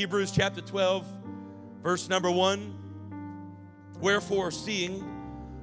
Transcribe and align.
Hebrews 0.00 0.30
chapter 0.30 0.62
12, 0.62 1.06
verse 1.82 2.08
number 2.08 2.30
1. 2.30 2.74
Wherefore, 4.00 4.50
seeing 4.50 5.04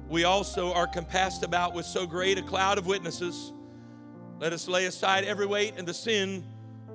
we 0.08 0.22
also 0.22 0.72
are 0.74 0.86
compassed 0.86 1.42
about 1.42 1.74
with 1.74 1.84
so 1.84 2.06
great 2.06 2.38
a 2.38 2.42
cloud 2.42 2.78
of 2.78 2.86
witnesses, 2.86 3.52
let 4.38 4.52
us 4.52 4.68
lay 4.68 4.84
aside 4.84 5.24
every 5.24 5.46
weight 5.46 5.74
and 5.76 5.88
the 5.88 5.92
sin 5.92 6.44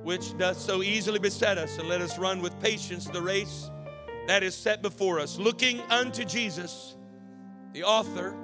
which 0.03 0.37
doth 0.37 0.57
so 0.57 0.81
easily 0.83 1.19
beset 1.19 1.57
us, 1.57 1.77
and 1.79 1.89
let 1.89 1.99
us 1.99 2.17
run 2.17 2.41
with 2.41 2.57
patience 2.61 3.09
the 3.09 3.21
race 3.21 3.69
that 4.25 4.41
is 4.41 4.55
set 4.55 4.81
before 4.81 5.19
us, 5.19 5.37
looking 5.37 5.81
unto 5.89 6.23
Jesus, 6.23 6.95
the 7.73 7.83
author 7.83 8.37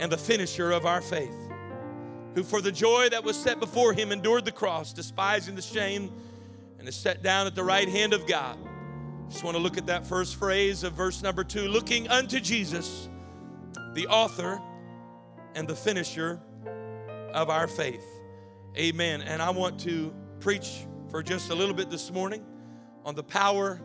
and 0.00 0.10
the 0.10 0.18
finisher 0.18 0.72
of 0.72 0.84
our 0.84 1.00
faith, 1.00 1.52
who 2.34 2.42
for 2.42 2.60
the 2.60 2.72
joy 2.72 3.08
that 3.08 3.22
was 3.22 3.36
set 3.36 3.60
before 3.60 3.92
him 3.92 4.10
endured 4.10 4.44
the 4.44 4.50
cross, 4.50 4.92
despising 4.92 5.54
the 5.54 5.62
shame 5.62 6.10
and 6.80 6.88
is 6.88 6.96
set 6.96 7.22
down 7.22 7.46
at 7.46 7.54
the 7.54 7.62
right 7.62 7.88
hand 7.88 8.14
of 8.14 8.26
God. 8.26 8.58
Just 9.28 9.44
want 9.44 9.54
to 9.54 9.62
look 9.62 9.76
at 9.76 9.86
that 9.86 10.04
first 10.06 10.36
phrase 10.36 10.82
of 10.82 10.94
verse 10.94 11.22
number 11.22 11.44
two 11.44 11.68
looking 11.68 12.08
unto 12.08 12.40
Jesus, 12.40 13.10
the 13.92 14.06
author 14.08 14.60
and 15.54 15.68
the 15.68 15.76
finisher 15.76 16.40
of 17.34 17.50
our 17.50 17.68
faith. 17.68 18.04
Amen. 18.78 19.20
And 19.20 19.42
I 19.42 19.50
want 19.50 19.78
to 19.80 20.12
preach 20.40 20.86
for 21.10 21.22
just 21.22 21.50
a 21.50 21.54
little 21.54 21.74
bit 21.74 21.90
this 21.90 22.10
morning 22.10 22.44
on 23.04 23.14
the 23.14 23.22
power 23.22 23.80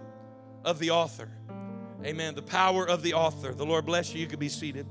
of 0.63 0.79
the 0.79 0.91
author. 0.91 1.29
Amen. 2.05 2.33
The 2.33 2.43
power 2.43 2.87
of 2.87 3.01
the 3.01 3.13
author. 3.13 3.53
The 3.53 3.65
Lord 3.65 3.85
bless 3.85 4.13
you. 4.13 4.21
You 4.21 4.27
can 4.27 4.39
be 4.39 4.49
seated. 4.49 4.87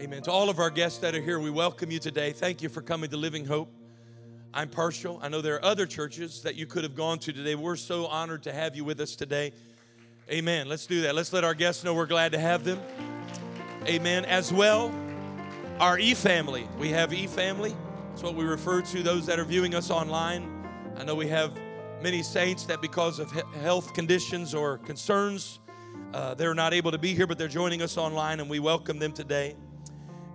Amen. 0.00 0.22
To 0.22 0.30
all 0.30 0.48
of 0.48 0.60
our 0.60 0.70
guests 0.70 1.00
that 1.00 1.14
are 1.14 1.20
here, 1.20 1.40
we 1.40 1.50
welcome 1.50 1.90
you 1.90 1.98
today. 1.98 2.32
Thank 2.32 2.62
you 2.62 2.68
for 2.68 2.82
coming 2.82 3.10
to 3.10 3.16
Living 3.16 3.44
Hope. 3.44 3.79
I'm 4.52 4.68
partial. 4.68 5.20
I 5.22 5.28
know 5.28 5.40
there 5.40 5.54
are 5.54 5.64
other 5.64 5.86
churches 5.86 6.42
that 6.42 6.56
you 6.56 6.66
could 6.66 6.82
have 6.82 6.96
gone 6.96 7.20
to 7.20 7.32
today. 7.32 7.54
We're 7.54 7.76
so 7.76 8.06
honored 8.06 8.42
to 8.44 8.52
have 8.52 8.74
you 8.74 8.84
with 8.84 9.00
us 9.00 9.14
today. 9.14 9.52
Amen. 10.28 10.68
Let's 10.68 10.86
do 10.86 11.02
that. 11.02 11.14
Let's 11.14 11.32
let 11.32 11.44
our 11.44 11.54
guests 11.54 11.84
know 11.84 11.94
we're 11.94 12.06
glad 12.06 12.32
to 12.32 12.38
have 12.38 12.64
them. 12.64 12.80
Amen. 13.86 14.24
As 14.24 14.52
well, 14.52 14.92
our 15.78 16.00
e 16.00 16.14
family. 16.14 16.68
We 16.80 16.88
have 16.88 17.12
e 17.12 17.28
family. 17.28 17.76
That's 18.08 18.24
what 18.24 18.34
we 18.34 18.44
refer 18.44 18.82
to 18.82 19.02
those 19.04 19.24
that 19.26 19.38
are 19.38 19.44
viewing 19.44 19.76
us 19.76 19.88
online. 19.88 20.66
I 20.98 21.04
know 21.04 21.14
we 21.14 21.28
have 21.28 21.56
many 22.02 22.22
saints 22.22 22.64
that, 22.64 22.82
because 22.82 23.20
of 23.20 23.30
health 23.62 23.94
conditions 23.94 24.52
or 24.52 24.78
concerns, 24.78 25.60
uh, 26.12 26.34
they're 26.34 26.54
not 26.54 26.74
able 26.74 26.90
to 26.90 26.98
be 26.98 27.14
here, 27.14 27.28
but 27.28 27.38
they're 27.38 27.46
joining 27.46 27.82
us 27.82 27.96
online, 27.96 28.40
and 28.40 28.50
we 28.50 28.58
welcome 28.58 28.98
them 28.98 29.12
today. 29.12 29.54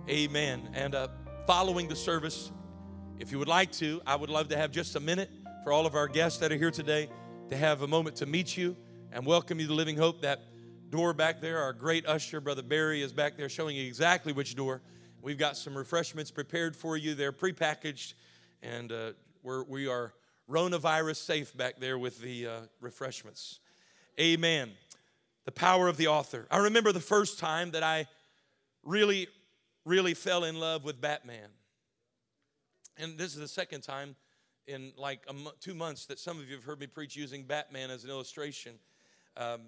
Amen. 0.08 0.70
And 0.72 0.94
uh, 0.94 1.08
following 1.46 1.86
the 1.86 1.96
service, 1.96 2.50
if 3.18 3.32
you 3.32 3.38
would 3.38 3.48
like 3.48 3.72
to, 3.72 4.00
I 4.06 4.14
would 4.14 4.30
love 4.30 4.48
to 4.48 4.56
have 4.56 4.70
just 4.70 4.94
a 4.94 5.00
minute 5.00 5.30
for 5.64 5.72
all 5.72 5.86
of 5.86 5.94
our 5.94 6.06
guests 6.06 6.38
that 6.40 6.52
are 6.52 6.56
here 6.56 6.70
today 6.70 7.08
to 7.48 7.56
have 7.56 7.82
a 7.82 7.88
moment 7.88 8.16
to 8.16 8.26
meet 8.26 8.56
you 8.56 8.76
and 9.10 9.24
welcome 9.24 9.58
you 9.58 9.66
to 9.66 9.72
Living 9.72 9.96
Hope. 9.96 10.20
That 10.20 10.42
door 10.90 11.14
back 11.14 11.40
there, 11.40 11.58
our 11.58 11.72
great 11.72 12.06
usher, 12.06 12.40
Brother 12.40 12.62
Barry, 12.62 13.02
is 13.02 13.12
back 13.12 13.36
there 13.36 13.48
showing 13.48 13.76
you 13.76 13.86
exactly 13.86 14.32
which 14.32 14.54
door. 14.54 14.82
We've 15.22 15.38
got 15.38 15.56
some 15.56 15.76
refreshments 15.76 16.30
prepared 16.30 16.76
for 16.76 16.96
you. 16.96 17.14
They're 17.14 17.32
prepackaged, 17.32 18.14
and 18.62 18.92
uh, 18.92 19.12
we're, 19.42 19.64
we 19.64 19.88
are 19.88 20.12
coronavirus 20.48 21.16
safe 21.16 21.56
back 21.56 21.80
there 21.80 21.98
with 21.98 22.20
the 22.20 22.46
uh, 22.46 22.60
refreshments. 22.80 23.60
Amen. 24.20 24.72
The 25.46 25.52
power 25.52 25.88
of 25.88 25.96
the 25.96 26.08
author. 26.08 26.46
I 26.50 26.58
remember 26.58 26.92
the 26.92 27.00
first 27.00 27.38
time 27.38 27.70
that 27.70 27.82
I 27.82 28.06
really, 28.84 29.28
really 29.84 30.14
fell 30.14 30.44
in 30.44 30.60
love 30.60 30.84
with 30.84 31.00
Batman. 31.00 31.48
And 32.96 33.18
this 33.18 33.34
is 33.34 33.40
the 33.40 33.48
second 33.48 33.82
time 33.82 34.16
in 34.66 34.92
like 34.96 35.20
two 35.60 35.74
months 35.74 36.06
that 36.06 36.18
some 36.18 36.38
of 36.38 36.48
you 36.48 36.54
have 36.54 36.64
heard 36.64 36.80
me 36.80 36.86
preach 36.86 37.14
using 37.16 37.44
Batman 37.44 37.90
as 37.90 38.04
an 38.04 38.10
illustration. 38.10 38.74
Um, 39.36 39.62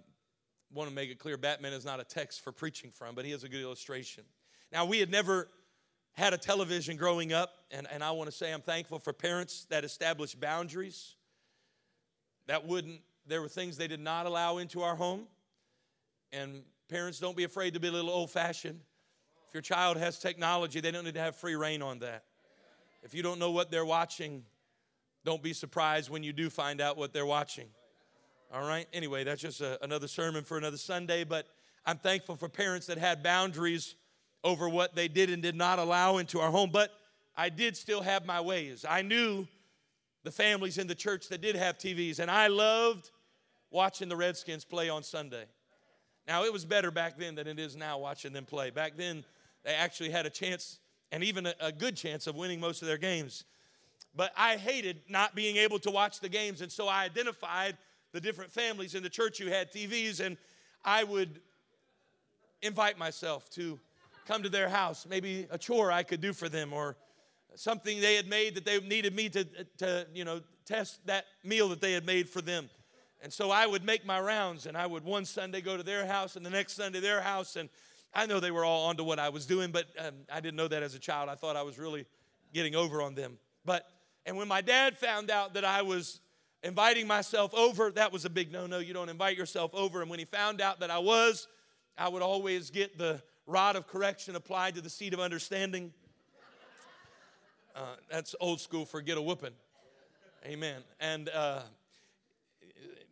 want 0.72 0.88
to 0.88 0.94
make 0.94 1.10
it 1.10 1.18
clear 1.18 1.36
Batman 1.36 1.72
is 1.72 1.84
not 1.84 2.00
a 2.00 2.04
text 2.04 2.42
for 2.42 2.52
preaching 2.52 2.90
from, 2.90 3.14
but 3.14 3.24
he 3.24 3.32
is 3.32 3.44
a 3.44 3.48
good 3.48 3.60
illustration. 3.60 4.24
Now, 4.72 4.84
we 4.84 4.98
had 4.98 5.10
never 5.10 5.48
had 6.14 6.34
a 6.34 6.38
television 6.38 6.96
growing 6.96 7.32
up, 7.32 7.50
and, 7.70 7.86
and 7.90 8.02
I 8.02 8.10
want 8.10 8.28
to 8.30 8.36
say 8.36 8.52
I'm 8.52 8.60
thankful 8.60 8.98
for 8.98 9.12
parents 9.12 9.66
that 9.70 9.84
established 9.84 10.40
boundaries. 10.40 11.14
That 12.46 12.66
wouldn't, 12.66 13.00
there 13.26 13.40
were 13.40 13.48
things 13.48 13.76
they 13.76 13.88
did 13.88 14.00
not 14.00 14.26
allow 14.26 14.58
into 14.58 14.82
our 14.82 14.96
home. 14.96 15.26
And 16.32 16.62
parents, 16.88 17.18
don't 17.18 17.36
be 17.36 17.44
afraid 17.44 17.74
to 17.74 17.80
be 17.80 17.88
a 17.88 17.92
little 17.92 18.10
old 18.10 18.30
fashioned. 18.30 18.80
If 19.46 19.54
your 19.54 19.62
child 19.62 19.96
has 19.96 20.18
technology, 20.18 20.80
they 20.80 20.90
don't 20.90 21.04
need 21.04 21.14
to 21.14 21.20
have 21.20 21.36
free 21.36 21.54
reign 21.54 21.82
on 21.82 22.00
that. 22.00 22.24
If 23.02 23.14
you 23.14 23.22
don't 23.22 23.38
know 23.38 23.50
what 23.50 23.70
they're 23.70 23.84
watching, 23.84 24.44
don't 25.24 25.42
be 25.42 25.52
surprised 25.52 26.10
when 26.10 26.22
you 26.22 26.32
do 26.32 26.50
find 26.50 26.80
out 26.80 26.96
what 26.96 27.12
they're 27.12 27.26
watching. 27.26 27.68
All 28.52 28.66
right? 28.66 28.86
Anyway, 28.92 29.24
that's 29.24 29.42
just 29.42 29.60
a, 29.60 29.82
another 29.84 30.08
sermon 30.08 30.44
for 30.44 30.56
another 30.58 30.76
Sunday, 30.76 31.24
but 31.24 31.46
I'm 31.84 31.98
thankful 31.98 32.36
for 32.36 32.48
parents 32.48 32.86
that 32.86 32.98
had 32.98 33.22
boundaries 33.22 33.94
over 34.44 34.68
what 34.68 34.94
they 34.94 35.08
did 35.08 35.30
and 35.30 35.42
did 35.42 35.54
not 35.54 35.78
allow 35.78 36.18
into 36.18 36.40
our 36.40 36.50
home. 36.50 36.70
But 36.72 36.90
I 37.36 37.48
did 37.48 37.76
still 37.76 38.02
have 38.02 38.26
my 38.26 38.40
ways. 38.40 38.84
I 38.88 39.02
knew 39.02 39.46
the 40.24 40.30
families 40.30 40.78
in 40.78 40.86
the 40.86 40.94
church 40.94 41.28
that 41.28 41.40
did 41.40 41.56
have 41.56 41.78
TVs, 41.78 42.18
and 42.18 42.30
I 42.30 42.48
loved 42.48 43.10
watching 43.70 44.08
the 44.08 44.16
Redskins 44.16 44.64
play 44.64 44.88
on 44.88 45.02
Sunday. 45.02 45.44
Now, 46.26 46.44
it 46.44 46.52
was 46.52 46.64
better 46.64 46.90
back 46.90 47.18
then 47.18 47.34
than 47.34 47.46
it 47.46 47.58
is 47.58 47.76
now 47.76 47.98
watching 47.98 48.32
them 48.32 48.44
play. 48.44 48.70
Back 48.70 48.96
then, 48.96 49.24
they 49.64 49.72
actually 49.72 50.10
had 50.10 50.26
a 50.26 50.30
chance 50.30 50.78
and 51.12 51.24
even 51.24 51.46
a, 51.46 51.54
a 51.60 51.72
good 51.72 51.96
chance 51.96 52.26
of 52.26 52.36
winning 52.36 52.60
most 52.60 52.82
of 52.82 52.88
their 52.88 52.98
games. 52.98 53.44
But 54.14 54.32
I 54.36 54.56
hated 54.56 55.00
not 55.08 55.34
being 55.34 55.56
able 55.56 55.78
to 55.80 55.90
watch 55.90 56.20
the 56.20 56.28
games, 56.28 56.60
and 56.60 56.70
so 56.70 56.88
I 56.88 57.04
identified 57.04 57.76
the 58.12 58.20
different 58.20 58.50
families 58.50 58.94
in 58.94 59.02
the 59.02 59.10
church 59.10 59.38
who 59.38 59.46
had 59.46 59.72
TVs, 59.72 60.20
and 60.24 60.36
I 60.84 61.04
would 61.04 61.40
invite 62.62 62.98
myself 62.98 63.48
to 63.50 63.78
come 64.26 64.42
to 64.42 64.48
their 64.48 64.68
house, 64.68 65.06
maybe 65.08 65.46
a 65.50 65.58
chore 65.58 65.92
I 65.92 66.02
could 66.02 66.20
do 66.20 66.32
for 66.32 66.48
them, 66.48 66.72
or 66.72 66.96
something 67.54 68.00
they 68.00 68.14
had 68.14 68.28
made 68.28 68.54
that 68.54 68.64
they 68.64 68.80
needed 68.80 69.14
me 69.14 69.28
to, 69.30 69.44
to 69.78 70.06
you 70.12 70.24
know, 70.24 70.40
test 70.64 71.04
that 71.06 71.26
meal 71.44 71.68
that 71.68 71.80
they 71.80 71.92
had 71.92 72.04
made 72.04 72.28
for 72.28 72.40
them. 72.40 72.68
And 73.22 73.32
so 73.32 73.50
I 73.50 73.66
would 73.66 73.84
make 73.84 74.06
my 74.06 74.20
rounds, 74.20 74.66
and 74.66 74.76
I 74.76 74.86
would 74.86 75.04
one 75.04 75.24
Sunday 75.24 75.60
go 75.60 75.76
to 75.76 75.82
their 75.82 76.06
house, 76.06 76.36
and 76.36 76.46
the 76.46 76.50
next 76.50 76.74
Sunday 76.74 77.00
their 77.00 77.20
house, 77.20 77.56
and 77.56 77.68
I 78.14 78.26
know 78.26 78.40
they 78.40 78.50
were 78.50 78.64
all 78.64 78.86
onto 78.86 79.04
what 79.04 79.18
I 79.18 79.28
was 79.28 79.46
doing, 79.46 79.70
but 79.70 79.86
um, 79.98 80.14
I 80.32 80.40
didn't 80.40 80.56
know 80.56 80.68
that 80.68 80.82
as 80.82 80.94
a 80.94 80.98
child. 80.98 81.28
I 81.28 81.34
thought 81.34 81.56
I 81.56 81.62
was 81.62 81.78
really 81.78 82.06
getting 82.52 82.74
over 82.74 83.02
on 83.02 83.14
them. 83.14 83.38
But, 83.64 83.86
and 84.26 84.36
when 84.36 84.48
my 84.48 84.60
dad 84.60 84.96
found 84.96 85.30
out 85.30 85.54
that 85.54 85.64
I 85.64 85.82
was 85.82 86.20
inviting 86.62 87.06
myself 87.06 87.54
over, 87.54 87.90
that 87.92 88.12
was 88.12 88.24
a 88.24 88.30
big 88.30 88.50
no 88.50 88.66
no. 88.66 88.78
You 88.78 88.94
don't 88.94 89.08
invite 89.08 89.36
yourself 89.36 89.74
over. 89.74 90.00
And 90.00 90.10
when 90.10 90.18
he 90.18 90.24
found 90.24 90.60
out 90.60 90.80
that 90.80 90.90
I 90.90 90.98
was, 90.98 91.48
I 91.96 92.08
would 92.08 92.22
always 92.22 92.70
get 92.70 92.98
the 92.98 93.22
rod 93.46 93.76
of 93.76 93.86
correction 93.86 94.36
applied 94.36 94.74
to 94.76 94.80
the 94.80 94.90
seat 94.90 95.14
of 95.14 95.20
understanding. 95.20 95.92
Uh, 97.74 97.80
that's 98.10 98.34
old 98.40 98.60
school 98.60 98.84
for 98.84 99.00
get 99.00 99.18
a 99.18 99.22
whooping. 99.22 99.52
Amen. 100.46 100.82
And 101.00 101.28
uh, 101.28 101.60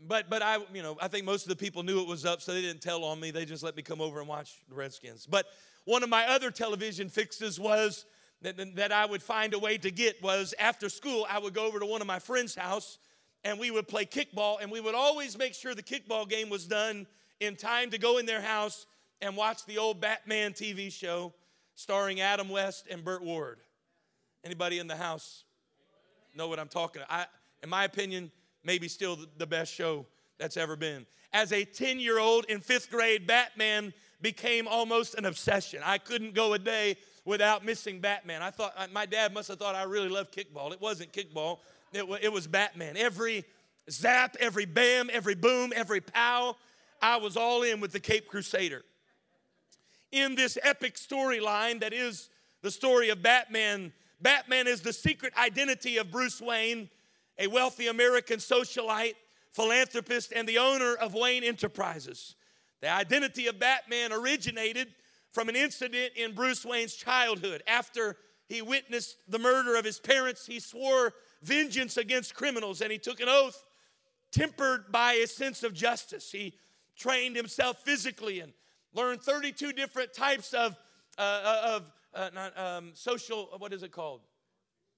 but 0.06 0.28
but 0.28 0.42
I 0.42 0.58
you 0.72 0.82
know 0.82 0.96
I 1.00 1.08
think 1.08 1.24
most 1.24 1.44
of 1.44 1.48
the 1.48 1.56
people 1.56 1.82
knew 1.82 2.00
it 2.00 2.08
was 2.08 2.24
up, 2.24 2.42
so 2.42 2.52
they 2.52 2.62
didn't 2.62 2.82
tell 2.82 3.04
on 3.04 3.20
me. 3.20 3.30
They 3.30 3.44
just 3.44 3.62
let 3.62 3.76
me 3.76 3.82
come 3.82 4.00
over 4.00 4.20
and 4.20 4.28
watch 4.28 4.60
the 4.68 4.74
Redskins. 4.74 5.26
But 5.26 5.46
one 5.84 6.02
of 6.02 6.08
my 6.08 6.26
other 6.26 6.50
television 6.50 7.08
fixes 7.08 7.60
was 7.60 8.04
that, 8.42 8.76
that 8.76 8.92
I 8.92 9.06
would 9.06 9.22
find 9.22 9.54
a 9.54 9.58
way 9.58 9.78
to 9.78 9.90
get 9.90 10.22
was 10.22 10.54
after 10.58 10.88
school 10.88 11.26
I 11.28 11.38
would 11.38 11.54
go 11.54 11.66
over 11.66 11.78
to 11.78 11.86
one 11.86 12.00
of 12.00 12.06
my 12.06 12.18
friends' 12.18 12.54
house 12.54 12.98
and 13.44 13.58
we 13.58 13.70
would 13.70 13.88
play 13.88 14.04
kickball 14.04 14.58
and 14.60 14.70
we 14.70 14.80
would 14.80 14.94
always 14.94 15.38
make 15.38 15.54
sure 15.54 15.74
the 15.74 15.82
kickball 15.82 16.28
game 16.28 16.50
was 16.50 16.66
done 16.66 17.06
in 17.40 17.56
time 17.56 17.90
to 17.90 17.98
go 17.98 18.18
in 18.18 18.26
their 18.26 18.40
house 18.40 18.86
and 19.22 19.36
watch 19.36 19.64
the 19.66 19.78
old 19.78 20.00
Batman 20.00 20.52
TV 20.52 20.92
show 20.92 21.32
starring 21.74 22.20
Adam 22.20 22.48
West 22.48 22.86
and 22.90 23.04
Burt 23.04 23.22
Ward. 23.22 23.58
Anybody 24.44 24.78
in 24.78 24.86
the 24.86 24.96
house 24.96 25.44
know 26.34 26.48
what 26.48 26.58
I'm 26.58 26.68
talking 26.68 27.02
about? 27.02 27.12
I, 27.12 27.26
in 27.62 27.68
my 27.68 27.84
opinion, 27.84 28.30
maybe 28.66 28.88
still 28.88 29.16
the 29.38 29.46
best 29.46 29.72
show 29.72 30.04
that's 30.38 30.56
ever 30.56 30.76
been. 30.76 31.06
As 31.32 31.52
a 31.52 31.64
10 31.64 32.00
year 32.00 32.18
old 32.18 32.44
in 32.46 32.60
fifth 32.60 32.90
grade, 32.90 33.26
Batman 33.26 33.94
became 34.20 34.66
almost 34.66 35.14
an 35.14 35.24
obsession. 35.24 35.80
I 35.84 35.98
couldn't 35.98 36.34
go 36.34 36.52
a 36.52 36.58
day 36.58 36.96
without 37.24 37.64
missing 37.64 38.00
Batman. 38.00 38.42
I 38.42 38.50
thought 38.50 38.74
my 38.92 39.06
dad 39.06 39.32
must 39.32 39.48
have 39.48 39.58
thought 39.58 39.74
I 39.74 39.84
really 39.84 40.08
loved 40.08 40.34
kickball. 40.34 40.72
It 40.72 40.80
wasn't 40.80 41.12
kickball, 41.12 41.60
it, 41.92 42.04
it 42.22 42.32
was 42.32 42.46
Batman. 42.46 42.96
Every 42.96 43.44
zap, 43.88 44.36
every 44.40 44.66
bam, 44.66 45.08
every 45.12 45.34
boom, 45.34 45.72
every 45.74 46.00
pow, 46.00 46.56
I 47.00 47.18
was 47.18 47.36
all 47.36 47.62
in 47.62 47.80
with 47.80 47.92
the 47.92 48.00
Cape 48.00 48.26
Crusader. 48.26 48.82
In 50.12 50.34
this 50.34 50.58
epic 50.62 50.96
storyline 50.96 51.80
that 51.80 51.92
is 51.92 52.30
the 52.62 52.70
story 52.70 53.10
of 53.10 53.22
Batman, 53.22 53.92
Batman 54.20 54.66
is 54.66 54.80
the 54.80 54.92
secret 54.92 55.32
identity 55.36 55.98
of 55.98 56.10
Bruce 56.10 56.40
Wayne, 56.40 56.88
a 57.38 57.46
wealthy 57.46 57.86
American 57.86 58.38
socialite, 58.38 59.14
philanthropist, 59.52 60.32
and 60.34 60.48
the 60.48 60.58
owner 60.58 60.94
of 60.94 61.14
Wayne 61.14 61.44
Enterprises. 61.44 62.34
The 62.80 62.90
identity 62.90 63.46
of 63.46 63.58
Batman 63.58 64.12
originated 64.12 64.88
from 65.32 65.48
an 65.48 65.56
incident 65.56 66.12
in 66.16 66.34
Bruce 66.34 66.64
Wayne's 66.64 66.94
childhood. 66.94 67.62
After 67.66 68.16
he 68.48 68.62
witnessed 68.62 69.16
the 69.28 69.38
murder 69.38 69.76
of 69.76 69.84
his 69.84 69.98
parents, 69.98 70.46
he 70.46 70.60
swore 70.60 71.12
vengeance 71.42 71.96
against 71.96 72.34
criminals 72.34 72.80
and 72.80 72.90
he 72.90 72.98
took 72.98 73.20
an 73.20 73.28
oath 73.28 73.62
tempered 74.32 74.90
by 74.90 75.14
a 75.14 75.26
sense 75.26 75.62
of 75.62 75.74
justice. 75.74 76.30
He 76.30 76.54
trained 76.96 77.36
himself 77.36 77.78
physically 77.84 78.40
and 78.40 78.52
learned 78.94 79.22
32 79.22 79.72
different 79.72 80.12
types 80.14 80.54
of, 80.54 80.76
uh, 81.18 81.20
uh, 81.20 81.76
of 81.76 81.92
uh, 82.14 82.30
not, 82.34 82.58
um, 82.58 82.90
social, 82.94 83.50
what 83.58 83.72
is 83.72 83.82
it 83.82 83.92
called? 83.92 84.22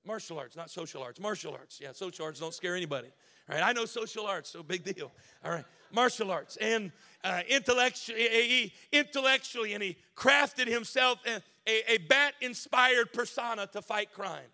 Martial 0.08 0.38
arts, 0.38 0.56
not 0.56 0.70
social 0.70 1.02
arts. 1.02 1.20
Martial 1.20 1.52
arts. 1.52 1.80
Yeah, 1.82 1.92
social 1.92 2.24
arts 2.24 2.40
don't 2.40 2.54
scare 2.54 2.74
anybody. 2.74 3.08
All 3.46 3.54
right, 3.54 3.62
I 3.62 3.72
know 3.74 3.84
social 3.84 4.24
arts, 4.24 4.48
so 4.48 4.62
big 4.62 4.82
deal. 4.82 5.12
All 5.44 5.50
right, 5.50 5.66
martial 5.92 6.30
arts. 6.30 6.56
And 6.56 6.92
uh, 7.22 7.42
intellectually, 7.46 8.72
intellectually, 8.90 9.74
and 9.74 9.82
he 9.82 9.98
crafted 10.16 10.66
himself 10.66 11.18
a, 11.26 11.42
a, 11.70 11.92
a 11.92 11.98
bat 11.98 12.32
inspired 12.40 13.12
persona 13.12 13.66
to 13.66 13.82
fight 13.82 14.10
crime. 14.10 14.48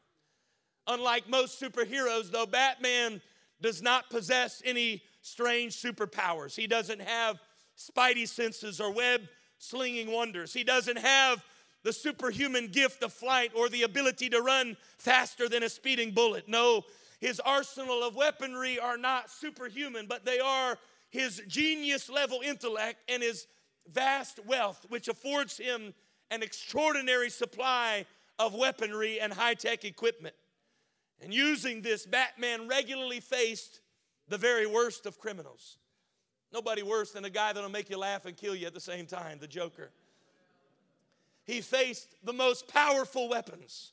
Unlike 0.88 1.28
most 1.28 1.62
superheroes, 1.62 2.32
though, 2.32 2.46
Batman 2.46 3.22
does 3.60 3.80
not 3.80 4.10
possess 4.10 4.60
any 4.64 5.04
strange 5.22 5.80
superpowers. 5.80 6.56
He 6.56 6.66
doesn't 6.66 7.00
have 7.00 7.38
spidey 7.78 8.26
senses 8.26 8.80
or 8.80 8.90
web 8.90 9.20
slinging 9.58 10.10
wonders. 10.10 10.52
He 10.52 10.64
doesn't 10.64 10.98
have 10.98 11.44
the 11.84 11.92
superhuman 11.92 12.69
gift 12.69 13.04
of 13.04 13.12
flight 13.12 13.52
or 13.54 13.69
the 13.69 13.82
ability 13.82 14.28
to 14.31 14.40
run 14.40 14.76
faster 14.98 15.48
than 15.48 15.62
a 15.62 15.69
speeding 15.69 16.10
bullet. 16.10 16.48
No, 16.48 16.82
his 17.20 17.38
arsenal 17.40 18.02
of 18.02 18.16
weaponry 18.16 18.78
are 18.78 18.96
not 18.96 19.31
superhuman, 19.31 20.06
but 20.08 20.25
they 20.25 20.40
are 20.40 20.78
his 21.10 21.40
genius 21.46 22.10
level 22.10 22.40
intellect 22.44 22.98
and 23.08 23.22
his 23.22 23.46
vast 23.86 24.44
wealth, 24.46 24.84
which 24.88 25.08
affords 25.08 25.58
him 25.58 25.94
an 26.31 26.42
extraordinary 26.42 27.31
supply 27.31 28.06
of 28.38 28.54
weaponry 28.54 29.20
and 29.20 29.32
high 29.32 29.54
tech 29.54 29.84
equipment. 29.84 30.34
And 31.22 31.32
using 31.32 31.82
this, 31.82 32.06
Batman 32.06 32.66
regularly 32.66 33.20
faced 33.20 33.81
the 34.26 34.38
very 34.38 34.66
worst 34.66 35.06
of 35.06 35.19
criminals. 35.19 35.76
Nobody 36.52 36.82
worse 36.82 37.12
than 37.12 37.25
a 37.25 37.31
guy 37.31 37.52
that'll 37.52 37.70
make 37.70 37.90
you 37.90 37.98
laugh 37.98 38.26
and 38.26 38.36
kill 38.36 38.54
you 38.54 38.66
at 38.66 38.75
the 38.75 38.81
same 38.81 39.06
time, 39.06 39.38
the 39.38 39.46
Joker. 39.46 39.90
He 41.44 41.61
faced 41.61 42.14
the 42.23 42.32
most 42.32 42.69
powerful 42.69 43.29
weapons. 43.29 43.93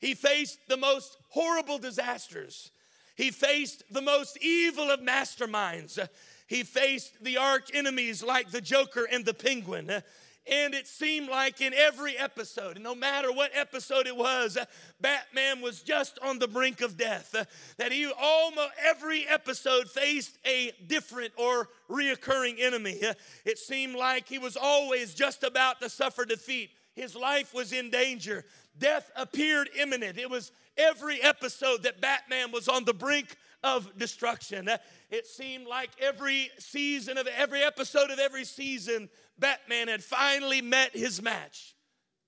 He 0.00 0.14
faced 0.14 0.58
the 0.68 0.76
most 0.76 1.16
horrible 1.28 1.78
disasters. 1.78 2.70
He 3.14 3.30
faced 3.30 3.84
the 3.90 4.02
most 4.02 4.36
evil 4.42 4.90
of 4.90 5.00
masterminds. 5.00 5.98
He 6.46 6.64
faced 6.64 7.22
the 7.22 7.36
arch 7.36 7.70
enemies 7.72 8.22
like 8.22 8.50
the 8.50 8.60
Joker 8.60 9.06
and 9.10 9.24
the 9.24 9.34
Penguin. 9.34 10.02
And 10.50 10.74
it 10.74 10.88
seemed 10.88 11.28
like 11.28 11.60
in 11.60 11.72
every 11.72 12.18
episode, 12.18 12.80
no 12.80 12.96
matter 12.96 13.32
what 13.32 13.52
episode 13.54 14.08
it 14.08 14.16
was, 14.16 14.58
Batman 15.00 15.60
was 15.60 15.82
just 15.82 16.18
on 16.20 16.40
the 16.40 16.48
brink 16.48 16.80
of 16.80 16.96
death. 16.96 17.34
That 17.78 17.92
he 17.92 18.10
almost 18.10 18.72
every 18.84 19.26
episode 19.28 19.88
faced 19.88 20.36
a 20.44 20.72
different 20.88 21.32
or 21.36 21.68
reoccurring 21.88 22.60
enemy. 22.60 23.00
It 23.44 23.58
seemed 23.58 23.94
like 23.94 24.28
he 24.28 24.38
was 24.38 24.56
always 24.56 25.14
just 25.14 25.44
about 25.44 25.80
to 25.80 25.88
suffer 25.88 26.24
defeat. 26.24 26.70
His 26.94 27.14
life 27.14 27.54
was 27.54 27.72
in 27.72 27.90
danger. 27.90 28.44
Death 28.76 29.10
appeared 29.14 29.70
imminent. 29.78 30.18
It 30.18 30.28
was 30.28 30.50
every 30.76 31.22
episode 31.22 31.84
that 31.84 32.00
Batman 32.00 32.50
was 32.50 32.68
on 32.68 32.84
the 32.84 32.94
brink 32.94 33.36
of 33.62 33.96
destruction. 33.96 34.68
It 35.10 35.26
seemed 35.26 35.66
like 35.68 35.90
every 36.00 36.50
season 36.58 37.16
of 37.16 37.28
every 37.28 37.62
episode 37.62 38.10
of 38.10 38.18
every 38.18 38.44
season, 38.44 39.08
Batman 39.42 39.88
had 39.88 40.02
finally 40.02 40.62
met 40.62 40.96
his 40.96 41.20
match. 41.20 41.74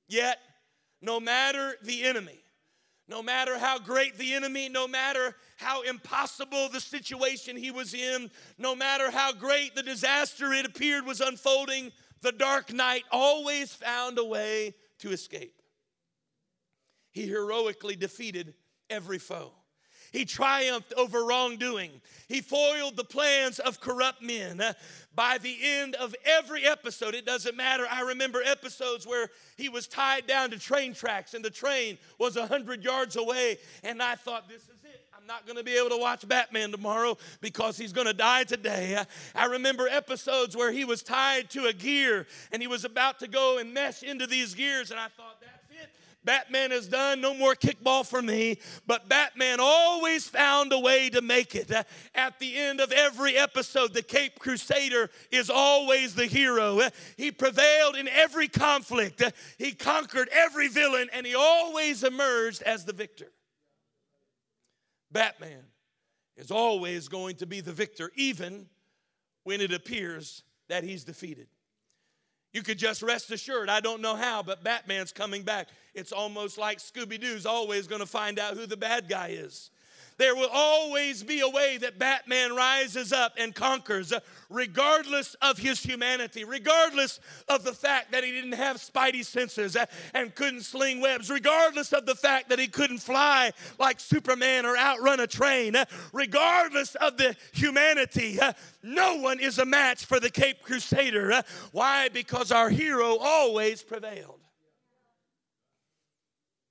Yet, 0.06 0.38
no 1.00 1.18
matter 1.18 1.76
the 1.82 2.04
enemy, 2.04 2.44
no 3.08 3.22
matter 3.22 3.58
how 3.58 3.78
great 3.78 4.18
the 4.18 4.34
enemy, 4.34 4.68
no 4.68 4.86
matter 4.86 5.34
how 5.56 5.82
impossible 5.82 6.68
the 6.68 6.80
situation 6.80 7.56
he 7.56 7.70
was 7.70 7.94
in, 7.94 8.30
no 8.58 8.74
matter 8.74 9.10
how 9.10 9.32
great 9.32 9.74
the 9.74 9.82
disaster 9.82 10.52
it 10.52 10.66
appeared 10.66 11.06
was 11.06 11.20
unfolding, 11.20 11.92
the 12.20 12.32
Dark 12.32 12.72
Knight 12.72 13.04
always 13.10 13.72
found 13.72 14.18
a 14.18 14.24
way 14.24 14.74
to 14.98 15.10
escape. 15.10 15.62
He 17.12 17.26
heroically 17.26 17.96
defeated 17.96 18.54
every 18.90 19.18
foe. 19.18 19.52
He 20.14 20.24
triumphed 20.24 20.92
over 20.96 21.24
wrongdoing. 21.24 21.90
He 22.28 22.40
foiled 22.40 22.96
the 22.96 23.02
plans 23.02 23.58
of 23.58 23.80
corrupt 23.80 24.22
men. 24.22 24.62
By 25.16 25.38
the 25.38 25.56
end 25.60 25.96
of 25.96 26.14
every 26.24 26.64
episode, 26.64 27.16
it 27.16 27.26
doesn't 27.26 27.56
matter. 27.56 27.84
I 27.90 28.02
remember 28.02 28.40
episodes 28.40 29.08
where 29.08 29.28
he 29.56 29.68
was 29.68 29.88
tied 29.88 30.28
down 30.28 30.50
to 30.50 30.58
train 30.58 30.94
tracks 30.94 31.34
and 31.34 31.44
the 31.44 31.50
train 31.50 31.98
was 32.16 32.36
100 32.36 32.84
yards 32.84 33.16
away. 33.16 33.58
And 33.82 34.00
I 34.00 34.14
thought, 34.14 34.48
this 34.48 34.62
is 34.62 34.84
it. 34.84 35.00
I'm 35.18 35.26
not 35.26 35.46
going 35.46 35.58
to 35.58 35.64
be 35.64 35.76
able 35.76 35.90
to 35.90 35.98
watch 35.98 36.28
Batman 36.28 36.70
tomorrow 36.70 37.18
because 37.40 37.76
he's 37.76 37.92
going 37.92 38.06
to 38.06 38.14
die 38.14 38.44
today. 38.44 39.02
I 39.34 39.46
remember 39.46 39.88
episodes 39.88 40.56
where 40.56 40.70
he 40.70 40.84
was 40.84 41.02
tied 41.02 41.50
to 41.50 41.66
a 41.66 41.72
gear 41.72 42.28
and 42.52 42.62
he 42.62 42.68
was 42.68 42.84
about 42.84 43.18
to 43.18 43.26
go 43.26 43.58
and 43.58 43.74
mesh 43.74 44.04
into 44.04 44.28
these 44.28 44.54
gears. 44.54 44.92
And 44.92 45.00
I 45.00 45.08
thought, 45.08 45.40
that's 45.40 45.63
Batman 46.24 46.72
is 46.72 46.88
done, 46.88 47.20
no 47.20 47.34
more 47.34 47.54
kickball 47.54 48.06
for 48.06 48.22
me. 48.22 48.58
But 48.86 49.08
Batman 49.08 49.58
always 49.60 50.26
found 50.26 50.72
a 50.72 50.78
way 50.78 51.10
to 51.10 51.20
make 51.20 51.54
it. 51.54 51.70
At 52.14 52.38
the 52.38 52.56
end 52.56 52.80
of 52.80 52.92
every 52.92 53.36
episode, 53.36 53.92
the 53.92 54.02
Cape 54.02 54.38
Crusader 54.38 55.10
is 55.30 55.50
always 55.50 56.14
the 56.14 56.26
hero. 56.26 56.80
He 57.16 57.30
prevailed 57.30 57.96
in 57.96 58.08
every 58.08 58.48
conflict, 58.48 59.22
he 59.58 59.72
conquered 59.72 60.28
every 60.32 60.68
villain, 60.68 61.08
and 61.12 61.26
he 61.26 61.34
always 61.34 62.04
emerged 62.04 62.62
as 62.62 62.84
the 62.84 62.92
victor. 62.92 63.30
Batman 65.12 65.64
is 66.36 66.50
always 66.50 67.08
going 67.08 67.36
to 67.36 67.46
be 67.46 67.60
the 67.60 67.72
victor, 67.72 68.10
even 68.16 68.66
when 69.44 69.60
it 69.60 69.72
appears 69.72 70.42
that 70.68 70.82
he's 70.82 71.04
defeated. 71.04 71.46
You 72.54 72.62
could 72.62 72.78
just 72.78 73.02
rest 73.02 73.32
assured, 73.32 73.68
I 73.68 73.80
don't 73.80 74.00
know 74.00 74.14
how, 74.14 74.42
but 74.42 74.62
Batman's 74.62 75.12
coming 75.12 75.42
back. 75.42 75.68
It's 75.92 76.12
almost 76.12 76.56
like 76.56 76.78
Scooby 76.78 77.20
Doo's 77.20 77.46
always 77.46 77.88
going 77.88 78.00
to 78.00 78.06
find 78.06 78.38
out 78.38 78.54
who 78.54 78.64
the 78.64 78.76
bad 78.76 79.08
guy 79.08 79.30
is. 79.32 79.70
There 80.16 80.36
will 80.36 80.50
always 80.52 81.22
be 81.22 81.40
a 81.40 81.48
way 81.48 81.76
that 81.78 81.98
Batman 81.98 82.54
rises 82.54 83.12
up 83.12 83.34
and 83.36 83.54
conquers, 83.54 84.12
uh, 84.12 84.20
regardless 84.48 85.34
of 85.42 85.58
his 85.58 85.80
humanity, 85.82 86.44
regardless 86.44 87.18
of 87.48 87.64
the 87.64 87.72
fact 87.72 88.12
that 88.12 88.22
he 88.22 88.30
didn't 88.30 88.52
have 88.52 88.76
spidey 88.76 89.24
senses 89.24 89.76
uh, 89.76 89.86
and 90.12 90.34
couldn't 90.34 90.62
sling 90.62 91.00
webs, 91.00 91.30
regardless 91.30 91.92
of 91.92 92.06
the 92.06 92.14
fact 92.14 92.48
that 92.50 92.58
he 92.58 92.68
couldn't 92.68 92.98
fly 92.98 93.52
like 93.78 93.98
Superman 93.98 94.64
or 94.64 94.76
outrun 94.76 95.18
a 95.20 95.26
train, 95.26 95.74
uh, 95.74 95.84
regardless 96.12 96.94
of 96.96 97.16
the 97.16 97.34
humanity. 97.52 98.38
No 98.82 99.16
one 99.16 99.40
is 99.40 99.58
a 99.58 99.64
match 99.64 100.04
for 100.04 100.20
the 100.20 100.30
Cape 100.30 100.62
Crusader. 100.62 101.42
Why? 101.72 102.08
Because 102.08 102.52
our 102.52 102.70
hero 102.70 103.16
always 103.16 103.82
prevailed. 103.82 104.40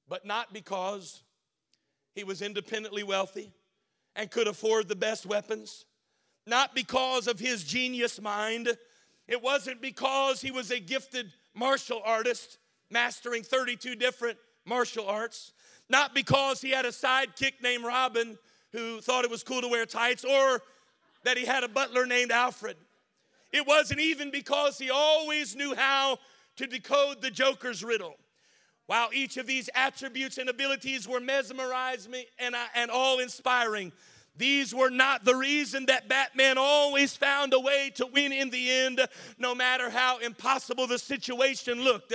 But 0.08 0.26
not 0.26 0.54
because 0.54 1.24
he 2.13 2.24
was 2.24 2.41
independently 2.41 3.03
wealthy 3.03 3.51
and 4.15 4.29
could 4.29 4.48
afford 4.48 4.88
the 4.88 4.96
best 4.96 5.25
weapons, 5.25 5.86
not 6.46 6.75
because 6.75 7.27
of 7.27 7.39
his 7.39 7.63
genius 7.63 8.22
mind. 8.22 8.70
It 9.27 9.41
wasn't 9.41 9.82
because 9.82 10.41
he 10.41 10.51
was 10.51 10.72
a 10.72 10.79
gifted 10.79 11.32
martial 11.53 12.01
artist, 12.05 12.58
mastering 12.89 13.43
32 13.43 13.96
different 13.96 14.38
martial 14.65 15.08
arts, 15.08 15.53
not 15.89 16.13
because 16.13 16.62
he 16.62 16.70
had 16.72 16.86
a 16.86 16.89
sidekick 16.89 17.53
named 17.62 17.84
Robin 17.84 18.38
who 18.72 19.01
thought 19.01 19.24
it 19.24 19.32
was 19.32 19.43
cool 19.43 19.62
to 19.62 19.67
wear 19.67 19.86
tights, 19.86 20.25
or 20.25 20.62
that 21.24 21.38
he 21.38 21.46
had 21.46 21.63
a 21.63 21.67
butler 21.67 22.05
named 22.05 22.32
Alfred. 22.32 22.75
It 23.51 23.67
wasn't 23.67 24.00
even 24.00 24.32
because 24.32 24.79
he 24.79 24.89
always 24.89 25.55
knew 25.55 25.75
how 25.75 26.17
to 26.55 26.65
decode 26.67 27.22
the 27.22 27.29
Joker's 27.29 27.84
riddle. 27.84 28.15
While 28.86 29.10
each 29.13 29.38
of 29.38 29.48
these 29.48 29.70
attributes 29.75 30.38
and 30.38 30.50
abilities 30.50 31.08
were 31.08 31.22
mesmerizing 31.22 32.25
and, 32.38 32.54
uh, 32.54 32.66
and 32.75 32.92
all 32.92 33.20
inspiring, 33.20 33.94
These 34.36 34.74
were 34.74 34.90
not 34.90 35.25
the 35.25 35.36
reason 35.36 35.86
that 35.86 36.10
Batman 36.10 36.58
always 36.58 37.16
found 37.16 37.54
a 37.54 37.60
way 37.60 37.92
to 37.96 38.08
win 38.08 38.32
in 38.32 38.50
the 38.50 38.72
end, 38.72 39.00
no 39.38 39.54
matter 39.54 39.92
how 39.92 40.18
impossible 40.18 40.88
the 40.88 40.98
situation 40.98 41.84
looked. 41.84 42.13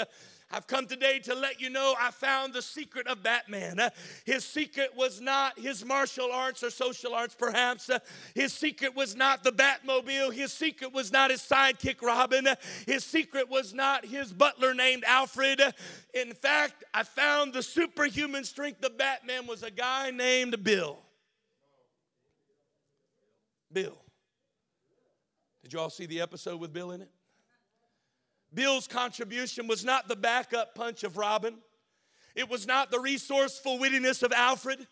I've 0.50 0.66
come 0.66 0.86
today 0.86 1.18
to 1.24 1.34
let 1.34 1.60
you 1.60 1.68
know 1.68 1.94
I 2.00 2.10
found 2.10 2.54
the 2.54 2.62
secret 2.62 3.06
of 3.06 3.22
Batman. 3.22 3.78
Uh, 3.78 3.90
his 4.24 4.44
secret 4.44 4.96
was 4.96 5.20
not 5.20 5.58
his 5.58 5.84
martial 5.84 6.32
arts 6.32 6.62
or 6.62 6.70
social 6.70 7.12
arts, 7.14 7.34
perhaps. 7.34 7.90
Uh, 7.90 7.98
his 8.34 8.54
secret 8.54 8.96
was 8.96 9.14
not 9.14 9.44
the 9.44 9.52
Batmobile. 9.52 10.32
His 10.32 10.50
secret 10.50 10.94
was 10.94 11.12
not 11.12 11.30
his 11.30 11.42
sidekick, 11.42 12.00
Robin. 12.00 12.46
Uh, 12.46 12.54
his 12.86 13.04
secret 13.04 13.50
was 13.50 13.74
not 13.74 14.06
his 14.06 14.32
butler 14.32 14.72
named 14.72 15.04
Alfred. 15.06 15.60
In 16.14 16.32
fact, 16.32 16.82
I 16.94 17.02
found 17.02 17.52
the 17.52 17.62
superhuman 17.62 18.44
strength 18.44 18.82
of 18.82 18.96
Batman 18.96 19.46
was 19.46 19.62
a 19.62 19.70
guy 19.70 20.10
named 20.10 20.64
Bill. 20.64 20.98
Bill. 23.70 23.98
Did 25.62 25.74
you 25.74 25.80
all 25.80 25.90
see 25.90 26.06
the 26.06 26.22
episode 26.22 26.58
with 26.58 26.72
Bill 26.72 26.92
in 26.92 27.02
it? 27.02 27.10
Bill's 28.52 28.86
contribution 28.86 29.66
was 29.66 29.84
not 29.84 30.08
the 30.08 30.16
backup 30.16 30.74
punch 30.74 31.04
of 31.04 31.16
Robin. 31.16 31.56
It 32.34 32.48
was 32.48 32.66
not 32.66 32.90
the 32.90 33.00
resourceful 33.00 33.78
wittiness 33.78 34.22
of 34.22 34.32
Alfred. 34.32 34.86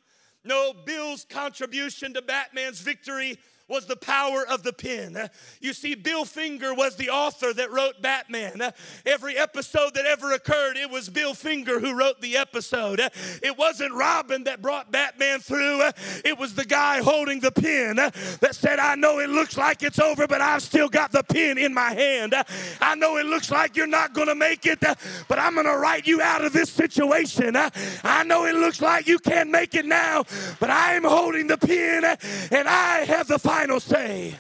No, 0.45 0.73
Bill's 0.85 1.25
contribution 1.25 2.15
to 2.15 2.23
Batman's 2.23 2.81
victory 2.81 3.39
was 3.69 3.87
the 3.87 3.97
power 3.97 4.47
of 4.49 4.63
the 4.63 4.73
pen. 4.73 5.29
You 5.61 5.73
see, 5.73 5.95
Bill 5.95 6.25
Finger 6.25 6.73
was 6.75 6.97
the 6.97 7.11
author 7.11 7.53
that 7.53 7.73
wrote 7.73 8.01
Batman. 8.01 8.73
Every 9.05 9.37
episode 9.37 9.95
that 9.95 10.07
ever 10.07 10.33
occurred, 10.33 10.77
it 10.77 10.91
was 10.91 11.09
Bill 11.09 11.35
Finger 11.35 11.81
who 11.81 11.99
wrote 11.99 12.21
the 12.21 12.37
episode. 12.37 13.01
It 13.43 13.59
wasn't 13.59 13.95
Robin 13.95 14.45
that 14.45 14.63
brought 14.63 14.93
Batman 14.93 15.41
through, 15.41 15.83
it 16.25 16.39
was 16.39 16.55
the 16.55 16.65
guy 16.65 17.03
holding 17.03 17.41
the 17.41 17.51
pen 17.51 17.97
that 17.97 18.55
said, 18.55 18.79
I 18.79 18.95
know 18.95 19.19
it 19.19 19.31
looks 19.31 19.57
like 19.57 19.83
it's 19.83 19.99
over, 19.99 20.27
but 20.27 20.41
I've 20.41 20.63
still 20.63 20.89
got 20.89 21.13
the 21.13 21.23
pen 21.23 21.59
in 21.59 21.75
my 21.75 21.93
hand. 21.93 22.35
I 22.81 22.95
know 22.95 23.17
it 23.17 23.27
looks 23.27 23.51
like 23.51 23.77
you're 23.77 23.87
not 23.87 24.13
going 24.13 24.29
to 24.29 24.35
make 24.35 24.67
it, 24.67 24.81
but 24.81 25.39
I'm 25.39 25.55
going 25.55 25.67
to 25.67 25.77
write 25.77 26.07
you 26.07 26.21
out 26.21 26.45
of 26.45 26.53
this 26.53 26.71
situation. 26.71 27.57
I 27.57 28.25
know 28.25 28.45
it 28.47 28.55
looks 28.55 28.81
like 28.81 29.07
you 29.07 29.19
can't 29.19 29.51
make 29.51 29.75
it 29.75 29.87
now, 29.87 30.25
but 30.61 30.71
I'm 30.71 31.05
holding 31.05 31.47
the 31.47 31.59
pen 31.59 32.05
and 32.05 32.69
I 32.69 33.01
have 33.01 33.29
the 33.29 33.39
final 33.57 33.81
say. 33.81 34.35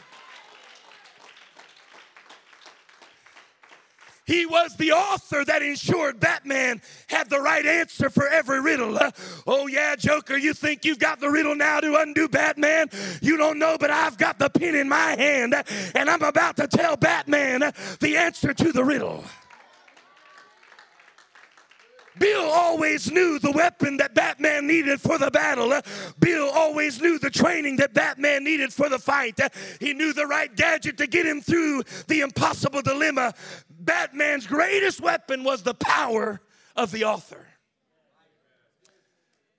He 4.26 4.44
was 4.44 4.76
the 4.76 4.92
author 4.92 5.42
that 5.44 5.62
ensured 5.62 6.20
Batman 6.20 6.82
had 7.06 7.30
the 7.30 7.40
right 7.40 7.64
answer 7.64 8.10
for 8.10 8.28
every 8.28 8.60
riddle. 8.60 8.98
Uh, 8.98 9.12
oh, 9.46 9.68
yeah, 9.68 9.96
Joker, 9.96 10.36
you 10.36 10.52
think 10.52 10.84
you've 10.84 10.98
got 10.98 11.20
the 11.20 11.30
riddle 11.30 11.54
now 11.54 11.80
to 11.80 11.96
undo 11.96 12.28
Batman? 12.28 12.88
You 13.22 13.38
don't 13.38 13.58
know, 13.58 13.78
but 13.78 13.90
I've 13.90 14.18
got 14.18 14.38
the 14.38 14.50
pen 14.50 14.74
in 14.74 14.88
my 14.88 15.16
hand, 15.16 15.54
and 15.94 16.10
I'm 16.10 16.22
about 16.22 16.56
to 16.56 16.66
tell 16.66 16.96
Batman 16.96 17.72
the 18.00 18.18
answer 18.18 18.52
to 18.52 18.70
the 18.70 18.84
riddle. 18.84 19.24
Bill 22.18 22.44
always 22.44 23.10
knew 23.10 23.38
the 23.38 23.52
weapon 23.52 23.96
that 23.98 24.14
Batman 24.14 24.66
needed 24.66 25.00
for 25.00 25.18
the 25.18 25.30
battle. 25.30 25.80
Bill 26.18 26.50
always 26.50 27.00
knew 27.00 27.18
the 27.18 27.30
training 27.30 27.76
that 27.76 27.94
Batman 27.94 28.44
needed 28.44 28.72
for 28.72 28.88
the 28.88 28.98
fight. 28.98 29.38
He 29.80 29.92
knew 29.92 30.12
the 30.12 30.26
right 30.26 30.54
gadget 30.54 30.96
to 30.98 31.06
get 31.06 31.26
him 31.26 31.40
through 31.40 31.82
the 32.08 32.20
impossible 32.20 32.82
dilemma. 32.82 33.34
Batman's 33.70 34.46
greatest 34.46 35.00
weapon 35.00 35.44
was 35.44 35.62
the 35.62 35.74
power 35.74 36.40
of 36.74 36.90
the 36.90 37.04
author. 37.04 37.46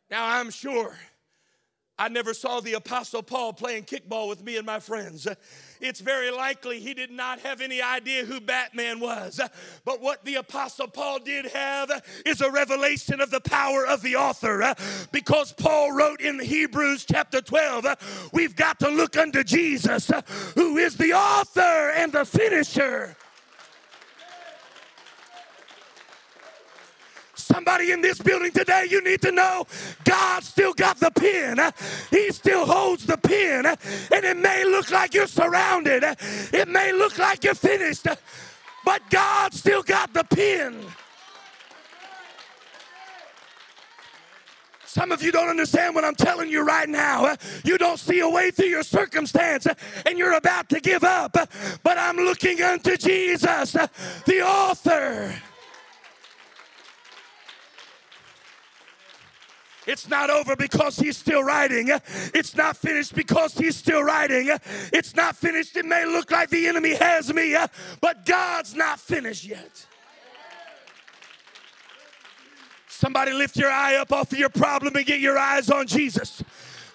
Now, 0.09 0.25
I'm 0.25 0.49
sure 0.49 0.95
I 1.99 2.09
never 2.09 2.33
saw 2.33 2.59
the 2.59 2.73
Apostle 2.73 3.23
Paul 3.23 3.53
playing 3.53 3.85
kickball 3.85 4.29
with 4.29 4.43
me 4.43 4.57
and 4.57 4.65
my 4.65 4.79
friends. 4.79 5.27
It's 5.81 5.99
very 5.99 6.29
likely 6.31 6.79
he 6.79 6.93
did 6.93 7.09
not 7.09 7.39
have 7.39 7.59
any 7.59 7.81
idea 7.81 8.23
who 8.23 8.39
Batman 8.39 8.99
was. 8.99 9.41
But 9.83 10.01
what 10.01 10.23
the 10.23 10.35
Apostle 10.35 10.87
Paul 10.87 11.19
did 11.19 11.47
have 11.47 11.91
is 12.25 12.41
a 12.41 12.51
revelation 12.51 13.19
of 13.19 13.31
the 13.31 13.41
power 13.41 13.85
of 13.87 14.01
the 14.01 14.15
author. 14.15 14.75
Because 15.11 15.53
Paul 15.53 15.91
wrote 15.91 16.21
in 16.21 16.39
Hebrews 16.39 17.05
chapter 17.05 17.41
12, 17.41 18.29
we've 18.31 18.55
got 18.55 18.79
to 18.79 18.89
look 18.89 19.17
unto 19.17 19.43
Jesus, 19.43 20.11
who 20.53 20.77
is 20.77 20.97
the 20.97 21.13
author 21.13 21.91
and 21.95 22.11
the 22.11 22.25
finisher 22.25 23.15
Somebody 27.47 27.93
in 27.93 28.01
this 28.01 28.19
building 28.19 28.51
today, 28.51 28.87
you 28.89 29.01
need 29.01 29.21
to 29.21 29.31
know 29.31 29.65
God 30.03 30.43
still 30.43 30.73
got 30.73 30.99
the 30.99 31.11
pen. 31.11 31.57
He 32.11 32.29
still 32.33 32.65
holds 32.65 33.05
the 33.05 33.15
pen. 33.15 33.65
And 33.65 34.25
it 34.25 34.35
may 34.35 34.65
look 34.65 34.91
like 34.91 35.13
you're 35.13 35.27
surrounded, 35.27 36.03
it 36.03 36.67
may 36.67 36.91
look 36.91 37.17
like 37.17 37.45
you're 37.45 37.55
finished, 37.55 38.05
but 38.83 39.01
God 39.09 39.53
still 39.53 39.81
got 39.81 40.13
the 40.13 40.25
pen. 40.25 40.83
Some 44.85 45.13
of 45.13 45.21
you 45.21 45.31
don't 45.31 45.47
understand 45.47 45.95
what 45.95 46.03
I'm 46.03 46.15
telling 46.15 46.49
you 46.49 46.65
right 46.65 46.89
now. 46.89 47.37
You 47.63 47.77
don't 47.77 47.99
see 47.99 48.19
a 48.19 48.29
way 48.29 48.51
through 48.51 48.67
your 48.67 48.83
circumstance 48.83 49.67
and 50.05 50.17
you're 50.17 50.33
about 50.33 50.67
to 50.69 50.81
give 50.81 51.05
up. 51.05 51.31
But 51.31 51.97
I'm 51.97 52.17
looking 52.17 52.61
unto 52.61 52.97
Jesus, 52.97 53.71
the 53.71 54.41
author 54.41 55.33
It's 59.87 60.09
not 60.09 60.29
over 60.29 60.55
because 60.55 60.97
he's 60.97 61.15
still 61.15 61.43
writing. 61.43 61.89
It's 62.33 62.55
not 62.55 62.75
finished 62.75 63.15
because 63.15 63.53
he's 63.53 63.77
still 63.77 64.03
writing. 64.03 64.49
It's 64.91 65.15
not 65.15 65.37
finished. 65.37 65.77
It 65.77 65.85
may 65.85 66.05
look 66.05 66.29
like 66.29 66.49
the 66.49 66.67
enemy 66.67 66.93
has 66.93 67.33
me, 67.33 67.55
but 68.01 68.25
God's 68.25 68.75
not 68.75 68.99
finished 68.99 69.45
yet. 69.45 69.85
Somebody 72.89 73.31
lift 73.31 73.55
your 73.55 73.69
eye 73.69 73.95
up 73.95 74.11
off 74.11 74.31
of 74.31 74.39
your 74.39 74.49
problem 74.49 74.95
and 74.95 75.05
get 75.05 75.19
your 75.19 75.37
eyes 75.37 75.69
on 75.69 75.87
Jesus. 75.87 76.43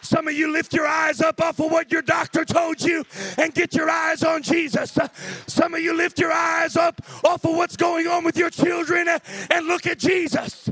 Some 0.02 0.26
of 0.26 0.34
you 0.34 0.52
lift 0.52 0.74
your 0.74 0.86
eyes 0.86 1.20
up 1.20 1.40
off 1.40 1.60
of 1.60 1.70
what 1.70 1.92
your 1.92 2.02
doctor 2.02 2.44
told 2.44 2.82
you 2.82 3.04
and 3.38 3.54
get 3.54 3.72
your 3.72 3.88
eyes 3.88 4.24
on 4.24 4.42
Jesus. 4.42 4.98
Some 5.46 5.74
of 5.74 5.80
you 5.80 5.96
lift 5.96 6.18
your 6.18 6.32
eyes 6.32 6.76
up 6.76 7.00
off 7.24 7.44
of 7.44 7.54
what's 7.54 7.76
going 7.76 8.08
on 8.08 8.24
with 8.24 8.36
your 8.36 8.50
children 8.50 9.08
and 9.48 9.66
look 9.66 9.86
at 9.86 9.98
Jesus. 9.98 10.68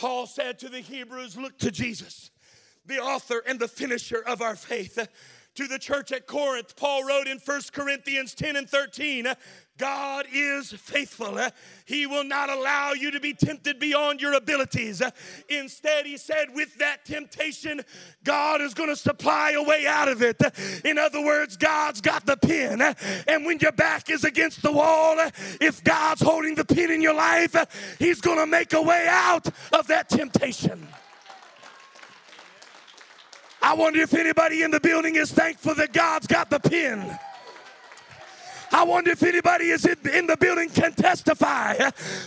Paul 0.00 0.26
said 0.26 0.58
to 0.60 0.70
the 0.70 0.80
Hebrews, 0.80 1.36
Look 1.36 1.58
to 1.58 1.70
Jesus, 1.70 2.30
the 2.86 2.98
author 3.00 3.42
and 3.46 3.60
the 3.60 3.68
finisher 3.68 4.24
of 4.26 4.40
our 4.40 4.56
faith. 4.56 4.98
To 5.56 5.66
the 5.66 5.78
church 5.78 6.10
at 6.10 6.26
Corinth, 6.26 6.74
Paul 6.74 7.04
wrote 7.04 7.26
in 7.26 7.38
1 7.38 7.60
Corinthians 7.70 8.34
10 8.34 8.56
and 8.56 8.70
13, 8.70 9.26
God 9.80 10.26
is 10.30 10.72
faithful. 10.72 11.38
Uh, 11.38 11.48
he 11.86 12.06
will 12.06 12.22
not 12.22 12.50
allow 12.50 12.92
you 12.92 13.10
to 13.12 13.18
be 13.18 13.32
tempted 13.32 13.78
beyond 13.78 14.20
your 14.20 14.34
abilities. 14.34 15.00
Uh, 15.00 15.10
instead, 15.48 16.04
he 16.04 16.18
said, 16.18 16.48
with 16.54 16.76
that 16.76 17.06
temptation, 17.06 17.80
God 18.22 18.60
is 18.60 18.74
going 18.74 18.90
to 18.90 18.96
supply 18.96 19.52
a 19.52 19.62
way 19.62 19.86
out 19.86 20.08
of 20.08 20.20
it. 20.20 20.36
Uh, 20.44 20.50
in 20.84 20.98
other 20.98 21.24
words, 21.24 21.56
God's 21.56 22.02
got 22.02 22.26
the 22.26 22.36
pen. 22.36 22.82
And 23.26 23.46
when 23.46 23.58
your 23.58 23.72
back 23.72 24.10
is 24.10 24.24
against 24.24 24.60
the 24.60 24.70
wall, 24.70 25.16
if 25.62 25.82
God's 25.82 26.20
holding 26.20 26.56
the 26.56 26.64
pen 26.66 26.90
in 26.90 27.00
your 27.00 27.14
life, 27.14 27.56
He's 27.98 28.20
going 28.20 28.38
to 28.38 28.46
make 28.46 28.74
a 28.74 28.82
way 28.82 29.06
out 29.08 29.48
of 29.72 29.86
that 29.86 30.10
temptation. 30.10 30.86
I 33.62 33.72
wonder 33.72 34.00
if 34.02 34.12
anybody 34.12 34.62
in 34.62 34.70
the 34.70 34.80
building 34.80 35.16
is 35.16 35.32
thankful 35.32 35.74
that 35.76 35.94
God's 35.94 36.26
got 36.26 36.50
the 36.50 36.60
pen. 36.60 37.18
I 38.72 38.84
wonder 38.84 39.10
if 39.10 39.22
anybody 39.22 39.70
is 39.70 39.84
in, 39.84 40.26
the 40.26 40.36
building 40.36 40.70
can 40.70 40.92
testify 40.92 41.74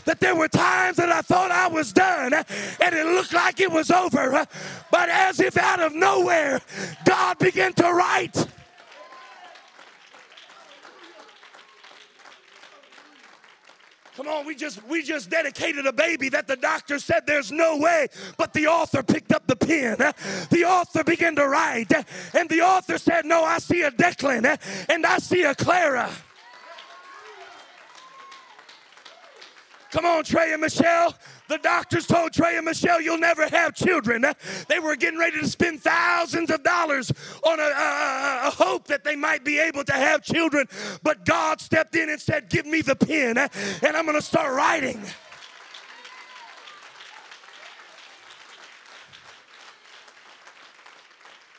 that 0.06 0.20
there 0.20 0.36
were 0.36 0.48
times 0.48 0.98
that 0.98 1.10
I 1.10 1.22
thought 1.22 1.52
I 1.52 1.68
was 1.68 1.94
done 1.94 2.34
and 2.34 2.96
it 2.96 3.06
looked 3.06 3.34
like 3.34 3.60
it 3.60 3.72
was 3.72 3.90
over, 3.92 4.46
but 4.92 5.10
as 5.10 5.40
if 5.40 5.58
out 5.58 5.80
of 5.80 5.94
nowhere, 5.94 6.62
God 7.06 7.40
began 7.40 7.74
to 7.74 7.94
write. 7.94 8.48
Come 14.16 14.28
on, 14.28 14.46
we 14.46 14.54
just 14.54 14.84
we 14.88 15.02
just 15.02 15.32
dedicated 15.32 15.88
a 15.88 15.92
baby 15.92 16.30
that 16.30 16.46
the 16.46 16.56
doctor 16.56 17.00
said 17.00 17.26
there's 17.26 17.52
no 17.52 17.78
way, 17.78 18.10
but 18.38 18.54
the 18.54 18.68
author 18.68 19.02
picked 19.02 19.32
up 19.32 19.48
the 19.48 19.56
pen. 19.56 19.98
The 20.52 20.66
author 20.66 21.04
began 21.04 21.36
to 21.38 21.48
write, 21.48 21.92
and 22.36 22.48
the 22.48 22.62
author 22.62 23.00
said, 23.00 23.26
"No, 23.26 23.44
I 23.44 23.58
see 23.58 23.82
a 23.82 23.90
Declan, 23.90 24.60
and 24.88 25.06
I 25.06 25.18
see 25.18 25.42
a 25.44 25.56
Clara." 25.56 26.12
Come 29.94 30.06
on, 30.08 30.24
Trey 30.24 30.54
and 30.54 30.62
Michelle. 30.62 31.16
The 31.50 31.60
doctors 31.60 32.08
told 32.08 32.34
Trey 32.34 32.58
and 32.58 32.66
Michelle, 32.66 33.00
you'll 33.00 33.20
never 33.20 33.48
have 33.48 33.76
children. 33.76 34.26
They 34.68 34.80
were 34.80 34.96
getting 34.96 35.20
ready 35.20 35.40
to 35.40 35.48
spend 35.48 35.84
thousands 35.84 36.50
of 36.50 36.64
dollars 36.64 37.12
on 37.44 37.60
a, 37.60 37.64
a, 37.64 38.42
a 38.48 38.50
hope 38.50 38.88
that 38.88 39.04
they 39.04 39.16
might 39.16 39.46
be 39.46 39.60
able 39.60 39.84
to 39.84 39.94
have 39.94 40.24
children. 40.24 40.66
But 41.04 41.26
God 41.26 41.62
stepped 41.62 41.96
in 41.96 42.10
and 42.10 42.20
said, 42.20 42.50
Give 42.50 42.66
me 42.66 42.82
the 42.82 42.96
pen, 42.96 43.38
and 43.38 43.96
I'm 43.96 44.06
going 44.06 44.18
to 44.18 44.22
start 44.24 44.56
writing. 44.56 45.00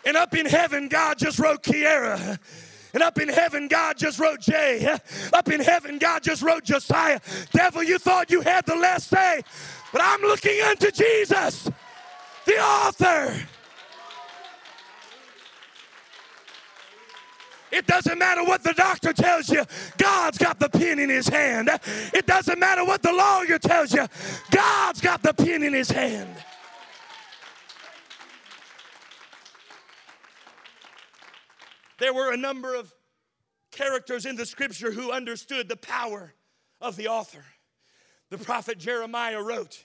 And 0.04 0.16
up 0.16 0.34
in 0.34 0.46
heaven, 0.46 0.88
God 0.88 1.18
just 1.18 1.38
wrote 1.38 1.62
Kiera. 1.62 2.40
And 2.94 3.02
up 3.02 3.18
in 3.18 3.28
heaven, 3.28 3.66
God 3.66 3.98
just 3.98 4.20
wrote 4.20 4.40
Jay. 4.40 4.96
Up 5.32 5.50
in 5.50 5.60
heaven, 5.60 5.98
God 5.98 6.22
just 6.22 6.42
wrote 6.42 6.62
Josiah. 6.62 7.18
Devil, 7.52 7.82
you 7.82 7.98
thought 7.98 8.30
you 8.30 8.40
had 8.40 8.64
the 8.66 8.76
last 8.76 9.10
say, 9.10 9.42
but 9.92 10.00
I'm 10.02 10.22
looking 10.22 10.60
unto 10.62 10.92
Jesus, 10.92 11.68
the 12.46 12.58
author. 12.58 13.34
It 17.72 17.88
doesn't 17.88 18.16
matter 18.16 18.44
what 18.44 18.62
the 18.62 18.72
doctor 18.74 19.12
tells 19.12 19.48
you, 19.48 19.64
God's 19.98 20.38
got 20.38 20.60
the 20.60 20.68
pen 20.68 21.00
in 21.00 21.10
his 21.10 21.26
hand. 21.26 21.68
It 22.12 22.24
doesn't 22.26 22.60
matter 22.60 22.84
what 22.84 23.02
the 23.02 23.12
lawyer 23.12 23.58
tells 23.58 23.92
you, 23.92 24.06
God's 24.52 25.00
got 25.00 25.20
the 25.24 25.34
pen 25.34 25.64
in 25.64 25.74
his 25.74 25.90
hand. 25.90 26.36
There 31.98 32.14
were 32.14 32.32
a 32.32 32.36
number 32.36 32.74
of 32.74 32.92
characters 33.70 34.26
in 34.26 34.36
the 34.36 34.46
scripture 34.46 34.90
who 34.90 35.12
understood 35.12 35.68
the 35.68 35.76
power 35.76 36.34
of 36.80 36.96
the 36.96 37.08
author. 37.08 37.44
The 38.30 38.38
prophet 38.38 38.78
Jeremiah 38.78 39.42
wrote 39.42 39.84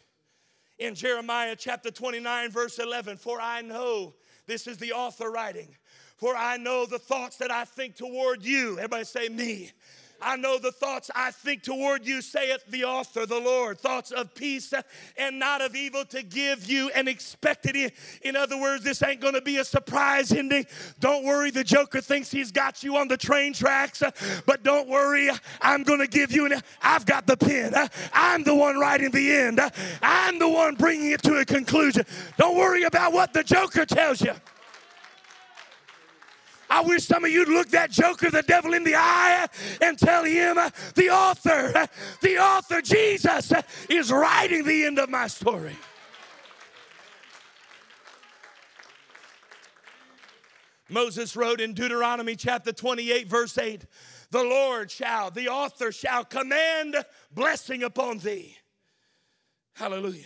in 0.78 0.96
Jeremiah 0.96 1.56
chapter 1.58 1.92
29, 1.92 2.52
verse 2.52 2.80
11 2.80 3.18
For 3.18 3.40
I 3.42 3.62
know, 3.62 4.16
this 4.48 4.68
is 4.68 4.78
the 4.78 4.94
author 4.94 5.30
writing, 5.30 5.76
for 6.18 6.36
I 6.36 6.58
know 6.58 6.86
the 6.86 7.00
thoughts 7.00 7.38
that 7.38 7.52
I 7.52 7.66
think 7.66 7.96
toward 7.96 8.44
you. 8.44 8.78
Everybody 8.78 9.04
say, 9.04 9.30
me 9.30 9.72
I 10.22 10.36
know 10.36 10.58
the 10.58 10.72
thoughts 10.72 11.10
I 11.16 11.32
think 11.32 11.64
toward 11.64 12.06
you, 12.06 12.22
saith 12.22 12.66
the 12.68 12.84
author, 12.84 13.26
the 13.26 13.40
Lord, 13.40 13.80
thoughts 13.80 14.12
of 14.12 14.34
peace 14.36 14.74
and 15.18 15.40
not 15.40 15.62
of 15.62 15.76
evil 15.76 16.06
to 16.06 16.24
give 16.24 16.66
you 16.66 16.90
an 16.90 17.08
expected 17.08 17.76
end. 17.76 17.92
In 18.22 18.36
other 18.36 18.60
words, 18.60 18.84
this 18.84 19.02
ain't 19.04 19.22
gonna 19.22 19.42
be 19.42 19.58
a 19.58 19.66
surprise 19.66 20.32
ending. 20.32 20.66
Don't 21.00 21.24
worry, 21.24 21.52
the 21.52 21.64
Joker 21.64 22.02
thinks 22.02 22.32
he's 22.32 22.52
got 22.52 22.84
you 22.84 22.98
on 22.98 23.08
the 23.08 23.18
train 23.18 23.54
tracks, 23.54 24.04
but 24.46 24.64
don't 24.64 24.88
worry, 24.90 25.30
I'm 25.62 25.84
gonna 25.84 26.08
give 26.08 26.32
you 26.32 26.46
an, 26.46 26.62
I've 26.82 27.06
got 27.06 27.26
the 27.26 27.38
pen. 27.38 27.74
I'm 28.14 28.44
the 28.44 28.56
one 28.56 28.78
writing 28.78 29.12
the 29.12 29.32
end. 29.32 29.60
I'm 30.02 30.40
the 30.40 30.50
one 30.50 30.76
bringing 30.76 31.12
it 31.12 31.24
to 31.24 31.36
a 31.36 31.46
conclusion. 31.46 32.06
Don't 32.38 32.58
worry 32.58 32.84
about 32.84 33.14
what 33.14 33.34
the 33.34 33.44
Joker 33.44 33.86
tells 33.86 34.22
you. 34.22 34.34
I 36.70 36.82
wish 36.82 37.06
some 37.06 37.26
of 37.26 37.32
you'd 37.32 37.48
look 37.48 37.70
that 37.70 37.90
joker, 37.90 38.30
the 38.30 38.44
devil, 38.44 38.74
in 38.74 38.84
the 38.84 38.96
eye 38.96 39.48
and 39.82 39.98
tell 39.98 40.24
him, 40.24 40.58
the 40.96 41.10
author, 41.10 41.88
the 42.22 42.38
author, 42.38 42.82
Jesus, 42.82 43.52
is 43.90 44.12
writing 44.12 44.64
the 44.64 44.86
end 44.86 45.00
of 45.00 45.10
my 45.10 45.28
story. 45.28 45.76
Moses 50.90 51.36
wrote 51.36 51.62
in 51.62 51.74
Deuteronomy 51.74 52.36
chapter 52.36 52.72
28, 52.72 53.28
verse 53.28 53.58
8, 53.58 53.86
the 54.32 54.44
Lord 54.44 54.92
shall, 54.92 55.32
the 55.32 55.48
author 55.48 55.92
shall 55.92 56.24
command 56.26 56.96
blessing 57.32 57.84
upon 57.84 58.20
thee. 58.20 58.58
Hallelujah. 59.74 60.26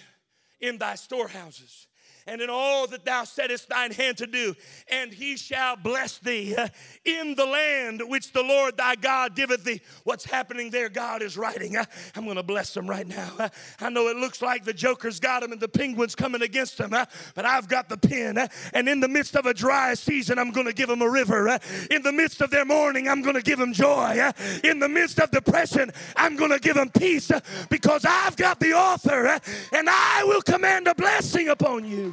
In 0.59 0.77
thy 0.77 0.95
storehouses 0.95 1.87
and 2.27 2.41
in 2.41 2.49
all 2.49 2.87
that 2.87 3.05
thou 3.05 3.23
settest 3.23 3.69
thine 3.69 3.91
hand 3.91 4.17
to 4.17 4.27
do. 4.27 4.55
And 4.89 5.13
he 5.13 5.37
shall 5.37 5.75
bless 5.75 6.17
thee 6.19 6.55
uh, 6.55 6.67
in 7.05 7.35
the 7.35 7.45
land 7.45 8.01
which 8.05 8.31
the 8.31 8.43
Lord 8.43 8.77
thy 8.77 8.95
God 8.95 9.35
giveth 9.35 9.63
thee. 9.63 9.81
What's 10.03 10.25
happening 10.25 10.69
there, 10.69 10.89
God 10.89 11.21
is 11.21 11.37
writing. 11.37 11.75
Uh, 11.75 11.85
I'm 12.15 12.25
going 12.25 12.37
to 12.37 12.43
bless 12.43 12.73
them 12.73 12.89
right 12.89 13.07
now. 13.07 13.31
Uh, 13.37 13.49
I 13.79 13.89
know 13.89 14.07
it 14.07 14.17
looks 14.17 14.41
like 14.41 14.63
the 14.63 14.73
Joker's 14.73 15.19
got 15.19 15.43
him 15.43 15.51
and 15.51 15.61
the 15.61 15.67
penguin's 15.67 16.15
coming 16.15 16.41
against 16.41 16.79
him, 16.79 16.91
but 16.91 17.45
I've 17.45 17.67
got 17.67 17.89
the 17.89 17.97
pen. 17.97 18.37
And 18.73 18.87
in 18.87 18.99
the 18.99 19.07
midst 19.07 19.35
of 19.35 19.45
a 19.45 19.53
dry 19.53 19.93
season, 19.93 20.39
I'm 20.39 20.51
going 20.51 20.67
to 20.67 20.73
give 20.73 20.89
them 20.89 21.01
a 21.01 21.09
river. 21.09 21.59
In 21.91 22.01
the 22.01 22.11
midst 22.11 22.41
of 22.41 22.51
their 22.51 22.65
mourning, 22.65 23.07
I'm 23.07 23.21
going 23.21 23.35
to 23.35 23.41
give 23.41 23.59
them 23.59 23.73
joy. 23.73 24.31
In 24.63 24.79
the 24.79 24.89
midst 24.89 25.19
of 25.19 25.31
depression, 25.31 25.91
I'm 26.15 26.35
going 26.35 26.51
to 26.51 26.59
give 26.59 26.75
them 26.75 26.89
peace 26.89 27.31
because 27.69 28.05
I've 28.05 28.35
got 28.35 28.59
the 28.59 28.73
author 28.73 29.39
and 29.71 29.89
I 29.89 30.23
will 30.25 30.41
command 30.41 30.87
a 30.87 30.95
blessing 30.95 31.49
upon 31.49 31.85
you. 31.85 32.12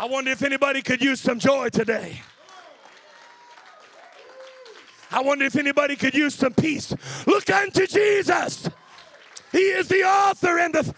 I 0.00 0.06
wonder 0.06 0.30
if 0.30 0.42
anybody 0.42 0.80
could 0.80 1.02
use 1.02 1.20
some 1.20 1.38
joy 1.40 1.70
today. 1.70 2.22
I 5.10 5.22
wonder 5.22 5.44
if 5.44 5.56
anybody 5.56 5.96
could 5.96 6.14
use 6.14 6.34
some 6.34 6.54
peace. 6.54 6.94
Look 7.26 7.50
unto 7.50 7.86
Jesus. 7.86 8.68
He 9.50 9.58
is 9.58 9.88
the 9.88 10.04
author 10.04 10.58
and 10.58 10.74
the. 10.74 10.94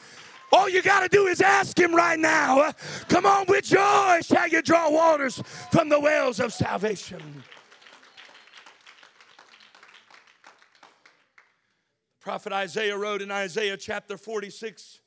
All 0.53 0.69
you 0.69 0.83
got 0.83 1.01
to 1.01 1.09
do 1.09 1.29
is 1.29 1.41
ask 1.41 1.79
Him 1.79 1.95
right 1.95 2.19
now. 2.19 2.73
Come 3.09 3.25
on, 3.25 3.47
with 3.49 3.65
joy 3.65 4.19
shall 4.23 4.49
you 4.49 4.63
draw 4.63 4.91
waters 4.91 5.41
from 5.71 5.89
the 5.89 6.01
wells 6.01 6.41
of 6.41 6.53
salvation. 6.53 7.45
Prophet 12.21 12.53
Isaiah 12.53 12.99
wrote 12.99 13.23
in 13.23 13.31
Isaiah 13.31 13.77
chapter 13.77 14.19
46, 14.19 15.01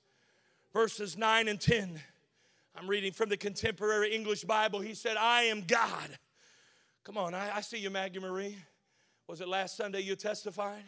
verses 0.74 1.18
9 1.18 1.48
and 1.48 1.60
10. 1.60 2.02
I'm 2.76 2.88
reading 2.88 3.12
from 3.12 3.30
the 3.30 3.38
contemporary 3.38 4.16
English 4.16 4.44
Bible. 4.44 4.80
He 4.80 4.96
said, 4.96 5.16
I 5.18 5.44
am 5.44 5.62
God. 5.62 6.18
Come 7.04 7.18
on, 7.18 7.34
I, 7.34 7.58
I 7.58 7.62
see 7.62 7.78
you, 7.78 7.90
Maggie 7.90 8.20
Marie. 8.20 8.58
Was 9.28 9.42
it 9.42 9.48
last 9.48 9.78
Sunday 9.78 10.02
you 10.02 10.16
testified? 10.16 10.84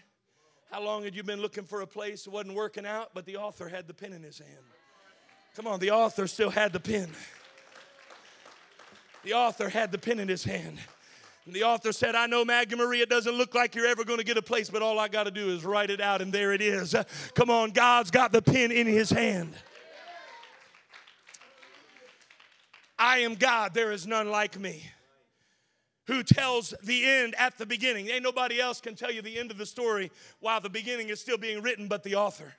How 0.71 0.81
long 0.81 1.03
had 1.03 1.15
you 1.15 1.23
been 1.23 1.41
looking 1.41 1.63
for 1.63 1.81
a 1.81 1.87
place 1.87 2.23
that 2.23 2.31
wasn't 2.31 2.55
working 2.55 2.85
out, 2.85 3.11
but 3.13 3.25
the 3.25 3.37
author 3.37 3.69
had 3.69 3.87
the 3.87 3.93
pen 3.93 4.13
in 4.13 4.23
his 4.23 4.39
hand? 4.39 4.65
Come 5.55 5.67
on, 5.67 5.79
the 5.79 5.91
author 5.91 6.27
still 6.27 6.49
had 6.49 6.73
the 6.73 6.79
pen. 6.79 7.09
The 9.23 9.33
author 9.33 9.69
had 9.69 9.91
the 9.91 9.97
pen 9.97 10.19
in 10.19 10.27
his 10.27 10.43
hand. 10.43 10.79
And 11.45 11.53
the 11.53 11.63
author 11.63 11.91
said, 11.91 12.15
I 12.15 12.25
know, 12.25 12.43
Maggie 12.43 12.75
Marie, 12.75 13.01
it 13.01 13.09
doesn't 13.09 13.35
look 13.35 13.53
like 13.53 13.75
you're 13.75 13.85
ever 13.85 14.03
going 14.03 14.17
to 14.17 14.25
get 14.25 14.37
a 14.37 14.41
place, 14.41 14.69
but 14.69 14.81
all 14.81 14.99
I 14.99 15.07
got 15.07 15.25
to 15.25 15.31
do 15.31 15.49
is 15.49 15.63
write 15.63 15.91
it 15.91 16.01
out, 16.01 16.21
and 16.21 16.33
there 16.33 16.51
it 16.53 16.61
is. 16.61 16.95
Come 17.35 17.49
on, 17.49 17.69
God's 17.69 18.09
got 18.09 18.31
the 18.31 18.41
pen 18.41 18.71
in 18.71 18.87
his 18.87 19.11
hand. 19.11 19.53
I 22.97 23.19
am 23.19 23.35
God, 23.35 23.73
there 23.73 23.91
is 23.91 24.07
none 24.07 24.29
like 24.29 24.59
me. 24.59 24.83
Who 26.07 26.21
tells 26.21 26.73
the 26.83 27.03
end 27.03 27.33
at 27.37 27.57
the 27.57 27.65
beginning? 27.65 28.09
Ain't 28.09 28.23
nobody 28.23 28.59
else 28.59 28.79
can 28.79 28.95
tell 28.95 29.11
you 29.11 29.21
the 29.21 29.37
end 29.39 29.49
of 29.49 29.57
the 29.57 29.65
story 29.65 30.11
while 30.39 30.61
the 30.61 30.69
beginning 30.69 31.09
is 31.09 31.19
still 31.19 31.37
being 31.37 31.61
written 31.63 31.87
but 31.87 32.03
the 32.03 32.15
author. 32.15 32.53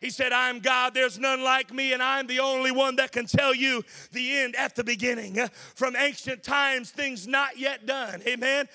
He 0.00 0.10
said, 0.10 0.32
I'm 0.32 0.58
God, 0.58 0.94
there's 0.94 1.16
none 1.16 1.44
like 1.44 1.72
me, 1.72 1.92
and 1.92 2.02
I'm 2.02 2.26
the 2.26 2.40
only 2.40 2.72
one 2.72 2.96
that 2.96 3.12
can 3.12 3.24
tell 3.24 3.54
you 3.54 3.84
the 4.10 4.36
end 4.36 4.56
at 4.56 4.74
the 4.74 4.82
beginning. 4.82 5.38
From 5.76 5.94
ancient 5.94 6.42
times, 6.42 6.90
things 6.90 7.28
not 7.28 7.56
yet 7.56 7.86
done. 7.86 8.20
Amen. 8.26 8.66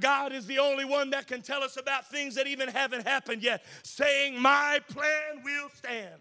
God 0.00 0.32
is 0.32 0.46
the 0.46 0.58
only 0.58 0.84
one 0.84 1.10
that 1.10 1.26
can 1.26 1.40
tell 1.40 1.62
us 1.62 1.78
about 1.78 2.10
things 2.10 2.34
that 2.34 2.46
even 2.46 2.68
haven't 2.68 3.06
happened 3.06 3.42
yet, 3.42 3.64
saying, 3.84 4.38
My 4.38 4.80
plan 4.86 5.42
will 5.42 5.70
stand 5.74 6.20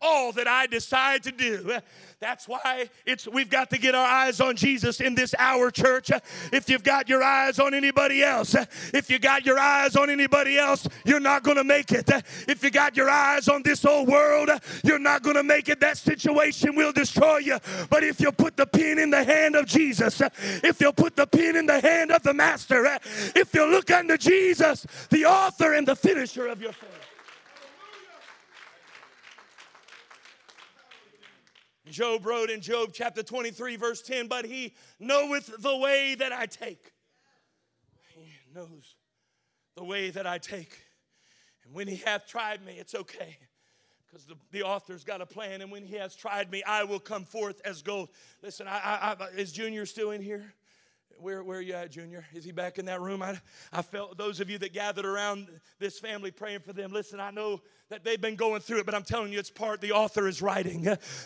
all 0.00 0.32
that 0.32 0.48
I 0.48 0.66
decide 0.66 1.22
to 1.24 1.32
do. 1.32 1.78
That's 2.20 2.46
why 2.46 2.90
it's 3.06 3.26
we've 3.26 3.48
got 3.48 3.70
to 3.70 3.78
get 3.78 3.94
our 3.94 4.06
eyes 4.06 4.40
on 4.40 4.56
Jesus 4.56 5.00
in 5.00 5.14
this 5.14 5.34
hour, 5.38 5.70
church. 5.70 6.10
If 6.52 6.68
you've 6.68 6.82
got 6.82 7.08
your 7.08 7.22
eyes 7.22 7.58
on 7.58 7.72
anybody 7.72 8.22
else, 8.22 8.54
if 8.92 9.08
you 9.10 9.18
got 9.18 9.46
your 9.46 9.58
eyes 9.58 9.96
on 9.96 10.10
anybody 10.10 10.58
else, 10.58 10.86
you're 11.04 11.20
not 11.20 11.42
going 11.42 11.56
to 11.56 11.64
make 11.64 11.92
it. 11.92 12.10
If 12.46 12.62
you 12.62 12.70
got 12.70 12.96
your 12.96 13.08
eyes 13.08 13.48
on 13.48 13.62
this 13.62 13.84
old 13.84 14.08
world, 14.08 14.50
you're 14.84 14.98
not 14.98 15.22
going 15.22 15.36
to 15.36 15.42
make 15.42 15.68
it. 15.68 15.80
That 15.80 15.96
situation 15.96 16.74
will 16.74 16.92
destroy 16.92 17.38
you. 17.38 17.58
But 17.88 18.04
if 18.04 18.20
you 18.20 18.32
put 18.32 18.56
the 18.56 18.66
pen 18.66 18.98
in 18.98 19.10
the 19.10 19.24
hand 19.24 19.56
of 19.56 19.64
Jesus, 19.66 20.20
if 20.62 20.80
you 20.80 20.92
put 20.92 21.16
the 21.16 21.26
pen 21.26 21.56
in 21.56 21.66
the 21.66 21.80
hand 21.80 22.10
of 22.10 22.22
the 22.22 22.34
Master, 22.34 22.98
if 23.34 23.54
you 23.54 23.70
look 23.70 23.90
unto 23.90 24.18
Jesus, 24.18 24.86
the 25.08 25.24
author 25.24 25.72
and 25.72 25.88
the 25.88 25.96
finisher 25.96 26.46
of 26.46 26.60
your 26.60 26.72
faith. 26.72 26.99
Job 31.90 32.24
wrote 32.24 32.50
in 32.50 32.60
Job 32.60 32.90
chapter 32.92 33.22
23, 33.22 33.76
verse 33.76 34.02
10, 34.02 34.28
but 34.28 34.44
he 34.44 34.74
knoweth 34.98 35.50
the 35.60 35.76
way 35.76 36.14
that 36.14 36.32
I 36.32 36.46
take. 36.46 36.92
He 38.14 38.30
knows 38.54 38.94
the 39.76 39.84
way 39.84 40.10
that 40.10 40.26
I 40.26 40.38
take. 40.38 40.78
And 41.64 41.74
when 41.74 41.88
he 41.88 41.96
hath 41.96 42.26
tried 42.26 42.64
me, 42.64 42.74
it's 42.78 42.94
okay. 42.94 43.38
Because 44.06 44.26
the, 44.26 44.34
the 44.50 44.62
author's 44.62 45.04
got 45.04 45.20
a 45.20 45.26
plan, 45.26 45.60
and 45.60 45.70
when 45.70 45.84
he 45.84 45.94
has 45.96 46.16
tried 46.16 46.50
me, 46.50 46.62
I 46.66 46.84
will 46.84 46.98
come 46.98 47.24
forth 47.24 47.60
as 47.64 47.80
gold. 47.82 48.08
Listen, 48.42 48.66
I, 48.66 48.72
I, 48.72 49.16
I, 49.24 49.28
is 49.36 49.52
Junior 49.52 49.86
still 49.86 50.10
in 50.10 50.20
here? 50.20 50.52
Where, 51.18 51.44
where 51.44 51.58
are 51.58 51.62
you 51.62 51.74
at, 51.74 51.90
Junior? 51.90 52.24
Is 52.32 52.44
he 52.44 52.50
back 52.50 52.78
in 52.78 52.86
that 52.86 53.00
room? 53.00 53.22
I, 53.22 53.38
I 53.72 53.82
felt 53.82 54.16
those 54.16 54.40
of 54.40 54.48
you 54.48 54.58
that 54.58 54.72
gathered 54.72 55.04
around 55.04 55.48
this 55.78 55.98
family 55.98 56.30
praying 56.30 56.60
for 56.60 56.72
them. 56.72 56.92
Listen, 56.92 57.20
I 57.20 57.30
know 57.30 57.60
that 57.90 58.04
they've 58.04 58.20
been 58.20 58.36
going 58.36 58.60
through 58.60 58.78
it, 58.78 58.86
but 58.86 58.94
I'm 58.94 59.02
telling 59.02 59.32
you, 59.32 59.40
it's 59.40 59.50
part 59.50 59.80
the 59.80 59.90
author 59.90 60.28
is 60.28 60.40
writing. 60.40 60.82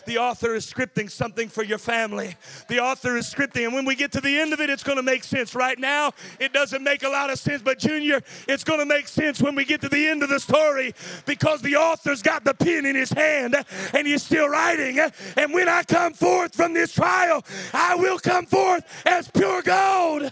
The 0.07 0.17
author 0.17 0.55
is 0.55 0.65
scripting 0.65 1.11
something 1.11 1.47
for 1.47 1.63
your 1.63 1.77
family. 1.77 2.35
The 2.69 2.79
author 2.79 3.15
is 3.17 3.31
scripting, 3.31 3.65
and 3.65 3.73
when 3.75 3.85
we 3.85 3.93
get 3.93 4.11
to 4.13 4.21
the 4.21 4.39
end 4.39 4.51
of 4.51 4.59
it, 4.59 4.71
it's 4.71 4.81
going 4.81 4.95
to 4.95 5.03
make 5.03 5.23
sense. 5.23 5.53
Right 5.53 5.77
now, 5.77 6.13
it 6.39 6.53
doesn't 6.53 6.83
make 6.83 7.03
a 7.03 7.09
lot 7.09 7.29
of 7.29 7.37
sense, 7.37 7.61
but 7.61 7.77
Junior, 7.77 8.19
it's 8.47 8.63
going 8.63 8.79
to 8.79 8.85
make 8.87 9.07
sense 9.07 9.43
when 9.43 9.53
we 9.53 9.63
get 9.63 9.79
to 9.81 9.89
the 9.89 10.07
end 10.07 10.23
of 10.23 10.29
the 10.29 10.39
story 10.39 10.95
because 11.27 11.61
the 11.61 11.75
author's 11.75 12.23
got 12.23 12.43
the 12.43 12.55
pen 12.55 12.87
in 12.87 12.95
his 12.95 13.11
hand 13.11 13.55
and 13.93 14.07
he's 14.07 14.23
still 14.23 14.49
writing. 14.49 14.99
And 15.37 15.53
when 15.53 15.69
I 15.69 15.83
come 15.83 16.13
forth 16.13 16.55
from 16.55 16.73
this 16.73 16.93
trial, 16.93 17.45
I 17.75 17.93
will 17.93 18.17
come 18.17 18.47
forth 18.47 18.83
as 19.05 19.29
pure 19.29 19.61
gold. 19.61 20.31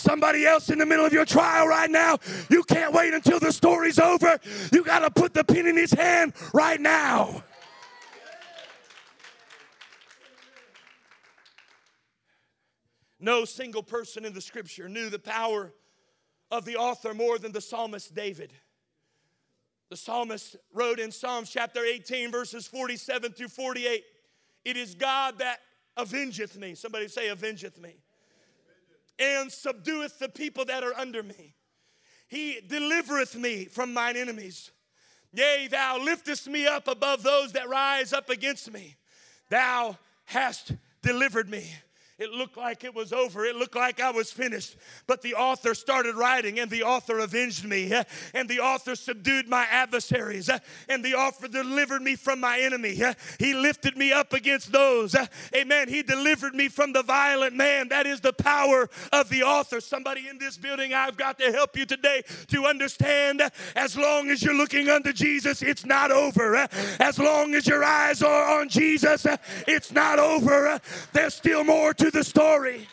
Somebody 0.00 0.46
else 0.46 0.70
in 0.70 0.78
the 0.78 0.86
middle 0.86 1.04
of 1.04 1.12
your 1.12 1.26
trial 1.26 1.68
right 1.68 1.90
now, 1.90 2.18
you 2.48 2.62
can't 2.62 2.94
wait 2.94 3.12
until 3.12 3.38
the 3.38 3.52
story's 3.52 3.98
over. 3.98 4.38
You 4.72 4.82
got 4.82 5.00
to 5.00 5.10
put 5.10 5.34
the 5.34 5.44
pen 5.44 5.66
in 5.66 5.76
his 5.76 5.92
hand 5.92 6.32
right 6.54 6.80
now. 6.80 7.44
No 13.20 13.44
single 13.44 13.82
person 13.82 14.24
in 14.24 14.32
the 14.32 14.40
scripture 14.40 14.88
knew 14.88 15.10
the 15.10 15.18
power 15.18 15.74
of 16.50 16.64
the 16.64 16.76
author 16.76 17.12
more 17.12 17.38
than 17.38 17.52
the 17.52 17.60
psalmist 17.60 18.14
David. 18.14 18.54
The 19.90 19.98
psalmist 19.98 20.56
wrote 20.72 20.98
in 20.98 21.12
Psalms 21.12 21.50
chapter 21.50 21.84
18, 21.84 22.30
verses 22.30 22.66
47 22.66 23.32
through 23.32 23.48
48 23.48 24.02
It 24.64 24.76
is 24.78 24.94
God 24.94 25.38
that 25.40 25.58
avengeth 25.98 26.56
me. 26.56 26.74
Somebody 26.74 27.08
say, 27.08 27.28
avengeth 27.28 27.78
me 27.78 27.96
and 29.20 29.50
subdueth 29.50 30.18
the 30.18 30.28
people 30.28 30.64
that 30.64 30.82
are 30.82 30.94
under 30.94 31.22
me. 31.22 31.54
He 32.28 32.60
delivereth 32.66 33.36
me 33.36 33.66
from 33.66 33.92
mine 33.92 34.16
enemies. 34.16 34.70
Yea, 35.32 35.68
thou 35.70 35.98
liftest 35.98 36.48
me 36.48 36.66
up 36.66 36.88
above 36.88 37.22
those 37.22 37.52
that 37.52 37.68
rise 37.68 38.12
up 38.12 38.30
against 38.30 38.72
me. 38.72 38.96
Thou 39.48 39.98
hast 40.24 40.72
delivered 41.02 41.48
me. 41.48 41.72
It 42.20 42.32
looked 42.32 42.58
like 42.58 42.84
it 42.84 42.94
was 42.94 43.14
over. 43.14 43.46
It 43.46 43.56
looked 43.56 43.74
like 43.74 43.98
I 43.98 44.10
was 44.10 44.30
finished. 44.30 44.76
But 45.06 45.22
the 45.22 45.34
author 45.34 45.74
started 45.74 46.16
writing, 46.16 46.60
and 46.60 46.70
the 46.70 46.82
author 46.82 47.18
avenged 47.20 47.64
me, 47.64 47.90
and 48.34 48.46
the 48.46 48.60
author 48.60 48.94
subdued 48.94 49.48
my 49.48 49.64
adversaries, 49.70 50.50
and 50.90 51.02
the 51.02 51.14
author 51.14 51.48
delivered 51.48 52.02
me 52.02 52.16
from 52.16 52.38
my 52.38 52.60
enemy. 52.60 53.00
He 53.38 53.54
lifted 53.54 53.96
me 53.96 54.12
up 54.12 54.34
against 54.34 54.70
those. 54.70 55.16
Amen. 55.56 55.88
He 55.88 56.02
delivered 56.02 56.54
me 56.54 56.68
from 56.68 56.92
the 56.92 57.02
violent 57.02 57.56
man. 57.56 57.88
That 57.88 58.06
is 58.06 58.20
the 58.20 58.34
power 58.34 58.90
of 59.12 59.30
the 59.30 59.42
author. 59.42 59.80
Somebody 59.80 60.28
in 60.28 60.36
this 60.36 60.58
building, 60.58 60.92
I've 60.92 61.16
got 61.16 61.38
to 61.38 61.50
help 61.50 61.74
you 61.74 61.86
today 61.86 62.22
to 62.48 62.66
understand 62.66 63.42
as 63.74 63.96
long 63.96 64.28
as 64.28 64.42
you're 64.42 64.54
looking 64.54 64.90
unto 64.90 65.14
Jesus, 65.14 65.62
it's 65.62 65.86
not 65.86 66.10
over. 66.10 66.68
As 67.00 67.18
long 67.18 67.54
as 67.54 67.66
your 67.66 67.82
eyes 67.82 68.22
are 68.22 68.60
on 68.60 68.68
Jesus, 68.68 69.26
it's 69.66 69.90
not 69.90 70.18
over. 70.18 70.78
There's 71.14 71.32
still 71.32 71.64
more 71.64 71.94
to 71.94 72.09
the 72.10 72.24
story. 72.24 72.86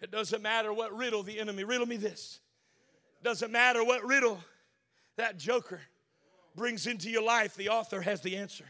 It 0.00 0.10
doesn't 0.10 0.42
matter 0.42 0.72
what 0.72 0.96
riddle 0.96 1.22
the 1.22 1.40
enemy, 1.40 1.64
riddle 1.64 1.86
me 1.86 1.96
this. 1.96 2.40
Doesn't 3.22 3.50
matter 3.50 3.82
what 3.82 4.04
riddle 4.04 4.38
that 5.16 5.38
joker 5.38 5.80
brings 6.54 6.86
into 6.86 7.10
your 7.10 7.22
life, 7.22 7.54
the 7.56 7.70
author 7.70 8.00
has 8.00 8.20
the 8.20 8.36
answer. 8.36 8.64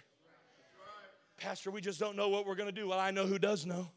Pastor, 1.36 1.70
we 1.70 1.80
just 1.80 2.00
don't 2.00 2.16
know 2.16 2.28
what 2.28 2.46
we're 2.46 2.54
going 2.54 2.72
to 2.72 2.80
do. 2.80 2.88
Well, 2.88 2.98
I 2.98 3.10
know 3.10 3.26
who 3.26 3.38
does 3.38 3.66
know. 3.66 3.90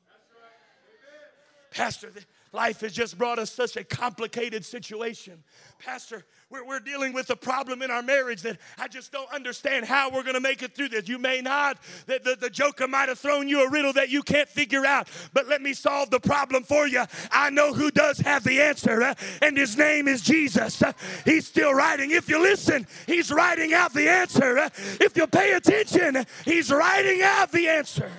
Pastor, 1.72 2.12
life 2.52 2.82
has 2.82 2.94
just 2.94 3.18
brought 3.18 3.40
us 3.40 3.52
such 3.52 3.78
a 3.78 3.84
complicated 3.84 4.66
situation. 4.66 5.44
Pastor, 5.80 6.26
we're, 6.50 6.66
we're 6.66 6.80
dealing 6.80 7.14
with 7.14 7.30
a 7.30 7.36
problem 7.36 7.82
in 7.82 7.92
our 7.92 8.02
marriage 8.02 8.42
that 8.42 8.58
I 8.78 8.88
just 8.88 9.12
don't 9.12 9.32
understand 9.32 9.86
how 9.86 10.10
we're 10.10 10.24
going 10.24 10.36
to 10.36 10.42
make 10.42 10.64
it 10.64 10.76
through 10.76 10.90
this. 10.90 11.08
You 11.08 11.20
may 11.20 11.42
not, 11.42 11.78
the, 12.08 12.20
the, 12.24 12.36
the 12.36 12.50
joker 12.50 12.88
might 12.88 13.10
have 13.10 13.20
thrown 13.20 13.48
you 13.48 13.64
a 13.64 13.70
riddle 13.70 13.94
that 13.94 14.10
you 14.10 14.24
can't 14.24 14.50
figure 14.50 14.86
out, 14.86 15.08
but 15.34 15.48
let 15.48 15.62
me 15.62 15.74
solve 15.74 16.10
the 16.10 16.20
problem 16.20 16.64
for 16.64 16.88
you. 16.88 17.04
I 17.32 17.50
know 17.50 17.74
who 17.74 17.92
does 17.92 18.18
have 18.20 18.44
the 18.44 18.62
answer, 18.62 19.02
uh, 19.02 19.14
and 19.42 19.58
his 19.58 19.78
name 19.78 20.08
is 20.08 20.22
Jesus. 20.22 20.82
Uh, 20.82 20.94
he's 21.26 21.48
still 21.48 21.74
writing. 21.74 22.12
If 22.12 22.30
you 22.30 22.42
listen, 22.42 22.88
he's 23.06 23.32
writing 23.32 23.74
out 23.74 23.94
the 23.94 24.10
answer. 24.10 24.58
Uh, 24.58 24.70
if 25.00 25.16
you 25.16 25.28
pay 25.28 25.54
attention, 25.54 26.26
he's 26.46 26.72
writing 26.72 27.22
out 27.22 27.52
the 27.52 27.68
answer. 27.68 28.12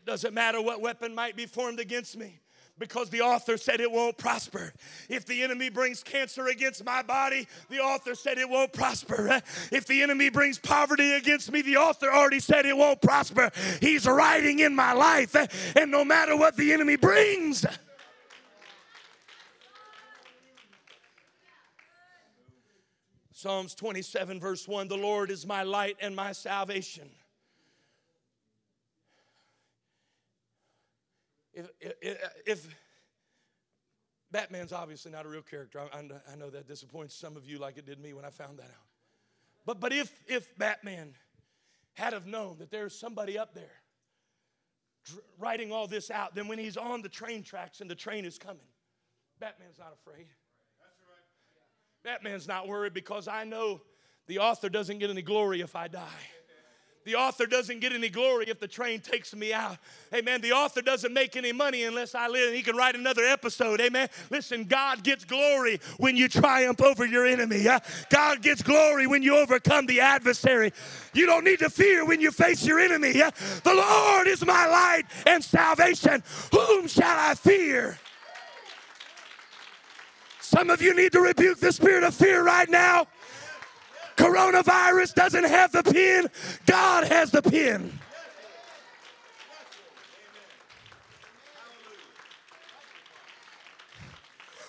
It 0.00 0.06
doesn't 0.06 0.32
matter 0.32 0.62
what 0.62 0.80
weapon 0.80 1.14
might 1.14 1.36
be 1.36 1.46
formed 1.46 1.78
against 1.78 2.16
me 2.16 2.40
because 2.78 3.10
the 3.10 3.20
author 3.20 3.58
said 3.58 3.80
it 3.80 3.92
won't 3.92 4.16
prosper. 4.16 4.72
If 5.10 5.26
the 5.26 5.42
enemy 5.42 5.68
brings 5.68 6.02
cancer 6.02 6.46
against 6.46 6.82
my 6.82 7.02
body, 7.02 7.46
the 7.68 7.80
author 7.80 8.14
said 8.14 8.38
it 8.38 8.48
won't 8.48 8.72
prosper. 8.72 9.42
If 9.70 9.86
the 9.86 10.02
enemy 10.02 10.30
brings 10.30 10.58
poverty 10.58 11.12
against 11.12 11.52
me, 11.52 11.60
the 11.60 11.76
author 11.76 12.10
already 12.10 12.40
said 12.40 12.64
it 12.64 12.76
won't 12.76 13.02
prosper. 13.02 13.50
He's 13.80 14.06
writing 14.06 14.60
in 14.60 14.74
my 14.74 14.94
life, 14.94 15.36
and 15.76 15.90
no 15.90 16.04
matter 16.04 16.34
what 16.34 16.56
the 16.56 16.72
enemy 16.72 16.96
brings, 16.96 17.66
Psalms 23.32 23.74
27, 23.74 24.40
verse 24.40 24.66
1 24.66 24.88
The 24.88 24.96
Lord 24.96 25.30
is 25.30 25.46
my 25.46 25.62
light 25.62 25.96
and 26.00 26.16
my 26.16 26.32
salvation. 26.32 27.10
If, 31.80 32.32
if, 32.46 32.76
Batman's 34.32 34.72
obviously 34.72 35.10
not 35.10 35.26
a 35.26 35.28
real 35.28 35.42
character, 35.42 35.80
I, 35.80 35.98
I, 36.32 36.36
know 36.36 36.50
that 36.50 36.68
disappoints 36.68 37.14
some 37.14 37.36
of 37.36 37.44
you 37.44 37.58
like 37.58 37.78
it 37.78 37.86
did 37.86 37.98
me 37.98 38.12
when 38.12 38.24
I 38.24 38.30
found 38.30 38.58
that 38.58 38.64
out. 38.64 38.86
But, 39.66 39.80
but 39.80 39.92
if, 39.92 40.12
if 40.28 40.56
Batman 40.56 41.14
had 41.94 42.12
have 42.12 42.26
known 42.26 42.58
that 42.58 42.70
there's 42.70 42.96
somebody 42.96 43.38
up 43.38 43.54
there 43.54 43.82
writing 45.38 45.72
all 45.72 45.86
this 45.86 46.10
out, 46.10 46.34
then 46.34 46.46
when 46.46 46.58
he's 46.58 46.76
on 46.76 47.02
the 47.02 47.08
train 47.08 47.42
tracks 47.42 47.80
and 47.80 47.90
the 47.90 47.94
train 47.94 48.24
is 48.24 48.38
coming, 48.38 48.66
Batman's 49.40 49.78
not 49.78 49.92
afraid. 49.92 50.26
Batman's 52.02 52.48
not 52.48 52.68
worried 52.68 52.94
because 52.94 53.28
I 53.28 53.44
know 53.44 53.80
the 54.26 54.38
author 54.38 54.68
doesn't 54.68 54.98
get 54.98 55.10
any 55.10 55.22
glory 55.22 55.60
if 55.60 55.74
I 55.74 55.88
die. 55.88 56.08
The 57.04 57.14
author 57.14 57.46
doesn't 57.46 57.80
get 57.80 57.92
any 57.92 58.10
glory 58.10 58.46
if 58.48 58.60
the 58.60 58.68
train 58.68 59.00
takes 59.00 59.34
me 59.34 59.54
out. 59.54 59.78
Amen. 60.14 60.42
The 60.42 60.52
author 60.52 60.82
doesn't 60.82 61.14
make 61.14 61.34
any 61.34 61.50
money 61.50 61.84
unless 61.84 62.14
I 62.14 62.28
live. 62.28 62.48
And 62.48 62.56
he 62.56 62.62
can 62.62 62.76
write 62.76 62.94
another 62.94 63.24
episode. 63.24 63.80
Amen. 63.80 64.08
Listen, 64.28 64.64
God 64.64 65.02
gets 65.02 65.24
glory 65.24 65.80
when 65.96 66.14
you 66.14 66.28
triumph 66.28 66.82
over 66.82 67.06
your 67.06 67.26
enemy. 67.26 67.66
God 68.10 68.42
gets 68.42 68.62
glory 68.62 69.06
when 69.06 69.22
you 69.22 69.36
overcome 69.38 69.86
the 69.86 70.00
adversary. 70.00 70.72
You 71.14 71.24
don't 71.24 71.44
need 71.44 71.60
to 71.60 71.70
fear 71.70 72.04
when 72.04 72.20
you 72.20 72.30
face 72.30 72.66
your 72.66 72.78
enemy. 72.78 73.12
The 73.12 73.74
Lord 73.74 74.26
is 74.26 74.44
my 74.44 74.66
light 74.66 75.04
and 75.26 75.42
salvation. 75.42 76.22
Whom 76.52 76.86
shall 76.86 77.18
I 77.18 77.34
fear? 77.34 77.98
Some 80.40 80.68
of 80.68 80.82
you 80.82 80.94
need 80.94 81.12
to 81.12 81.20
rebuke 81.20 81.60
the 81.60 81.72
spirit 81.72 82.02
of 82.02 82.14
fear 82.14 82.42
right 82.42 82.68
now. 82.68 83.06
Coronavirus 84.20 85.14
doesn't 85.14 85.44
have 85.44 85.72
the 85.72 85.82
pen, 85.82 86.28
God 86.66 87.04
has 87.06 87.30
the 87.30 87.40
pen. 87.40 87.98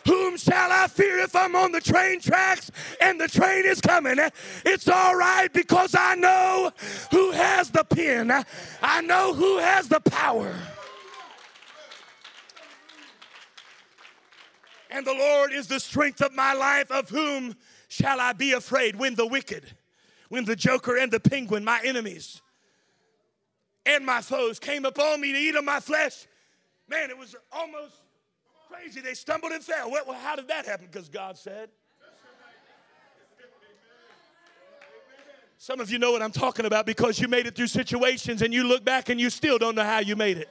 Whom 0.07 0.37
shall 0.37 0.71
I 0.71 0.87
fear 0.87 1.19
if 1.19 1.35
I'm 1.35 1.55
on 1.57 1.73
the 1.73 1.81
train 1.81 2.21
tracks 2.21 2.71
and 3.01 3.19
the 3.19 3.27
train 3.27 3.65
is 3.65 3.81
coming? 3.81 4.17
It's 4.65 4.87
all 4.87 5.15
right 5.15 5.51
because 5.51 5.95
I 5.95 6.15
know 6.15 6.71
who 7.11 7.31
has 7.31 7.69
the 7.71 7.83
pen. 7.83 8.31
I 8.81 9.01
know 9.01 9.33
who 9.33 9.57
has 9.57 9.89
the 9.89 9.99
power. 9.99 10.55
And 14.89 15.05
the 15.05 15.13
Lord 15.13 15.51
is 15.51 15.67
the 15.67 15.79
strength 15.79 16.21
of 16.21 16.33
my 16.33 16.53
life, 16.53 16.89
of 16.89 17.09
whom 17.09 17.55
shall 17.91 18.21
I 18.21 18.31
be 18.31 18.53
afraid 18.53 18.95
when 18.95 19.15
the 19.15 19.27
wicked, 19.27 19.65
when 20.29 20.45
the 20.45 20.55
joker 20.55 20.97
and 20.97 21.11
the 21.11 21.19
penguin, 21.19 21.65
my 21.65 21.81
enemies, 21.83 22.41
and 23.85 24.05
my 24.05 24.21
foes 24.21 24.59
came 24.59 24.85
upon 24.85 25.19
me 25.19 25.33
to 25.33 25.37
eat 25.37 25.55
of 25.55 25.65
my 25.65 25.81
flesh? 25.81 26.25
Man, 26.87 27.09
it 27.09 27.17
was 27.17 27.35
almost 27.51 27.95
crazy. 28.69 29.01
They 29.01 29.13
stumbled 29.13 29.51
and 29.51 29.61
fell. 29.61 29.91
Well, 29.91 30.13
how 30.13 30.37
did 30.37 30.47
that 30.47 30.65
happen? 30.65 30.87
Because 30.89 31.09
God 31.09 31.37
said. 31.37 31.69
Some 35.57 35.81
of 35.81 35.91
you 35.91 35.99
know 35.99 36.11
what 36.11 36.21
I'm 36.21 36.31
talking 36.31 36.65
about 36.65 36.85
because 36.85 37.19
you 37.19 37.27
made 37.27 37.45
it 37.45 37.55
through 37.55 37.67
situations 37.67 38.41
and 38.41 38.53
you 38.53 38.63
look 38.63 38.85
back 38.85 39.09
and 39.09 39.19
you 39.19 39.29
still 39.29 39.57
don't 39.57 39.75
know 39.75 39.83
how 39.83 39.99
you 39.99 40.15
made 40.15 40.37
it. 40.37 40.49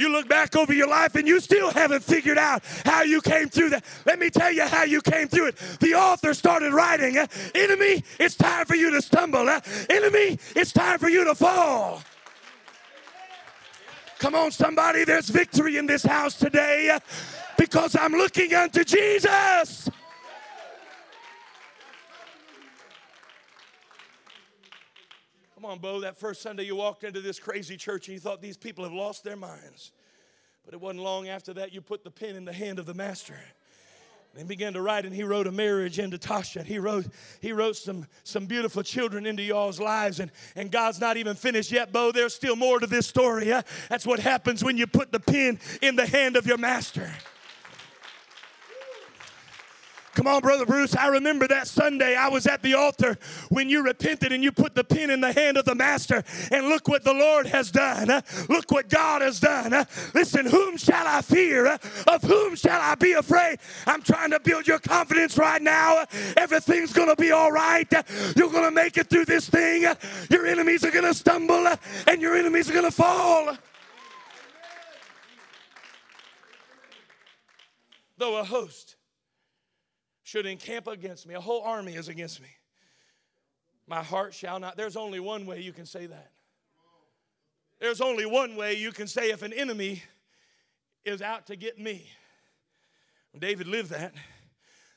You 0.00 0.08
look 0.08 0.28
back 0.28 0.56
over 0.56 0.72
your 0.72 0.88
life 0.88 1.14
and 1.14 1.28
you 1.28 1.40
still 1.40 1.70
haven't 1.70 2.02
figured 2.02 2.38
out 2.38 2.62
how 2.86 3.02
you 3.02 3.20
came 3.20 3.50
through 3.50 3.68
that. 3.68 3.84
Let 4.06 4.18
me 4.18 4.30
tell 4.30 4.50
you 4.50 4.62
how 4.62 4.84
you 4.84 5.02
came 5.02 5.28
through 5.28 5.48
it. 5.48 5.56
The 5.78 5.92
author 5.92 6.32
started 6.32 6.72
writing, 6.72 7.18
eh, 7.18 7.26
Enemy, 7.54 8.02
it's 8.18 8.34
time 8.34 8.64
for 8.64 8.76
you 8.76 8.90
to 8.92 9.02
stumble. 9.02 9.46
Eh. 9.46 9.60
Enemy, 9.90 10.38
it's 10.56 10.72
time 10.72 10.98
for 10.98 11.10
you 11.10 11.24
to 11.24 11.34
fall. 11.34 12.02
Come 14.18 14.34
on, 14.34 14.52
somebody, 14.52 15.04
there's 15.04 15.28
victory 15.28 15.76
in 15.76 15.84
this 15.84 16.02
house 16.02 16.34
today 16.34 16.88
eh, 16.94 16.98
because 17.58 17.94
I'm 17.94 18.12
looking 18.12 18.54
unto 18.54 18.84
Jesus. 18.84 19.90
Come 25.60 25.72
on, 25.72 25.78
Bo, 25.78 26.00
that 26.00 26.16
first 26.16 26.40
Sunday 26.40 26.62
you 26.62 26.74
walked 26.74 27.04
into 27.04 27.20
this 27.20 27.38
crazy 27.38 27.76
church 27.76 28.08
and 28.08 28.14
you 28.14 28.20
thought 28.20 28.40
these 28.40 28.56
people 28.56 28.82
have 28.82 28.94
lost 28.94 29.24
their 29.24 29.36
minds. 29.36 29.92
But 30.64 30.72
it 30.72 30.80
wasn't 30.80 31.02
long 31.02 31.28
after 31.28 31.52
that 31.52 31.74
you 31.74 31.82
put 31.82 32.02
the 32.02 32.10
pen 32.10 32.34
in 32.34 32.46
the 32.46 32.52
hand 32.52 32.78
of 32.78 32.86
the 32.86 32.94
master. 32.94 33.38
And 34.32 34.40
he 34.40 34.44
began 34.46 34.72
to 34.72 34.80
write, 34.80 35.04
and 35.04 35.14
he 35.14 35.22
wrote 35.22 35.46
a 35.46 35.52
marriage 35.52 35.98
into 35.98 36.16
Tasha. 36.16 36.64
He 36.64 36.78
wrote, 36.78 37.04
he 37.42 37.52
wrote 37.52 37.76
some, 37.76 38.06
some 38.24 38.46
beautiful 38.46 38.82
children 38.82 39.26
into 39.26 39.42
y'all's 39.42 39.78
lives, 39.78 40.18
and, 40.18 40.30
and 40.56 40.70
God's 40.70 40.98
not 40.98 41.18
even 41.18 41.36
finished 41.36 41.70
yet, 41.70 41.92
Bo. 41.92 42.10
There's 42.10 42.34
still 42.34 42.56
more 42.56 42.80
to 42.80 42.86
this 42.86 43.06
story. 43.06 43.50
Huh? 43.50 43.60
That's 43.90 44.06
what 44.06 44.18
happens 44.18 44.64
when 44.64 44.78
you 44.78 44.86
put 44.86 45.12
the 45.12 45.20
pen 45.20 45.58
in 45.82 45.94
the 45.94 46.06
hand 46.06 46.36
of 46.36 46.46
your 46.46 46.56
master. 46.56 47.12
Come 50.14 50.26
on, 50.26 50.40
Brother 50.42 50.66
Bruce. 50.66 50.96
I 50.96 51.06
remember 51.06 51.46
that 51.48 51.68
Sunday 51.68 52.16
I 52.16 52.28
was 52.28 52.46
at 52.46 52.62
the 52.62 52.74
altar 52.74 53.16
when 53.48 53.68
you 53.68 53.82
repented 53.82 54.32
and 54.32 54.42
you 54.42 54.50
put 54.50 54.74
the 54.74 54.82
pen 54.82 55.08
in 55.08 55.20
the 55.20 55.32
hand 55.32 55.56
of 55.56 55.64
the 55.64 55.74
Master. 55.74 56.24
And 56.50 56.68
look 56.68 56.88
what 56.88 57.04
the 57.04 57.14
Lord 57.14 57.46
has 57.46 57.70
done. 57.70 58.08
Look 58.48 58.72
what 58.72 58.88
God 58.88 59.22
has 59.22 59.38
done. 59.38 59.86
Listen, 60.12 60.46
whom 60.46 60.76
shall 60.76 61.06
I 61.06 61.22
fear? 61.22 61.78
Of 62.08 62.22
whom 62.22 62.56
shall 62.56 62.80
I 62.80 62.96
be 62.96 63.12
afraid? 63.12 63.60
I'm 63.86 64.02
trying 64.02 64.30
to 64.32 64.40
build 64.40 64.66
your 64.66 64.80
confidence 64.80 65.38
right 65.38 65.62
now. 65.62 66.04
Everything's 66.36 66.92
going 66.92 67.08
to 67.08 67.16
be 67.16 67.30
all 67.30 67.52
right. 67.52 67.90
You're 68.34 68.50
going 68.50 68.64
to 68.64 68.72
make 68.72 68.96
it 68.96 69.08
through 69.08 69.26
this 69.26 69.48
thing. 69.48 69.86
Your 70.28 70.46
enemies 70.46 70.84
are 70.84 70.90
going 70.90 71.04
to 71.04 71.14
stumble 71.14 71.68
and 72.08 72.20
your 72.20 72.36
enemies 72.36 72.68
are 72.68 72.74
going 72.74 72.84
to 72.84 72.90
fall. 72.90 73.56
Though 78.18 78.36
a 78.38 78.44
host 78.44 78.96
should 80.30 80.46
encamp 80.46 80.86
against 80.86 81.26
me. 81.26 81.34
A 81.34 81.40
whole 81.40 81.62
army 81.62 81.96
is 81.96 82.06
against 82.06 82.40
me. 82.40 82.46
My 83.88 84.00
heart 84.00 84.32
shall 84.32 84.60
not. 84.60 84.76
There's 84.76 84.96
only 84.96 85.18
one 85.18 85.44
way 85.44 85.60
you 85.60 85.72
can 85.72 85.86
say 85.86 86.06
that. 86.06 86.30
There's 87.80 88.00
only 88.00 88.26
one 88.26 88.54
way 88.54 88.74
you 88.74 88.92
can 88.92 89.08
say 89.08 89.30
if 89.30 89.42
an 89.42 89.52
enemy 89.52 90.04
is 91.04 91.20
out 91.20 91.48
to 91.48 91.56
get 91.56 91.80
me. 91.80 92.08
When 93.32 93.40
David 93.40 93.66
lived 93.66 93.90
that, 93.90 94.14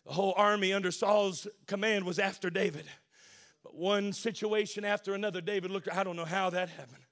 the 0.05 0.13
whole 0.13 0.35
army 0.37 0.71
under 0.71 0.91
Saul's 0.91 1.47
command 1.65 2.05
was 2.05 2.19
after 2.19 2.51
David. 2.51 2.85
But 3.63 3.73
one 3.73 4.13
situation 4.13 4.85
after 4.85 5.15
another, 5.15 5.41
David 5.41 5.71
looked, 5.71 5.89
I 5.91 6.03
don't 6.03 6.15
know 6.15 6.25
how 6.25 6.51
that 6.51 6.69
happened. 6.69 7.02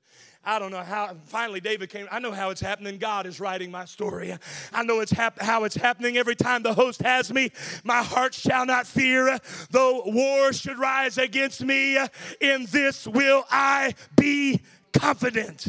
I 0.43 0.57
don't 0.57 0.71
know 0.71 0.81
how. 0.81 1.15
Finally, 1.25 1.59
David 1.59 1.89
came. 1.89 2.07
I 2.11 2.19
know 2.19 2.31
how 2.31 2.49
it's 2.49 2.61
happening. 2.61 2.97
God 2.97 3.27
is 3.27 3.39
writing 3.39 3.69
my 3.69 3.85
story. 3.85 4.35
I 4.73 4.83
know 4.83 4.99
it's 4.99 5.11
hap- 5.11 5.39
how 5.39 5.65
it's 5.65 5.75
happening 5.75 6.17
every 6.17 6.35
time 6.35 6.63
the 6.63 6.73
host 6.73 7.03
has 7.03 7.31
me. 7.31 7.51
My 7.83 8.01
heart 8.01 8.33
shall 8.33 8.65
not 8.65 8.87
fear, 8.87 9.37
though 9.69 10.01
war 10.05 10.51
should 10.51 10.79
rise 10.79 11.19
against 11.19 11.63
me. 11.63 11.97
In 12.39 12.65
this 12.71 13.07
will 13.07 13.45
I 13.51 13.93
be 14.15 14.61
confident. 14.93 15.67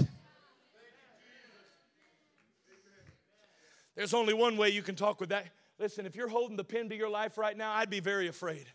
There's 3.95 4.15
only 4.15 4.33
one 4.33 4.57
way 4.57 4.71
you 4.71 4.83
can 4.83 4.95
talk 4.95 5.21
with 5.21 5.29
that. 5.29 5.47
Listen, 5.79 6.07
if 6.07 6.17
you're 6.17 6.29
holding 6.29 6.57
the 6.57 6.65
pen 6.65 6.89
to 6.89 6.97
your 6.97 7.11
life 7.11 7.37
right 7.37 7.57
now, 7.57 7.73
I'd 7.73 7.91
be 7.91 8.01
very 8.01 8.29
afraid. 8.29 8.67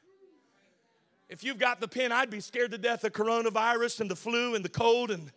If 1.28 1.44
you've 1.44 1.58
got 1.58 1.80
the 1.80 1.88
pen, 1.88 2.12
I'd 2.12 2.30
be 2.30 2.40
scared 2.40 2.72
to 2.72 2.78
death 2.78 3.04
of 3.04 3.14
coronavirus 3.14 4.02
and 4.02 4.12
the 4.12 4.16
flu 4.16 4.56
and 4.56 4.64
the 4.64 4.70
cold 4.70 5.10
and 5.10 5.32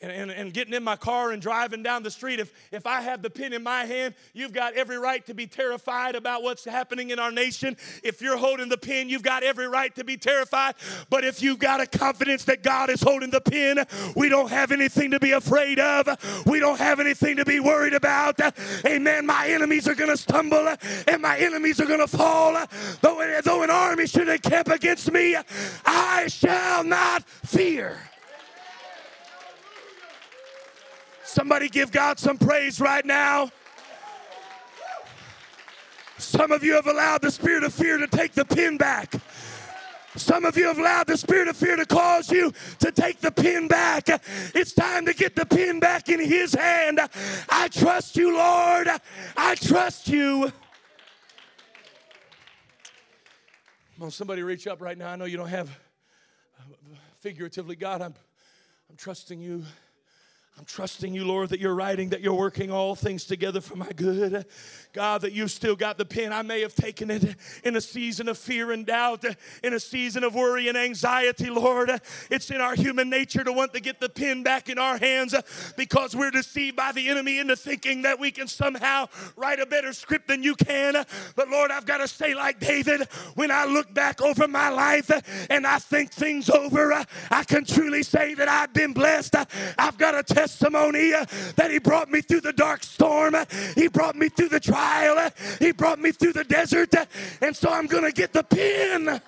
and, 0.00 0.12
and, 0.12 0.30
and, 0.30 0.52
getting 0.52 0.74
in 0.74 0.84
my 0.84 0.96
car 0.96 1.32
and 1.32 1.40
driving 1.40 1.82
down 1.82 2.02
the 2.02 2.10
street, 2.10 2.40
if, 2.40 2.52
if 2.72 2.86
I 2.86 3.00
have 3.00 3.22
the 3.22 3.30
pen 3.30 3.52
in 3.52 3.62
my 3.62 3.84
hand, 3.84 4.14
you've 4.32 4.52
got 4.52 4.74
every 4.74 4.98
right 4.98 5.24
to 5.26 5.34
be 5.34 5.46
terrified 5.46 6.14
about 6.14 6.42
what's 6.42 6.64
happening 6.64 7.10
in 7.10 7.18
our 7.18 7.30
nation. 7.30 7.76
If 8.02 8.20
you're 8.20 8.36
holding 8.36 8.68
the 8.68 8.76
pen, 8.76 9.08
you've 9.08 9.22
got 9.22 9.42
every 9.42 9.68
right 9.68 9.94
to 9.96 10.04
be 10.04 10.16
terrified. 10.16 10.74
But 11.10 11.24
if 11.24 11.42
you've 11.42 11.58
got 11.58 11.80
a 11.80 11.86
confidence 11.86 12.44
that 12.44 12.62
God 12.62 12.90
is 12.90 13.02
holding 13.02 13.30
the 13.30 13.40
pen, 13.40 13.84
we 14.14 14.28
don't 14.28 14.50
have 14.50 14.72
anything 14.72 15.10
to 15.12 15.20
be 15.20 15.32
afraid 15.32 15.78
of. 15.78 16.44
We 16.46 16.60
don't 16.60 16.78
have 16.78 17.00
anything 17.00 17.36
to 17.36 17.44
be 17.44 17.60
worried 17.60 17.94
about. 17.94 18.40
Amen. 18.86 19.26
My 19.26 19.48
enemies 19.48 19.88
are 19.88 19.94
going 19.94 20.10
to 20.10 20.16
stumble 20.16 20.74
and 21.08 21.22
my 21.22 21.38
enemies 21.38 21.80
are 21.80 21.86
going 21.86 22.00
to 22.00 22.06
fall. 22.06 22.52
Though, 23.00 23.40
though 23.44 23.62
an 23.62 23.70
army 23.70 24.06
should 24.06 24.28
encamp 24.28 24.68
against 24.68 25.10
me, 25.10 25.36
I 25.84 26.26
shall 26.28 26.84
not 26.84 27.24
fear. 27.28 27.98
Somebody 31.34 31.68
give 31.68 31.90
God 31.90 32.20
some 32.20 32.38
praise 32.38 32.80
right 32.80 33.04
now. 33.04 33.50
Some 36.16 36.52
of 36.52 36.62
you 36.62 36.74
have 36.74 36.86
allowed 36.86 37.22
the 37.22 37.30
spirit 37.32 37.64
of 37.64 37.74
fear 37.74 37.98
to 37.98 38.06
take 38.06 38.34
the 38.34 38.44
pin 38.44 38.78
back. 38.78 39.12
Some 40.14 40.44
of 40.44 40.56
you 40.56 40.68
have 40.68 40.78
allowed 40.78 41.08
the 41.08 41.16
spirit 41.16 41.48
of 41.48 41.56
fear 41.56 41.74
to 41.74 41.86
cause 41.86 42.30
you 42.30 42.52
to 42.78 42.92
take 42.92 43.18
the 43.18 43.32
pin 43.32 43.66
back. 43.66 44.08
It's 44.54 44.74
time 44.74 45.06
to 45.06 45.12
get 45.12 45.34
the 45.34 45.44
pin 45.44 45.80
back 45.80 46.08
in 46.08 46.20
His 46.20 46.54
hand. 46.54 47.00
I 47.48 47.66
trust 47.66 48.16
you, 48.16 48.36
Lord. 48.36 48.86
I 49.36 49.56
trust 49.56 50.06
you. 50.06 50.52
Come 53.96 54.04
on, 54.04 54.10
somebody 54.12 54.44
reach 54.44 54.68
up 54.68 54.80
right 54.80 54.96
now. 54.96 55.08
I 55.10 55.16
know 55.16 55.24
you 55.24 55.36
don't 55.36 55.48
have 55.48 55.76
figuratively, 57.18 57.74
God, 57.74 58.02
I'm, 58.02 58.14
I'm 58.88 58.96
trusting 58.96 59.40
you. 59.40 59.64
I'm 60.56 60.64
trusting 60.66 61.12
you, 61.12 61.24
Lord, 61.24 61.48
that 61.48 61.58
you're 61.58 61.74
writing, 61.74 62.10
that 62.10 62.20
you're 62.20 62.32
working 62.32 62.70
all 62.70 62.94
things 62.94 63.24
together 63.24 63.60
for 63.60 63.74
my 63.74 63.90
good. 63.90 64.46
God, 64.92 65.22
that 65.22 65.32
you've 65.32 65.50
still 65.50 65.74
got 65.74 65.98
the 65.98 66.04
pen. 66.04 66.32
I 66.32 66.42
may 66.42 66.60
have 66.60 66.76
taken 66.76 67.10
it 67.10 67.34
in 67.64 67.74
a 67.74 67.80
season 67.80 68.28
of 68.28 68.38
fear 68.38 68.70
and 68.70 68.86
doubt, 68.86 69.24
in 69.64 69.72
a 69.74 69.80
season 69.80 70.22
of 70.22 70.36
worry 70.36 70.68
and 70.68 70.78
anxiety, 70.78 71.50
Lord. 71.50 71.90
It's 72.30 72.50
in 72.52 72.60
our 72.60 72.76
human 72.76 73.10
nature 73.10 73.42
to 73.42 73.52
want 73.52 73.74
to 73.74 73.80
get 73.80 73.98
the 73.98 74.08
pen 74.08 74.44
back 74.44 74.68
in 74.68 74.78
our 74.78 74.96
hands 74.96 75.34
because 75.76 76.14
we're 76.14 76.30
deceived 76.30 76.76
by 76.76 76.92
the 76.92 77.08
enemy 77.08 77.40
into 77.40 77.56
thinking 77.56 78.02
that 78.02 78.20
we 78.20 78.30
can 78.30 78.46
somehow 78.46 79.06
write 79.34 79.58
a 79.58 79.66
better 79.66 79.92
script 79.92 80.28
than 80.28 80.44
you 80.44 80.54
can. 80.54 81.04
But 81.34 81.48
Lord, 81.48 81.72
I've 81.72 81.86
got 81.86 81.98
to 81.98 82.06
say, 82.06 82.32
like 82.32 82.60
David, 82.60 83.08
when 83.34 83.50
I 83.50 83.64
look 83.64 83.92
back 83.92 84.22
over 84.22 84.46
my 84.46 84.68
life 84.68 85.10
and 85.50 85.66
I 85.66 85.80
think 85.80 86.12
things 86.12 86.48
over, 86.48 87.04
I 87.32 87.42
can 87.42 87.64
truly 87.64 88.04
say 88.04 88.34
that 88.34 88.46
I've 88.46 88.72
been 88.72 88.92
blessed. 88.92 89.34
I've 89.76 89.98
got 89.98 90.12
to 90.12 90.34
tell 90.34 90.43
testimony 90.44 91.14
uh, 91.14 91.24
that 91.56 91.70
He 91.70 91.78
brought 91.78 92.10
me 92.10 92.20
through 92.20 92.42
the 92.42 92.52
dark 92.52 92.82
storm, 92.82 93.34
uh, 93.34 93.44
He 93.74 93.88
brought 93.88 94.14
me 94.14 94.28
through 94.28 94.50
the 94.50 94.60
trial, 94.60 95.18
uh, 95.18 95.30
He 95.58 95.72
brought 95.72 95.98
me 95.98 96.12
through 96.12 96.34
the 96.34 96.44
desert, 96.44 96.94
uh, 96.94 97.06
and 97.40 97.56
so 97.56 97.70
I'm 97.70 97.86
going 97.86 98.04
to 98.04 98.12
get 98.12 98.32
the 98.32 98.42
pin. 98.42 99.20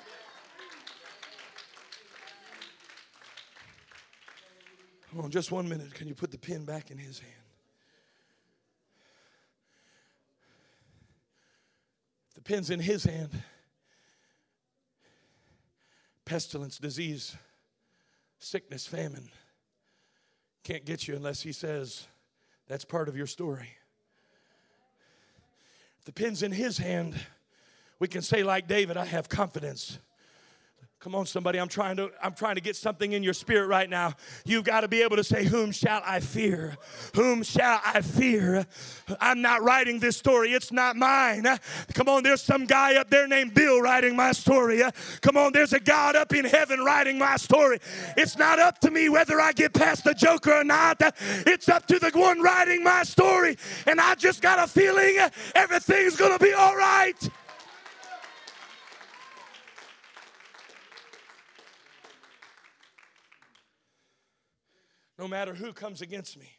Hold 5.13 5.25
on, 5.25 5.31
just 5.31 5.51
one 5.51 5.67
minute. 5.67 5.95
Can 5.95 6.09
you 6.09 6.15
put 6.15 6.31
the 6.31 6.39
pin 6.39 6.67
back 6.67 6.91
in 6.91 6.99
his 6.99 7.19
hand? 7.19 7.33
The 12.35 12.43
pin's 12.43 12.69
in 12.69 12.81
his 12.81 13.05
hand, 13.05 13.31
pestilence, 16.27 16.77
disease, 16.77 17.35
sickness, 18.39 18.87
famine 18.87 19.31
can't 20.67 20.85
get 20.85 21.07
you 21.07 21.15
unless 21.15 21.43
he 21.43 21.53
says 21.53 22.09
that's 22.67 22.85
part 22.85 23.09
of 23.09 23.17
your 23.17 23.29
story. 23.29 23.69
If 26.01 26.07
the 26.07 26.13
pen's 26.13 26.43
in 26.43 26.51
his 26.51 26.77
hand, 26.77 27.15
we 28.01 28.09
can 28.09 28.21
say, 28.21 28.43
like 28.43 28.67
David, 28.67 28.97
I 28.97 29.05
have 29.05 29.29
confidence 29.29 30.01
Come 31.07 31.15
on, 31.15 31.25
somebody. 31.25 31.61
I'm 31.61 31.69
trying 31.69 31.95
to 31.99 32.11
I'm 32.21 32.35
trying 32.35 32.57
to 32.57 32.61
get 32.61 32.75
something 32.75 33.13
in 33.13 33.23
your 33.23 33.33
spirit 33.33 33.69
right 33.69 33.89
now. 33.89 34.15
You've 34.45 34.65
got 34.65 34.81
to 34.81 34.89
be 34.89 35.03
able 35.03 35.15
to 35.15 35.23
say, 35.23 35.45
Whom 35.45 35.71
shall 35.71 36.03
I 36.05 36.19
fear? 36.19 36.77
Whom 37.15 37.45
shall 37.45 37.81
I 37.85 38.01
fear? 38.01 38.67
I'm 39.21 39.41
not 39.41 39.63
writing 39.63 40.01
this 40.01 40.17
story, 40.17 40.51
it's 40.51 40.73
not 40.73 40.97
mine. 40.97 41.47
Come 41.95 42.09
on, 42.09 42.25
there's 42.25 42.43
some 42.43 42.67
guy 42.67 42.97
up 42.97 43.09
there 43.09 43.29
named 43.29 43.55
Bill 43.55 43.81
writing 43.81 44.17
my 44.17 44.33
story. 44.33 44.83
Come 45.21 45.37
on, 45.37 45.53
there's 45.53 45.73
a 45.73 45.79
God 45.79 46.17
up 46.17 46.35
in 46.35 46.45
heaven 46.45 46.81
writing 46.81 47.19
my 47.19 47.37
story. 47.37 47.79
It's 48.17 48.37
not 48.37 48.59
up 48.59 48.81
to 48.81 48.91
me 48.91 49.09
whether 49.09 49.41
I 49.41 49.53
get 49.53 49.75
past 49.75 50.03
the 50.03 50.13
joker 50.13 50.55
or 50.55 50.65
not. 50.65 51.01
It's 51.47 51.69
up 51.69 51.87
to 51.87 52.01
the 52.01 52.11
one 52.17 52.43
writing 52.43 52.83
my 52.83 53.05
story. 53.05 53.59
And 53.87 54.01
I 54.01 54.17
just 54.17 54.43
got 54.43 54.59
a 54.59 54.67
feeling 54.67 55.19
everything's 55.55 56.17
gonna 56.17 56.41
be 56.41 56.53
all 56.53 56.75
right. 56.75 57.31
No 65.19 65.27
matter 65.29 65.55
who 65.55 65.73
comes 65.73 66.03
against 66.03 66.39
me. 66.39 66.51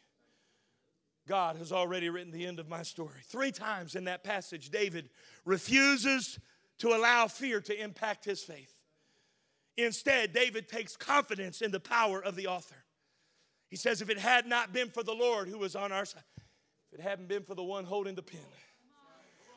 God 1.26 1.56
has 1.56 1.72
already 1.72 2.08
written 2.08 2.32
the 2.32 2.46
end 2.46 2.58
of 2.58 2.68
my 2.68 2.82
story. 2.82 3.20
Three 3.24 3.52
times 3.52 3.94
in 3.94 4.04
that 4.04 4.24
passage, 4.24 4.70
David 4.70 5.10
refuses 5.44 6.38
to 6.78 6.88
allow 6.88 7.28
fear 7.28 7.60
to 7.60 7.82
impact 7.82 8.24
his 8.24 8.42
faith. 8.42 8.72
Instead, 9.76 10.32
David 10.32 10.68
takes 10.68 10.96
confidence 10.96 11.60
in 11.60 11.70
the 11.70 11.80
power 11.80 12.22
of 12.22 12.34
the 12.34 12.46
author. 12.46 12.82
He 13.68 13.76
says, 13.76 14.00
If 14.00 14.10
it 14.10 14.18
had 14.18 14.46
not 14.46 14.72
been 14.72 14.88
for 14.88 15.02
the 15.02 15.12
Lord 15.12 15.48
who 15.48 15.58
was 15.58 15.76
on 15.76 15.92
our 15.92 16.04
side, 16.04 16.22
if 16.90 16.98
it 16.98 17.02
hadn't 17.02 17.28
been 17.28 17.42
for 17.42 17.54
the 17.54 17.62
one 17.62 17.84
holding 17.84 18.14
the 18.14 18.22
pen, 18.22 18.40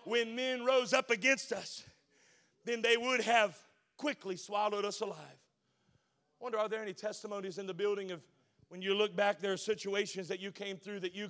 when 0.03 0.35
men 0.35 0.65
rose 0.65 0.93
up 0.93 1.09
against 1.09 1.53
us, 1.53 1.83
then 2.65 2.81
they 2.81 2.97
would 2.97 3.21
have 3.21 3.57
quickly 3.97 4.35
swallowed 4.35 4.83
us 4.83 4.99
alive. 5.01 5.17
I 5.17 6.43
wonder, 6.43 6.59
are 6.59 6.67
there 6.67 6.81
any 6.81 6.93
testimonies 6.93 7.57
in 7.57 7.67
the 7.67 7.73
building 7.73 8.11
of 8.11 8.21
when 8.71 8.81
you 8.81 8.95
look 8.95 9.13
back, 9.13 9.41
there 9.41 9.51
are 9.51 9.57
situations 9.57 10.29
that 10.29 10.39
you 10.39 10.49
came 10.49 10.77
through 10.77 11.01
that 11.01 11.13
you 11.13 11.29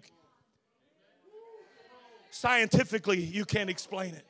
scientifically 2.29 3.19
you 3.19 3.45
can't 3.45 3.69
explain 3.69 4.13
it. 4.13 4.27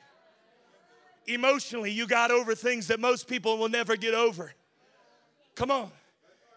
Emotionally, 1.26 1.90
you 1.90 2.06
got 2.06 2.30
over 2.30 2.54
things 2.54 2.86
that 2.86 2.98
most 2.98 3.28
people 3.28 3.58
will 3.58 3.68
never 3.68 3.96
get 3.96 4.14
over. 4.14 4.54
Come 5.54 5.70
on. 5.70 5.90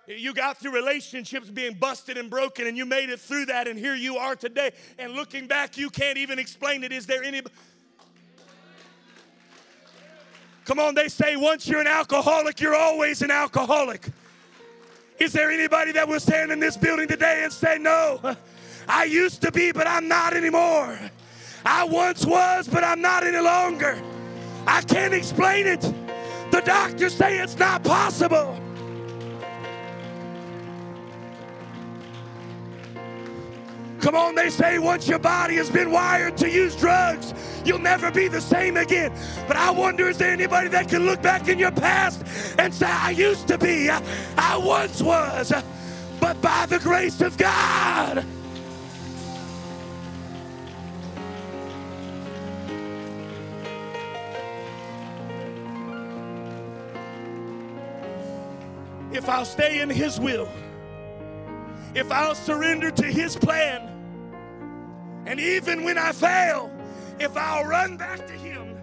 You 0.08 0.34
got 0.34 0.58
through 0.58 0.72
relationships 0.72 1.50
being 1.50 1.74
busted 1.74 2.18
and 2.18 2.30
broken, 2.30 2.68
and 2.68 2.78
you 2.78 2.86
made 2.86 3.10
it 3.10 3.20
through 3.20 3.48
that, 3.48 3.68
and 3.68 3.78
here 3.78 3.96
you 3.96 4.16
are 4.16 4.38
today. 4.38 4.72
And 4.98 5.12
looking 5.12 5.48
back, 5.48 5.78
you 5.78 5.90
can't 5.90 6.18
even 6.18 6.40
explain 6.40 6.86
it. 6.86 6.94
Is 6.94 7.06
there 7.06 7.22
any. 7.22 7.42
Come 10.64 10.80
on, 10.80 10.96
they 10.96 11.10
say 11.10 11.36
once 11.36 11.68
you're 11.68 11.82
an 11.82 11.88
alcoholic, 11.88 12.62
you're 12.62 12.76
always 12.76 13.22
an 13.22 13.30
alcoholic. 13.30 14.10
Is 15.20 15.32
there 15.32 15.50
anybody 15.50 15.92
that 15.94 16.08
will 16.08 16.20
stand 16.20 16.52
in 16.52 16.60
this 16.60 16.76
building 16.76 17.08
today 17.08 17.42
and 17.44 17.54
say, 17.54 17.78
No, 17.78 18.20
I 18.88 19.06
used 19.06 19.42
to 19.44 19.52
be, 19.52 19.72
but 19.72 19.88
I'm 19.88 20.08
not 20.08 20.34
anymore? 20.34 21.00
I 21.66 21.84
once 21.86 22.26
was, 22.26 22.68
but 22.68 22.84
I'm 22.84 23.02
not 23.02 23.26
any 23.26 23.40
longer. 23.40 24.02
I 24.68 24.82
can't 24.82 25.14
explain 25.14 25.68
it. 25.68 25.82
The 26.52 26.62
doctors 26.62 27.14
say 27.14 27.40
it's 27.40 27.58
not 27.58 27.84
possible. 27.84 28.60
Come 34.06 34.14
on, 34.14 34.36
they 34.36 34.52
say 34.52 34.78
once 34.78 35.08
your 35.08 35.18
body 35.18 35.56
has 35.56 35.72
been 35.72 35.90
wired 35.90 36.38
to 36.38 36.48
use 36.48 36.76
drugs, 36.76 37.34
you'll 37.66 37.80
never 37.80 38.12
be 38.12 38.28
the 38.28 38.40
same 38.40 38.78
again. 38.78 39.12
But 39.48 39.58
I 39.58 39.72
wonder 39.72 40.08
is 40.08 40.20
there 40.20 40.30
anybody 40.30 40.68
that 40.68 40.88
can 40.88 41.08
look 41.08 41.24
back 41.24 41.48
in 41.48 41.58
your 41.58 41.72
past 41.72 42.24
and 42.60 42.72
say, 42.72 42.86
I 42.86 43.10
used 43.10 43.48
to 43.48 43.58
be, 43.58 43.90
I, 43.90 44.00
I 44.38 44.58
once 44.58 45.02
was, 45.02 45.52
but 46.20 46.40
by 46.40 46.68
the 46.68 46.78
grace 46.78 47.20
of 47.20 47.36
God. 47.36 48.24
If 59.12 59.28
I'll 59.28 59.46
stay 59.46 59.82
in 59.82 59.90
His 59.90 60.20
will, 60.20 60.48
if 61.96 62.12
I'll 62.12 62.36
surrender 62.36 62.92
to 62.92 63.06
His 63.06 63.36
plan, 63.36 63.94
and 65.26 65.40
even 65.40 65.84
when 65.84 65.98
I 65.98 66.12
fail, 66.12 66.72
if 67.20 67.36
I'll 67.36 67.66
run 67.66 67.98
back 67.98 68.26
to 68.28 68.34
Him, 68.34 68.78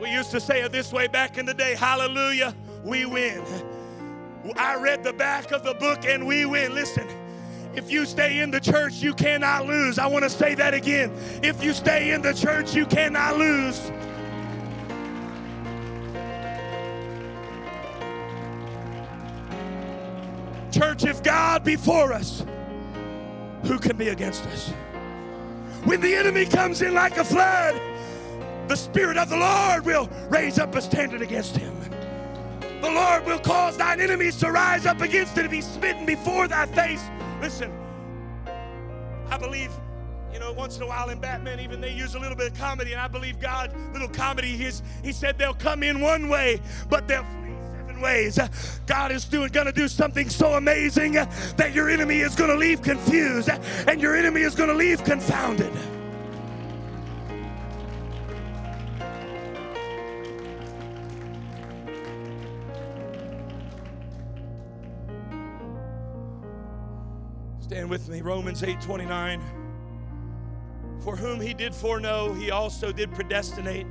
we 0.00 0.10
used 0.10 0.30
to 0.32 0.40
say 0.40 0.62
it 0.62 0.72
this 0.72 0.92
way 0.92 1.06
back 1.06 1.38
in 1.38 1.46
the 1.46 1.54
day 1.54 1.74
hallelujah, 1.74 2.54
we 2.84 3.06
win. 3.06 3.42
I 4.56 4.76
read 4.76 5.02
the 5.02 5.12
back 5.12 5.52
of 5.52 5.64
the 5.64 5.74
book 5.74 6.04
and 6.04 6.26
we 6.26 6.44
win. 6.44 6.74
Listen, 6.74 7.08
if 7.74 7.90
you 7.90 8.06
stay 8.06 8.40
in 8.40 8.50
the 8.50 8.60
church, 8.60 8.94
you 8.94 9.14
cannot 9.14 9.66
lose. 9.66 9.98
I 9.98 10.06
want 10.06 10.24
to 10.24 10.30
say 10.30 10.54
that 10.54 10.74
again. 10.74 11.12
If 11.42 11.62
you 11.62 11.72
stay 11.72 12.12
in 12.12 12.22
the 12.22 12.32
church, 12.32 12.74
you 12.74 12.86
cannot 12.86 13.38
lose. 13.38 13.90
Church, 20.70 21.04
if 21.04 21.22
God 21.22 21.64
be 21.64 21.76
for 21.76 22.12
us, 22.12 22.44
who 23.64 23.78
can 23.78 23.96
be 23.96 24.08
against 24.08 24.44
us? 24.46 24.70
When 25.84 26.00
the 26.00 26.14
enemy 26.14 26.46
comes 26.46 26.82
in 26.82 26.94
like 26.94 27.16
a 27.16 27.24
flood, 27.24 27.80
the 28.68 28.76
Spirit 28.76 29.18
of 29.18 29.28
the 29.28 29.36
Lord 29.36 29.84
will 29.84 30.08
raise 30.28 30.58
up 30.58 30.74
a 30.74 30.80
standard 30.80 31.20
against 31.20 31.56
him. 31.56 31.74
The 32.80 32.90
Lord 32.90 33.24
will 33.26 33.38
cause 33.38 33.76
thine 33.76 34.00
enemies 34.00 34.36
to 34.36 34.50
rise 34.50 34.86
up 34.86 35.00
against 35.00 35.34
thee 35.34 35.42
to 35.42 35.48
be 35.48 35.60
smitten 35.60 36.06
before 36.06 36.48
thy 36.48 36.66
face. 36.66 37.02
Listen, 37.40 37.72
I 39.30 39.38
believe, 39.38 39.70
you 40.32 40.38
know, 40.38 40.52
once 40.52 40.76
in 40.76 40.82
a 40.82 40.86
while 40.86 41.08
in 41.10 41.18
Batman, 41.18 41.60
even 41.60 41.80
they 41.80 41.92
use 41.92 42.14
a 42.14 42.18
little 42.18 42.36
bit 42.36 42.52
of 42.52 42.58
comedy, 42.58 42.92
and 42.92 43.00
I 43.00 43.08
believe 43.08 43.40
God, 43.40 43.74
little 43.92 44.08
comedy, 44.08 44.56
his, 44.56 44.82
he 45.02 45.12
said 45.12 45.38
they'll 45.38 45.54
come 45.54 45.82
in 45.82 46.00
one 46.00 46.28
way, 46.28 46.60
but 46.88 47.08
they'll 47.08 47.26
ways. 48.00 48.38
God 48.86 49.12
is 49.12 49.24
doing 49.24 49.48
going 49.50 49.66
to 49.66 49.72
do 49.72 49.88
something 49.88 50.28
so 50.28 50.54
amazing 50.54 51.12
that 51.12 51.72
your 51.74 51.88
enemy 51.90 52.20
is 52.20 52.34
going 52.34 52.50
to 52.50 52.56
leave 52.56 52.82
confused 52.82 53.48
and 53.48 54.00
your 54.00 54.14
enemy 54.14 54.42
is 54.42 54.54
going 54.54 54.70
to 54.70 54.74
leave 54.74 55.02
confounded. 55.04 55.72
Stand 67.60 67.88
with 67.88 68.08
me, 68.08 68.20
Romans 68.20 68.62
8 68.62 68.80
29. 68.80 69.42
For 71.00 71.16
whom 71.16 71.40
he 71.40 71.52
did 71.52 71.74
foreknow, 71.74 72.32
he 72.32 72.50
also 72.50 72.92
did 72.92 73.12
predestinate 73.12 73.86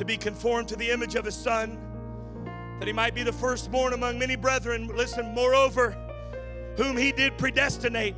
to 0.00 0.04
be 0.06 0.16
conformed 0.16 0.66
to 0.66 0.76
the 0.76 0.90
image 0.90 1.14
of 1.14 1.26
his 1.26 1.34
son, 1.34 1.78
that 2.78 2.86
he 2.86 2.92
might 2.92 3.14
be 3.14 3.22
the 3.22 3.34
firstborn 3.34 3.92
among 3.92 4.18
many 4.18 4.34
brethren. 4.34 4.88
Listen, 4.96 5.34
moreover, 5.34 5.94
whom 6.78 6.96
he 6.96 7.12
did 7.12 7.36
predestinate, 7.36 8.14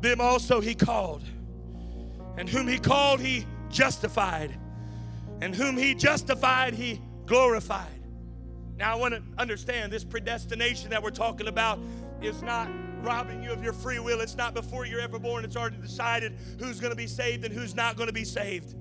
them 0.00 0.20
also 0.20 0.60
he 0.60 0.72
called. 0.72 1.24
And 2.38 2.48
whom 2.48 2.68
he 2.68 2.78
called, 2.78 3.18
he 3.18 3.44
justified. 3.70 4.56
And 5.40 5.52
whom 5.52 5.76
he 5.76 5.96
justified, 5.96 6.74
he 6.74 7.00
glorified. 7.26 8.00
Now, 8.76 8.92
I 8.92 8.94
want 9.00 9.14
to 9.14 9.22
understand 9.36 9.92
this 9.92 10.04
predestination 10.04 10.90
that 10.90 11.02
we're 11.02 11.10
talking 11.10 11.48
about 11.48 11.80
is 12.22 12.40
not 12.40 12.70
robbing 13.02 13.42
you 13.42 13.50
of 13.50 13.64
your 13.64 13.72
free 13.72 13.98
will. 13.98 14.20
It's 14.20 14.36
not 14.36 14.54
before 14.54 14.86
you're 14.86 15.00
ever 15.00 15.18
born, 15.18 15.44
it's 15.44 15.56
already 15.56 15.78
decided 15.78 16.36
who's 16.60 16.78
going 16.78 16.92
to 16.92 16.96
be 16.96 17.08
saved 17.08 17.44
and 17.44 17.52
who's 17.52 17.74
not 17.74 17.96
going 17.96 18.06
to 18.06 18.12
be 18.12 18.24
saved. 18.24 18.76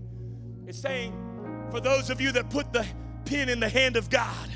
It's 0.67 0.77
saying 0.77 1.25
for 1.71 1.79
those 1.79 2.09
of 2.09 2.19
you 2.19 2.31
that 2.33 2.49
put 2.49 2.73
the 2.73 2.85
pen 3.25 3.49
in 3.49 3.59
the 3.59 3.69
hand 3.69 3.95
of 3.95 4.09
God. 4.09 4.49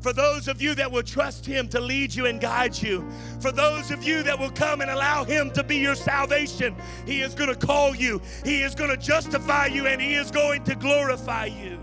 For 0.00 0.12
those 0.12 0.48
of 0.48 0.60
you 0.60 0.74
that 0.74 0.90
will 0.90 1.04
trust 1.04 1.46
Him 1.46 1.68
to 1.68 1.80
lead 1.80 2.12
you 2.12 2.26
and 2.26 2.40
guide 2.40 2.76
you. 2.76 3.08
For 3.40 3.52
those 3.52 3.92
of 3.92 4.02
you 4.02 4.24
that 4.24 4.36
will 4.36 4.50
come 4.50 4.80
and 4.80 4.90
allow 4.90 5.22
Him 5.22 5.52
to 5.52 5.62
be 5.62 5.76
your 5.76 5.94
salvation, 5.94 6.74
He 7.06 7.20
is 7.20 7.34
going 7.34 7.48
to 7.48 7.66
call 7.66 7.94
you, 7.94 8.20
He 8.44 8.62
is 8.62 8.74
going 8.74 8.90
to 8.90 8.96
justify 8.96 9.66
you, 9.66 9.86
and 9.86 10.02
He 10.02 10.14
is 10.14 10.32
going 10.32 10.64
to 10.64 10.74
glorify 10.74 11.46
you. 11.46 11.80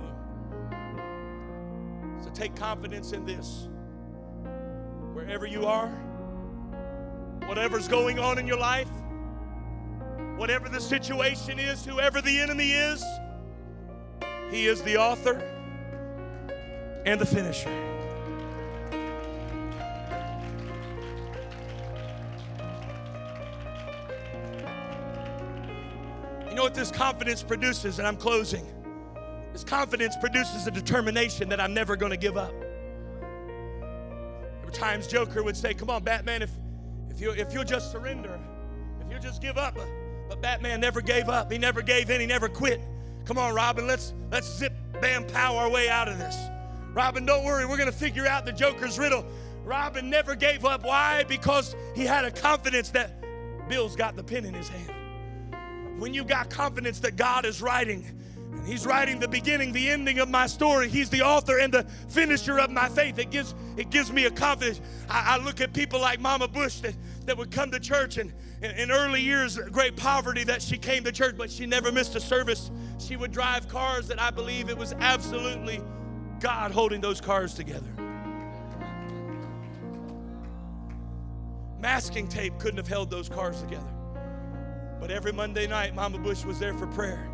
So 2.22 2.30
take 2.32 2.56
confidence 2.58 3.14
in 3.14 3.26
this. 3.26 3.70
Wherever 5.14 5.48
you 5.48 5.66
are, 5.66 5.88
whatever's 7.46 7.88
going 7.88 8.20
on 8.20 8.38
in 8.38 8.46
your 8.46 8.60
life, 8.60 8.90
whatever 10.36 10.68
the 10.68 10.82
situation 10.82 11.58
is, 11.58 11.86
whoever 11.86 12.22
the 12.22 12.38
enemy 12.38 12.72
is, 12.72 13.02
he 14.52 14.66
is 14.66 14.82
the 14.82 14.98
author 14.98 15.42
and 17.06 17.20
the 17.20 17.26
finisher. 17.26 17.70
You 26.50 26.56
know 26.56 26.64
what 26.64 26.74
this 26.74 26.92
confidence 26.92 27.44
produces, 27.44 28.00
and 28.00 28.08
I'm 28.08 28.18
closing. 28.18 28.66
This 29.54 29.64
confidence 29.64 30.16
produces 30.20 30.68
a 30.68 30.72
determination 30.72 31.50
that 31.50 31.60
I'm 31.60 31.74
never 31.74 31.96
going 31.96 32.12
to 32.12 32.18
give 32.18 32.38
up. 32.38 32.54
Were 34.64 34.72
times 34.72 35.08
Joker 35.08 35.44
would 35.44 35.58
say, 35.58 35.74
Come 35.74 35.90
on, 35.90 36.04
Batman, 36.04 36.42
if, 36.42 36.52
if, 37.10 37.22
you, 37.22 37.32
if 37.32 37.54
you'll 37.54 37.64
just 37.64 37.92
surrender, 37.92 38.40
if 39.02 39.12
you'll 39.12 39.22
just 39.22 39.42
give 39.42 39.58
up. 39.58 39.78
But 40.28 40.42
Batman 40.42 40.80
never 40.80 41.02
gave 41.02 41.28
up. 41.28 41.52
He 41.52 41.58
never 41.58 41.82
gave 41.82 42.10
in. 42.10 42.22
He 42.22 42.28
never 42.28 42.48
quit. 42.48 42.80
Come 43.30 43.38
on, 43.38 43.54
Robin, 43.54 43.86
let's 43.86 44.16
let's 44.32 44.52
zip 44.58 44.74
bam 45.02 45.24
pow 45.24 45.56
our 45.56 45.70
way 45.70 45.88
out 45.88 46.08
of 46.08 46.18
this. 46.18 46.36
Robin, 46.96 47.28
don't 47.28 47.46
worry, 47.46 47.64
we're 47.64 47.78
gonna 47.78 47.92
figure 47.92 48.26
out 48.26 48.44
the 48.44 48.52
Joker's 48.52 48.98
riddle. 48.98 49.24
Robin 49.64 50.10
never 50.10 50.34
gave 50.34 50.66
up. 50.66 50.84
Why? 50.84 51.26
Because 51.26 51.76
he 51.96 52.06
had 52.06 52.26
a 52.26 52.32
confidence 52.32 52.90
that 52.90 53.24
Bill's 53.70 53.96
got 53.96 54.16
the 54.16 54.24
pen 54.24 54.46
in 54.46 54.56
his 54.56 54.68
hand. 54.68 56.02
When 56.02 56.12
you 56.12 56.24
got 56.24 56.50
confidence 56.50 57.02
that 57.02 57.18
God 57.18 57.46
is 57.46 57.62
writing, 57.62 58.04
and 58.52 58.66
He's 58.66 58.88
writing 58.88 59.20
the 59.20 59.28
beginning, 59.28 59.74
the 59.74 59.90
ending 59.90 60.18
of 60.18 60.28
my 60.28 60.48
story. 60.48 60.90
He's 60.90 61.12
the 61.12 61.22
author 61.22 61.60
and 61.60 61.72
the 61.72 61.84
finisher 62.08 62.60
of 62.60 62.72
my 62.72 62.90
faith. 62.90 63.20
It 63.20 63.30
gives 63.30 63.54
it 63.78 63.92
gives 63.92 64.12
me 64.12 64.26
a 64.26 64.32
confidence. 64.32 64.82
I, 65.08 65.36
I 65.36 65.44
look 65.44 65.62
at 65.62 65.72
people 65.72 66.02
like 66.02 66.20
Mama 66.20 66.48
Bush 66.48 66.80
that 66.80 66.96
that 67.26 67.38
would 67.38 67.52
come 67.52 67.70
to 67.70 67.80
church 67.80 68.18
and 68.18 68.34
in 68.62 68.92
early 68.92 69.22
years, 69.22 69.58
great 69.58 69.96
poverty 69.96 70.44
that 70.44 70.62
she 70.62 70.78
came 70.78 71.04
to 71.06 71.12
church, 71.12 71.36
but 71.38 71.50
she 71.50 71.66
never 71.66 71.92
missed 71.92 72.16
a 72.16 72.20
service. 72.20 72.72
She 72.98 73.16
would 73.16 73.32
drive 73.32 73.68
cars 73.70 74.08
that 74.08 74.20
I 74.20 74.32
believe 74.32 74.70
it 74.70 74.78
was 74.78 74.94
absolutely 75.00 75.82
God 76.40 76.72
holding 76.72 77.00
those 77.00 77.22
cars 77.22 77.54
together. 77.54 77.88
Masking 81.80 82.28
tape 82.28 82.60
couldn't 82.60 82.78
have 82.78 82.88
held 82.88 83.10
those 83.10 83.30
cars 83.30 83.62
together. 83.62 83.88
But 85.00 85.12
every 85.12 85.32
Monday 85.32 85.66
night, 85.66 85.96
Mama 85.96 86.20
Bush 86.20 86.44
was 86.44 86.60
there 86.60 86.74
for 86.74 86.88
prayer. 86.88 87.26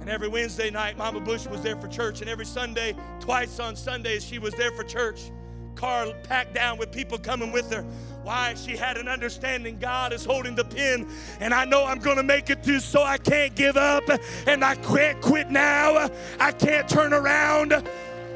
And 0.00 0.08
every 0.08 0.28
Wednesday 0.28 0.70
night, 0.70 0.96
Mama 0.96 1.20
Bush 1.20 1.46
was 1.46 1.62
there 1.62 1.76
for 1.76 1.88
church. 1.88 2.20
And 2.20 2.30
every 2.30 2.46
Sunday, 2.46 2.94
twice 3.18 3.58
on 3.58 3.74
Sundays, 3.74 4.24
she 4.24 4.38
was 4.38 4.54
there 4.54 4.70
for 4.72 4.84
church. 4.84 5.32
Car 5.74 6.12
packed 6.22 6.54
down 6.54 6.78
with 6.78 6.92
people 6.92 7.18
coming 7.18 7.50
with 7.50 7.72
her. 7.72 7.84
Why? 8.24 8.54
She 8.54 8.74
had 8.74 8.96
an 8.96 9.06
understanding 9.06 9.78
God 9.78 10.14
is 10.14 10.24
holding 10.24 10.54
the 10.54 10.64
pen, 10.64 11.06
and 11.40 11.52
I 11.52 11.66
know 11.66 11.84
I'm 11.84 11.98
going 11.98 12.16
to 12.16 12.22
make 12.22 12.48
it 12.48 12.64
through, 12.64 12.80
so 12.80 13.02
I 13.02 13.18
can't 13.18 13.54
give 13.54 13.76
up, 13.76 14.04
and 14.46 14.64
I 14.64 14.76
can't 14.76 15.20
quit 15.20 15.50
now. 15.50 16.08
I 16.40 16.52
can't 16.52 16.88
turn 16.88 17.12
around. 17.12 17.86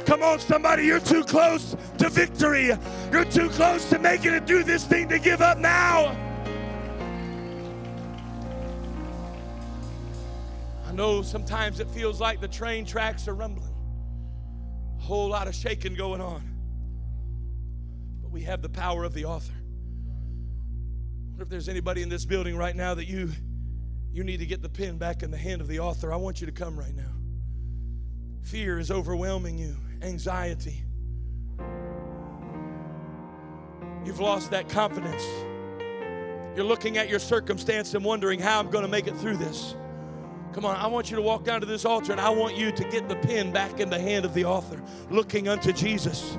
Come 0.05 0.23
on, 0.23 0.41
somebody, 0.41 0.85
you're 0.85 1.01
too 1.01 1.25
close 1.25 1.75
to 1.97 2.11
victory. 2.11 2.71
You're 3.11 3.25
too 3.25 3.49
close 3.49 3.89
to 3.89 3.99
making 3.99 4.35
it 4.35 4.47
through 4.47 4.65
this 4.65 4.85
thing 4.85 5.09
to 5.09 5.19
give 5.19 5.41
up 5.41 5.57
now. 5.57 6.15
I 10.87 10.93
know 10.93 11.23
sometimes 11.23 11.81
it 11.81 11.89
feels 11.89 12.21
like 12.21 12.43
the 12.43 12.49
train 12.49 12.85
tracks 12.85 13.27
are 13.27 13.35
rumbling, 13.35 13.75
a 14.99 15.03
whole 15.03 15.29
lot 15.29 15.49
of 15.49 15.55
shaking 15.55 15.95
going 15.95 16.21
on. 16.21 16.43
But 18.21 18.31
we 18.31 18.43
have 18.43 18.61
the 18.61 18.69
power 18.69 19.05
of 19.05 19.15
the 19.15 19.25
author. 19.25 19.55
Wonder 21.39 21.45
if 21.45 21.51
there's 21.51 21.69
anybody 21.69 22.03
in 22.03 22.09
this 22.09 22.25
building 22.25 22.57
right 22.57 22.75
now 22.75 22.95
that 22.95 23.07
you 23.07 23.31
you 24.13 24.25
need 24.25 24.39
to 24.39 24.47
get 24.47 24.61
the 24.61 24.69
pen 24.69 24.99
back 24.99 25.23
in 25.23 25.31
the 25.31 25.37
hand 25.37 25.61
of 25.61 25.69
the 25.69 25.79
author. 25.79 26.13
I 26.13 26.17
want 26.17 26.41
you 26.41 26.49
to 26.49 26.53
come 26.53 26.77
right 26.77 26.97
now. 26.97 27.13
Fear 28.43 28.81
is 28.81 28.91
overwhelming 28.91 29.57
you 29.57 29.77
anxiety. 30.03 30.83
You've 34.05 34.19
lost 34.19 34.51
that 34.51 34.69
confidence. 34.69 35.23
You're 36.57 36.67
looking 36.67 36.99
at 36.99 37.09
your 37.09 37.21
circumstance 37.21 37.95
and 37.95 38.05
wondering 38.05 38.41
how 38.41 38.59
I'm 38.59 38.69
going 38.69 38.85
to 38.85 38.91
make 38.91 39.07
it 39.07 39.15
through 39.15 39.37
this. 39.37 39.77
Come 40.53 40.65
on, 40.65 40.75
I 40.75 40.89
want 40.89 41.09
you 41.09 41.15
to 41.15 41.23
walk 41.23 41.45
down 41.45 41.61
to 41.61 41.67
this 41.67 41.85
altar 41.85 42.11
and 42.11 42.21
I 42.21 42.31
want 42.31 42.57
you 42.57 42.73
to 42.73 42.83
get 42.89 43.09
the 43.09 43.15
pen 43.15 43.53
back 43.53 43.79
in 43.79 43.91
the 43.91 44.01
hand 44.01 44.25
of 44.25 44.35
the 44.35 44.45
author, 44.45 44.83
looking 45.09 45.47
unto 45.47 45.73
Jesus. 45.73 46.37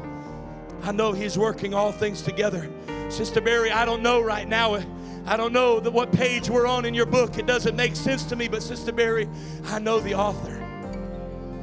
I 0.83 0.91
know 0.91 1.11
He's 1.11 1.37
working 1.37 1.73
all 1.73 1.91
things 1.91 2.21
together. 2.21 2.69
Sister 3.09 3.41
Barry, 3.41 3.71
I 3.71 3.85
don't 3.85 4.03
know 4.03 4.21
right 4.21 4.47
now. 4.47 4.79
I 5.25 5.37
don't 5.37 5.53
know 5.53 5.79
that 5.79 5.91
what 5.91 6.11
page 6.11 6.49
we're 6.49 6.65
on 6.65 6.85
in 6.85 6.93
your 6.93 7.05
book. 7.05 7.37
It 7.37 7.45
doesn't 7.45 7.75
make 7.75 7.95
sense 7.95 8.23
to 8.25 8.35
me, 8.35 8.47
but 8.47 8.63
Sister 8.63 8.91
Barry, 8.91 9.29
I 9.65 9.79
know 9.79 9.99
the 9.99 10.15
author. 10.15 10.55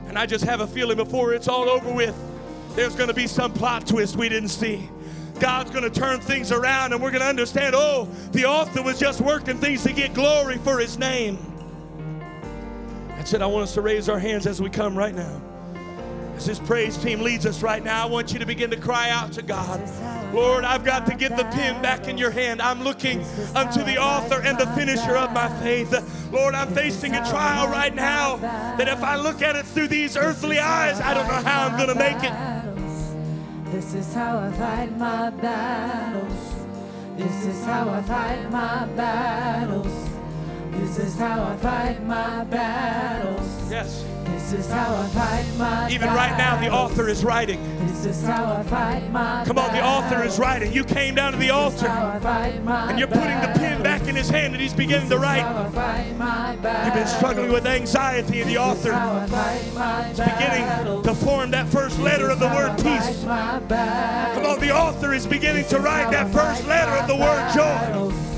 And 0.07 0.19
I 0.19 0.27
just 0.27 0.45
have 0.45 0.61
a 0.61 0.67
feeling 0.67 0.97
before 0.97 1.35
it's 1.35 1.49
all 1.49 1.69
over 1.69 1.93
with, 1.93 2.17
there's 2.75 2.95
going 2.95 3.09
to 3.09 3.15
be 3.15 3.27
some 3.27 3.53
plot 3.53 3.87
twist 3.87 4.17
we 4.17 4.29
didn't 4.29 4.51
see. 4.51 4.89
God's 5.41 5.71
going 5.71 5.85
to 5.85 5.91
turn 5.91 6.21
things 6.21 6.53
around 6.53 6.93
and 6.93 7.03
we're 7.03 7.11
going 7.11 7.23
to 7.23 7.29
understand 7.29 7.75
oh, 7.77 8.09
the 8.33 8.45
author 8.47 8.83
was 8.83 8.99
just 8.99 9.21
working 9.21 9.59
things 9.59 9.83
to 9.83 9.93
get 9.93 10.15
glory 10.15 10.59
for 10.59 10.79
his 10.79 10.99
name. 10.99 11.39
That's 13.09 13.33
it. 13.33 13.43
I 13.43 13.47
want 13.47 13.65
us 13.65 13.75
to 13.75 13.83
raise 13.83 14.09
our 14.09 14.19
hands 14.19 14.47
as 14.47 14.63
we 14.63 14.71
come 14.71 14.97
right 14.97 15.15
now. 15.15 15.43
As 16.37 16.45
this 16.45 16.59
praise 16.59 16.99
team 16.99 17.21
leads 17.21 17.47
us 17.47 17.63
right 17.63 17.83
now, 17.83 18.03
I 18.03 18.11
want 18.11 18.35
you 18.35 18.39
to 18.39 18.45
begin 18.45 18.71
to 18.71 18.77
cry 18.77 19.09
out 19.09 19.33
to 19.33 19.43
God. 19.43 19.81
Lord, 20.35 20.65
I've 20.65 20.85
got 20.85 21.07
to 21.07 21.15
get 21.15 21.35
the 21.35 21.45
pen 21.45 21.81
back 21.81 22.09
in 22.09 22.19
your 22.19 22.31
hand. 22.31 22.61
I'm 22.61 22.83
looking 22.83 23.25
unto 23.55 23.83
the 23.83 23.97
author 23.97 24.43
and 24.43 24.59
the 24.59 24.67
finisher 24.69 25.17
of 25.17 25.33
my 25.33 25.49
faith. 25.61 25.91
Lord, 26.31 26.55
I'm 26.55 26.75
facing 26.75 27.15
a 27.15 27.27
trial 27.31 27.69
right 27.69 27.95
now 27.95 28.37
that 28.37 28.87
if 28.87 29.03
I 29.03 29.17
look 29.17 29.41
at 29.41 29.57
it 29.57 29.65
through 29.65 29.89
these 29.89 30.15
earthly 30.15 30.59
eyes, 30.59 31.01
I 31.01 31.15
don't 31.15 31.27
know 31.27 31.49
how 31.49 31.69
I'm 31.69 31.77
going 31.79 31.89
to 31.89 31.95
make 31.95 32.23
it. 32.23 33.73
This 33.73 33.95
is 33.95 34.13
how 34.13 34.39
I 34.39 34.53
fight 34.53 34.97
my 34.99 35.31
battles. 35.31 36.55
This 37.17 37.47
is 37.47 37.65
how 37.65 37.89
I 37.89 38.03
fight 38.03 38.51
my 38.51 38.85
battles. 38.95 40.11
This 40.73 40.99
is 40.99 41.19
how 41.19 41.45
I 41.45 41.57
fight 41.57 42.03
my 42.05 42.45
battles. 42.45 43.71
Yes. 43.71 44.05
This 44.33 44.53
is 44.53 44.71
how 44.71 44.95
I 44.95 45.07
fight 45.09 45.47
my 45.57 45.91
Even 45.91 46.09
right 46.09 46.37
now, 46.37 46.57
the 46.61 46.71
author 46.71 47.09
is 47.09 47.25
writing. 47.25 47.61
This 47.87 48.05
is 48.07 48.23
how 48.25 48.53
I 48.53 48.63
fight 48.65 49.11
my 49.11 49.45
Come 49.47 49.59
on, 49.59 49.73
the 49.73 49.85
author 49.85 50.23
is 50.23 50.39
writing. 50.39 50.73
You 50.73 50.85
came 50.85 51.15
down 51.15 51.33
to 51.33 51.39
the 51.39 51.51
altar 51.51 51.87
and 51.87 52.99
you're 52.99 53.09
putting 53.09 53.41
the 53.41 53.53
pen 53.57 53.83
back 53.83 54.03
in 54.09 54.15
his 54.15 54.29
hand 54.29 54.55
and 54.55 54.63
he's 54.63 54.75
beginning 54.75 55.09
to 55.11 55.19
write. 55.19 55.47
You've 56.85 56.95
been 56.95 57.07
struggling 57.07 57.53
with 57.53 57.67
anxiety, 57.67 58.41
and 58.41 58.51
the 58.51 58.59
author 58.59 58.93
is 60.11 60.19
beginning 60.19 61.03
to 61.03 61.15
form 61.15 61.51
that 61.53 61.69
first 61.69 61.99
letter 61.99 62.31
of 62.31 62.39
the 62.39 62.49
word 62.49 62.77
peace. 62.77 63.23
Come 63.25 64.47
on, 64.47 64.61
the 64.61 64.71
author 64.75 65.13
is 65.13 65.27
beginning 65.27 65.65
to 65.67 65.79
write 65.79 66.11
that 66.11 66.33
first 66.33 66.67
letter 66.67 66.93
of 66.93 67.07
the 67.07 67.17
word 67.17 67.53
joy. 67.55 68.36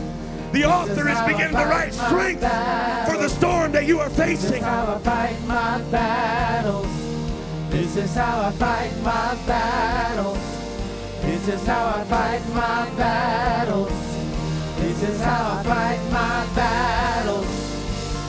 The 0.59 0.65
author 0.65 1.09
is 1.09 1.21
beginning 1.21 1.55
to 1.55 1.67
write 1.67 1.95
strength 1.95 2.41
for 2.41 3.17
the 3.17 3.29
storm 3.29 3.71
that 3.71 3.87
you 3.87 4.01
are 4.01 4.11
facing. 4.11 4.51
This 4.51 4.61
is 4.61 4.65
how 4.65 4.97
I 4.97 4.99
fight 4.99 5.47
my 5.47 5.81
battles. 5.93 6.89
This 7.71 7.97
is 7.97 8.17
how 8.17 8.41
I 8.41 8.51
fight 8.51 8.91
my 9.05 9.39
battles. 9.47 10.43
This 11.23 11.47
is 11.47 11.65
how 11.65 11.95
I 11.95 12.03
fight 12.07 12.43
my 12.53 12.91
battles. 12.97 13.93
This 14.81 15.01
is 15.05 15.21
how 15.23 15.59
I 15.59 15.63
fight 15.63 16.01
my 16.11 16.47
battles. 16.57 17.47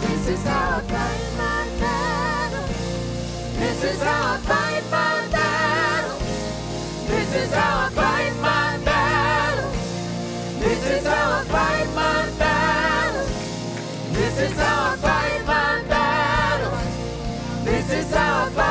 This 0.02 0.28
is 0.28 0.44
how 0.44 0.78
I 0.78 0.82
fight 0.82 1.34
my 1.36 1.66
battles. 1.80 2.78
This 3.58 3.84
is 3.84 4.04
how 4.04 4.34
I 4.34 4.38
fight 4.38 4.84
my 4.92 5.28
battles. 5.32 6.22
This 7.08 7.36
is 7.36 7.54
how 7.56 7.88
I 7.88 7.90
fight 7.90 8.36
my 8.40 8.78
battles. 8.86 9.74
This 10.60 10.86
is 10.92 11.08
how 11.08 11.40
I 11.40 11.44
fight 11.46 11.88
this 11.88 11.99
battles. 17.90 18.69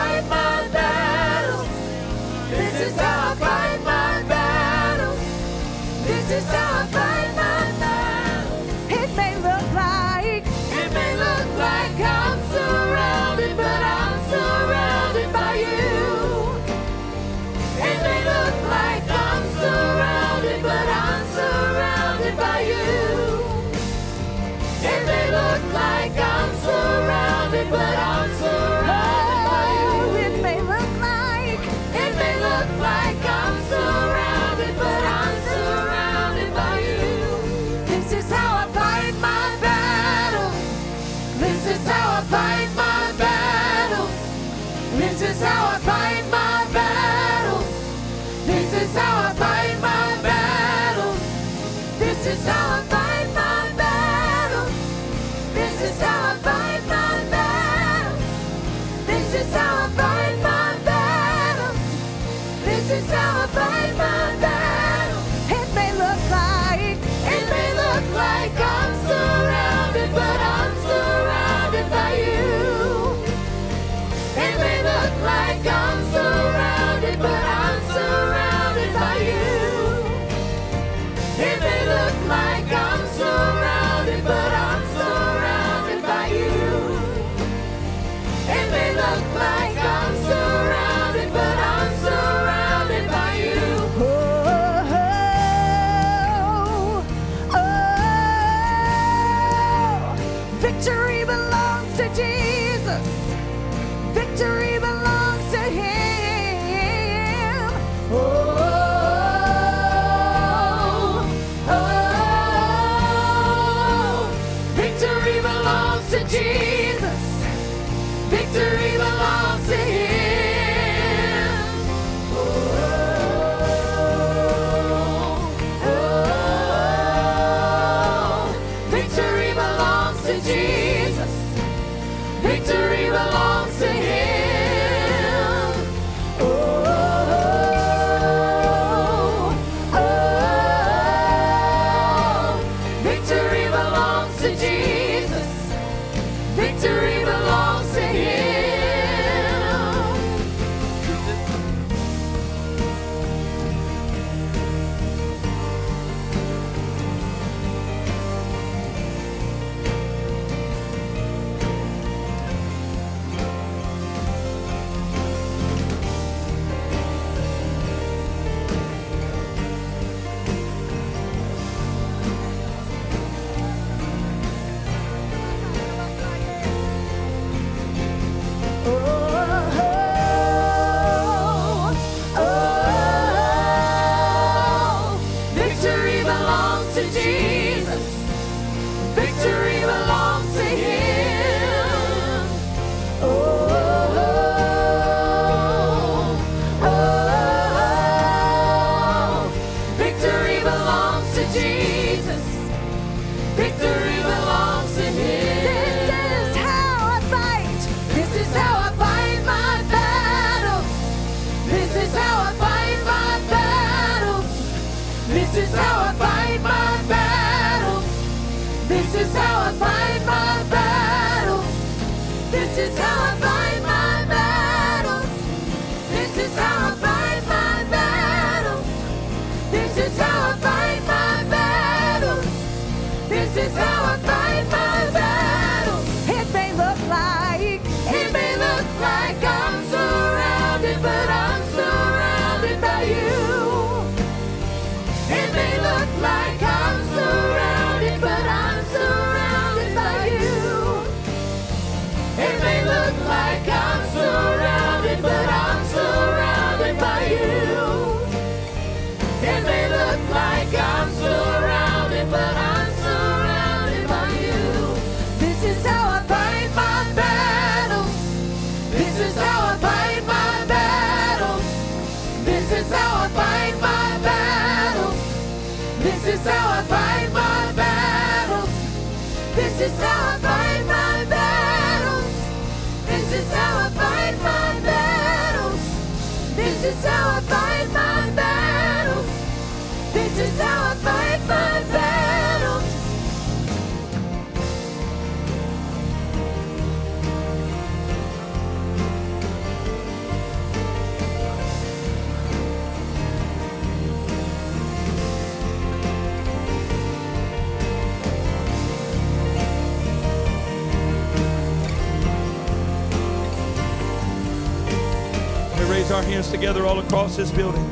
Hands 316.39 316.53
together 316.53 316.87
all 316.87 317.01
across 317.01 317.37
this 317.37 317.51
building. 317.51 317.85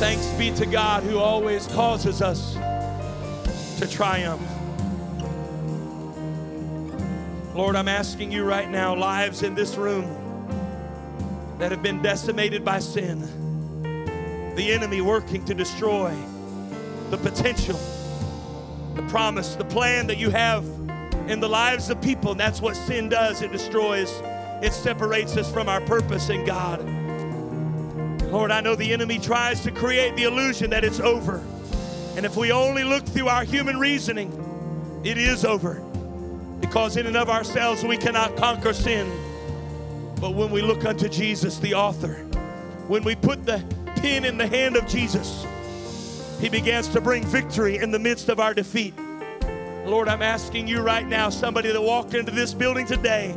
Thanks 0.00 0.26
be 0.30 0.50
to 0.56 0.66
God 0.66 1.04
who 1.04 1.18
always 1.18 1.68
causes 1.68 2.20
us 2.20 2.54
to 3.78 3.86
triumph. 3.86 4.42
Lord, 7.54 7.76
I'm 7.76 7.86
asking 7.86 8.32
you 8.32 8.42
right 8.42 8.68
now, 8.68 8.96
lives 8.96 9.44
in 9.44 9.54
this 9.54 9.76
room 9.76 10.06
that 11.58 11.70
have 11.70 11.84
been 11.84 12.02
decimated 12.02 12.64
by 12.64 12.80
sin, 12.80 13.20
the 14.56 14.72
enemy 14.72 15.00
working 15.00 15.44
to 15.44 15.54
destroy 15.54 16.12
the 17.10 17.18
potential, 17.18 17.78
the 18.96 19.02
promise, 19.02 19.54
the 19.54 19.64
plan 19.66 20.08
that 20.08 20.18
you 20.18 20.30
have 20.30 20.64
in 21.28 21.38
the 21.38 21.48
lives 21.48 21.90
of 21.90 22.02
people. 22.02 22.32
And 22.32 22.40
that's 22.40 22.60
what 22.60 22.74
sin 22.74 23.08
does 23.08 23.40
it 23.40 23.52
destroys, 23.52 24.10
it 24.62 24.72
separates 24.72 25.36
us 25.36 25.50
from 25.50 25.68
our 25.68 25.80
purpose 25.82 26.30
in 26.30 26.44
God. 26.44 26.80
Lord, 28.30 28.50
I 28.50 28.60
know 28.60 28.74
the 28.74 28.92
enemy 28.92 29.18
tries 29.18 29.62
to 29.62 29.70
create 29.70 30.14
the 30.16 30.24
illusion 30.24 30.70
that 30.70 30.84
it's 30.84 31.00
over. 31.00 31.42
And 32.16 32.26
if 32.26 32.36
we 32.36 32.52
only 32.52 32.84
look 32.84 33.06
through 33.06 33.28
our 33.28 33.44
human 33.44 33.78
reasoning, 33.78 34.32
it 35.04 35.16
is 35.16 35.44
over. 35.44 35.74
Because 36.60 36.96
in 36.96 37.06
and 37.06 37.16
of 37.16 37.30
ourselves 37.30 37.84
we 37.84 37.96
cannot 37.96 38.36
conquer 38.36 38.72
sin. 38.72 39.10
But 40.20 40.34
when 40.34 40.50
we 40.50 40.60
look 40.60 40.84
unto 40.84 41.08
Jesus, 41.08 41.58
the 41.58 41.74
author, 41.74 42.14
when 42.88 43.04
we 43.04 43.14
put 43.14 43.46
the 43.46 43.62
pin 43.96 44.24
in 44.24 44.36
the 44.36 44.46
hand 44.46 44.76
of 44.76 44.86
Jesus, 44.86 45.46
he 46.40 46.48
begins 46.48 46.88
to 46.88 47.00
bring 47.00 47.24
victory 47.24 47.78
in 47.78 47.90
the 47.90 47.98
midst 47.98 48.28
of 48.28 48.40
our 48.40 48.52
defeat. 48.52 48.94
Lord, 49.86 50.08
I'm 50.08 50.22
asking 50.22 50.68
you 50.68 50.80
right 50.80 51.06
now, 51.06 51.30
somebody 51.30 51.72
that 51.72 51.80
walked 51.80 52.14
into 52.14 52.30
this 52.30 52.52
building 52.52 52.86
today, 52.86 53.36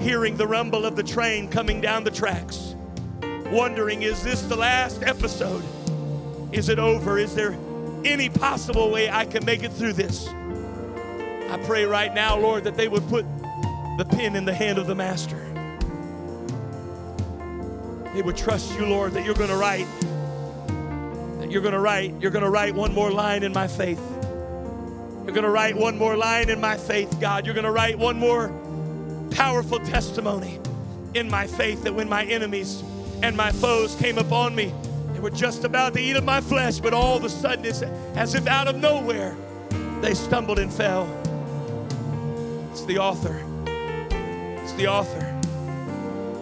hearing 0.00 0.36
the 0.36 0.46
rumble 0.46 0.84
of 0.84 0.96
the 0.96 1.02
train 1.02 1.48
coming 1.48 1.80
down 1.80 2.04
the 2.04 2.10
tracks, 2.10 2.74
wondering, 3.46 4.02
is 4.02 4.22
this 4.22 4.42
the 4.42 4.56
last 4.56 5.02
episode? 5.02 5.64
Is 6.52 6.68
it 6.68 6.78
over? 6.78 7.18
Is 7.18 7.34
there 7.34 7.56
any 8.04 8.28
possible 8.28 8.90
way 8.90 9.10
I 9.10 9.24
can 9.24 9.44
make 9.44 9.62
it 9.62 9.72
through 9.72 9.94
this? 9.94 10.28
I 10.28 11.58
pray 11.64 11.84
right 11.84 12.12
now, 12.14 12.38
Lord, 12.38 12.64
that 12.64 12.76
they 12.76 12.88
would 12.88 13.06
put 13.08 13.24
the 13.96 14.06
pen 14.08 14.36
in 14.36 14.44
the 14.44 14.54
hand 14.54 14.78
of 14.78 14.86
the 14.86 14.94
Master. 14.94 15.44
They 18.14 18.22
would 18.22 18.36
trust 18.36 18.78
you, 18.78 18.86
Lord, 18.86 19.12
that 19.12 19.24
you're 19.24 19.34
going 19.34 19.50
to 19.50 19.56
write, 19.56 19.86
that 21.40 21.50
you're 21.50 21.62
going 21.62 21.74
to 21.74 21.80
write, 21.80 22.14
you're 22.20 22.30
going 22.30 22.44
to 22.44 22.50
write 22.50 22.74
one 22.74 22.94
more 22.94 23.10
line 23.10 23.42
in 23.42 23.52
my 23.52 23.66
faith. 23.66 24.00
You're 25.24 25.34
going 25.34 25.44
to 25.44 25.50
write 25.50 25.76
one 25.76 25.98
more 25.98 26.16
line 26.16 26.48
in 26.48 26.60
my 26.60 26.76
faith, 26.76 27.20
God. 27.20 27.44
You're 27.44 27.54
going 27.54 27.64
to 27.64 27.70
write 27.70 27.98
one 27.98 28.18
more 28.18 28.48
powerful 29.30 29.78
testimony 29.80 30.58
in 31.14 31.30
my 31.30 31.46
faith 31.46 31.82
that 31.84 31.94
when 31.94 32.08
my 32.08 32.24
enemies 32.24 32.82
and 33.22 33.36
my 33.36 33.50
foes 33.50 33.94
came 33.96 34.18
upon 34.18 34.54
me, 34.54 34.72
they 35.12 35.20
were 35.20 35.30
just 35.30 35.64
about 35.64 35.94
to 35.94 36.00
eat 36.00 36.16
of 36.16 36.24
my 36.24 36.40
flesh, 36.40 36.78
but 36.78 36.94
all 36.94 37.16
of 37.16 37.24
a 37.24 37.28
sudden, 37.28 37.64
it's 37.64 37.82
as 37.82 38.34
if 38.34 38.46
out 38.46 38.68
of 38.68 38.76
nowhere, 38.76 39.36
they 40.00 40.14
stumbled 40.14 40.58
and 40.58 40.72
fell. 40.72 41.08
It's 42.70 42.84
the 42.84 42.98
author. 42.98 43.42
It's 44.62 44.72
the 44.74 44.86
author. 44.86 45.24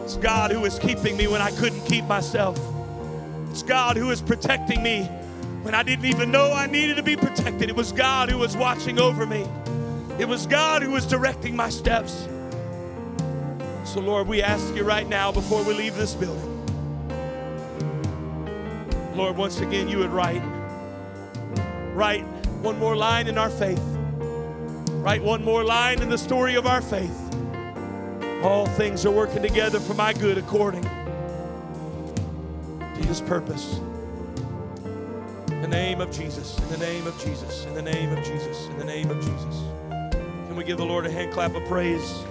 It's 0.04 0.16
God 0.16 0.50
who 0.50 0.64
is 0.64 0.78
keeping 0.78 1.16
me 1.16 1.26
when 1.26 1.40
I 1.40 1.50
couldn't 1.52 1.84
keep 1.86 2.04
myself. 2.04 2.60
It's 3.50 3.62
God 3.62 3.96
who 3.96 4.10
is 4.10 4.20
protecting 4.20 4.82
me 4.82 5.04
when 5.62 5.74
I 5.74 5.82
didn't 5.82 6.04
even 6.04 6.30
know 6.30 6.52
I 6.52 6.66
needed 6.66 6.96
to 6.96 7.02
be 7.02 7.16
protected. 7.16 7.70
It 7.70 7.74
was 7.74 7.92
God 7.92 8.30
who 8.30 8.38
was 8.38 8.56
watching 8.56 9.00
over 9.00 9.26
me. 9.26 9.46
It 10.18 10.28
was 10.28 10.46
God 10.46 10.82
who 10.82 10.90
was 10.90 11.06
directing 11.06 11.56
my 11.56 11.70
steps. 11.70 12.28
So, 13.86 14.00
Lord, 14.00 14.26
we 14.26 14.42
ask 14.42 14.74
you 14.74 14.82
right 14.82 15.08
now 15.08 15.30
before 15.30 15.62
we 15.62 15.72
leave 15.72 15.94
this 15.94 16.12
building, 16.12 16.66
Lord, 19.14 19.36
once 19.36 19.60
again, 19.60 19.88
you 19.88 19.98
would 19.98 20.10
write, 20.10 20.42
write 21.94 22.24
one 22.62 22.80
more 22.80 22.96
line 22.96 23.28
in 23.28 23.38
our 23.38 23.48
faith, 23.48 23.80
write 24.90 25.22
one 25.22 25.44
more 25.44 25.64
line 25.64 26.02
in 26.02 26.10
the 26.10 26.18
story 26.18 26.56
of 26.56 26.66
our 26.66 26.82
faith. 26.82 27.16
All 28.42 28.66
things 28.66 29.06
are 29.06 29.12
working 29.12 29.40
together 29.40 29.78
for 29.78 29.94
my 29.94 30.12
good 30.12 30.36
according 30.36 30.82
to 30.82 30.90
his 33.06 33.20
purpose. 33.20 33.78
In 35.48 35.62
the 35.62 35.68
name 35.68 36.00
of 36.00 36.10
Jesus, 36.10 36.58
in 36.58 36.68
the 36.70 36.78
name 36.78 37.06
of 37.06 37.16
Jesus, 37.24 37.66
in 37.66 37.74
the 37.74 37.82
name 37.82 38.12
of 38.12 38.18
Jesus, 38.24 38.66
in 38.66 38.78
the 38.78 38.84
name 38.84 39.10
of 39.10 39.18
Jesus. 39.18 39.62
Can 40.10 40.56
we 40.56 40.64
give 40.64 40.76
the 40.76 40.84
Lord 40.84 41.06
a 41.06 41.10
hand 41.10 41.32
clap 41.32 41.54
of 41.54 41.64
praise? 41.66 42.24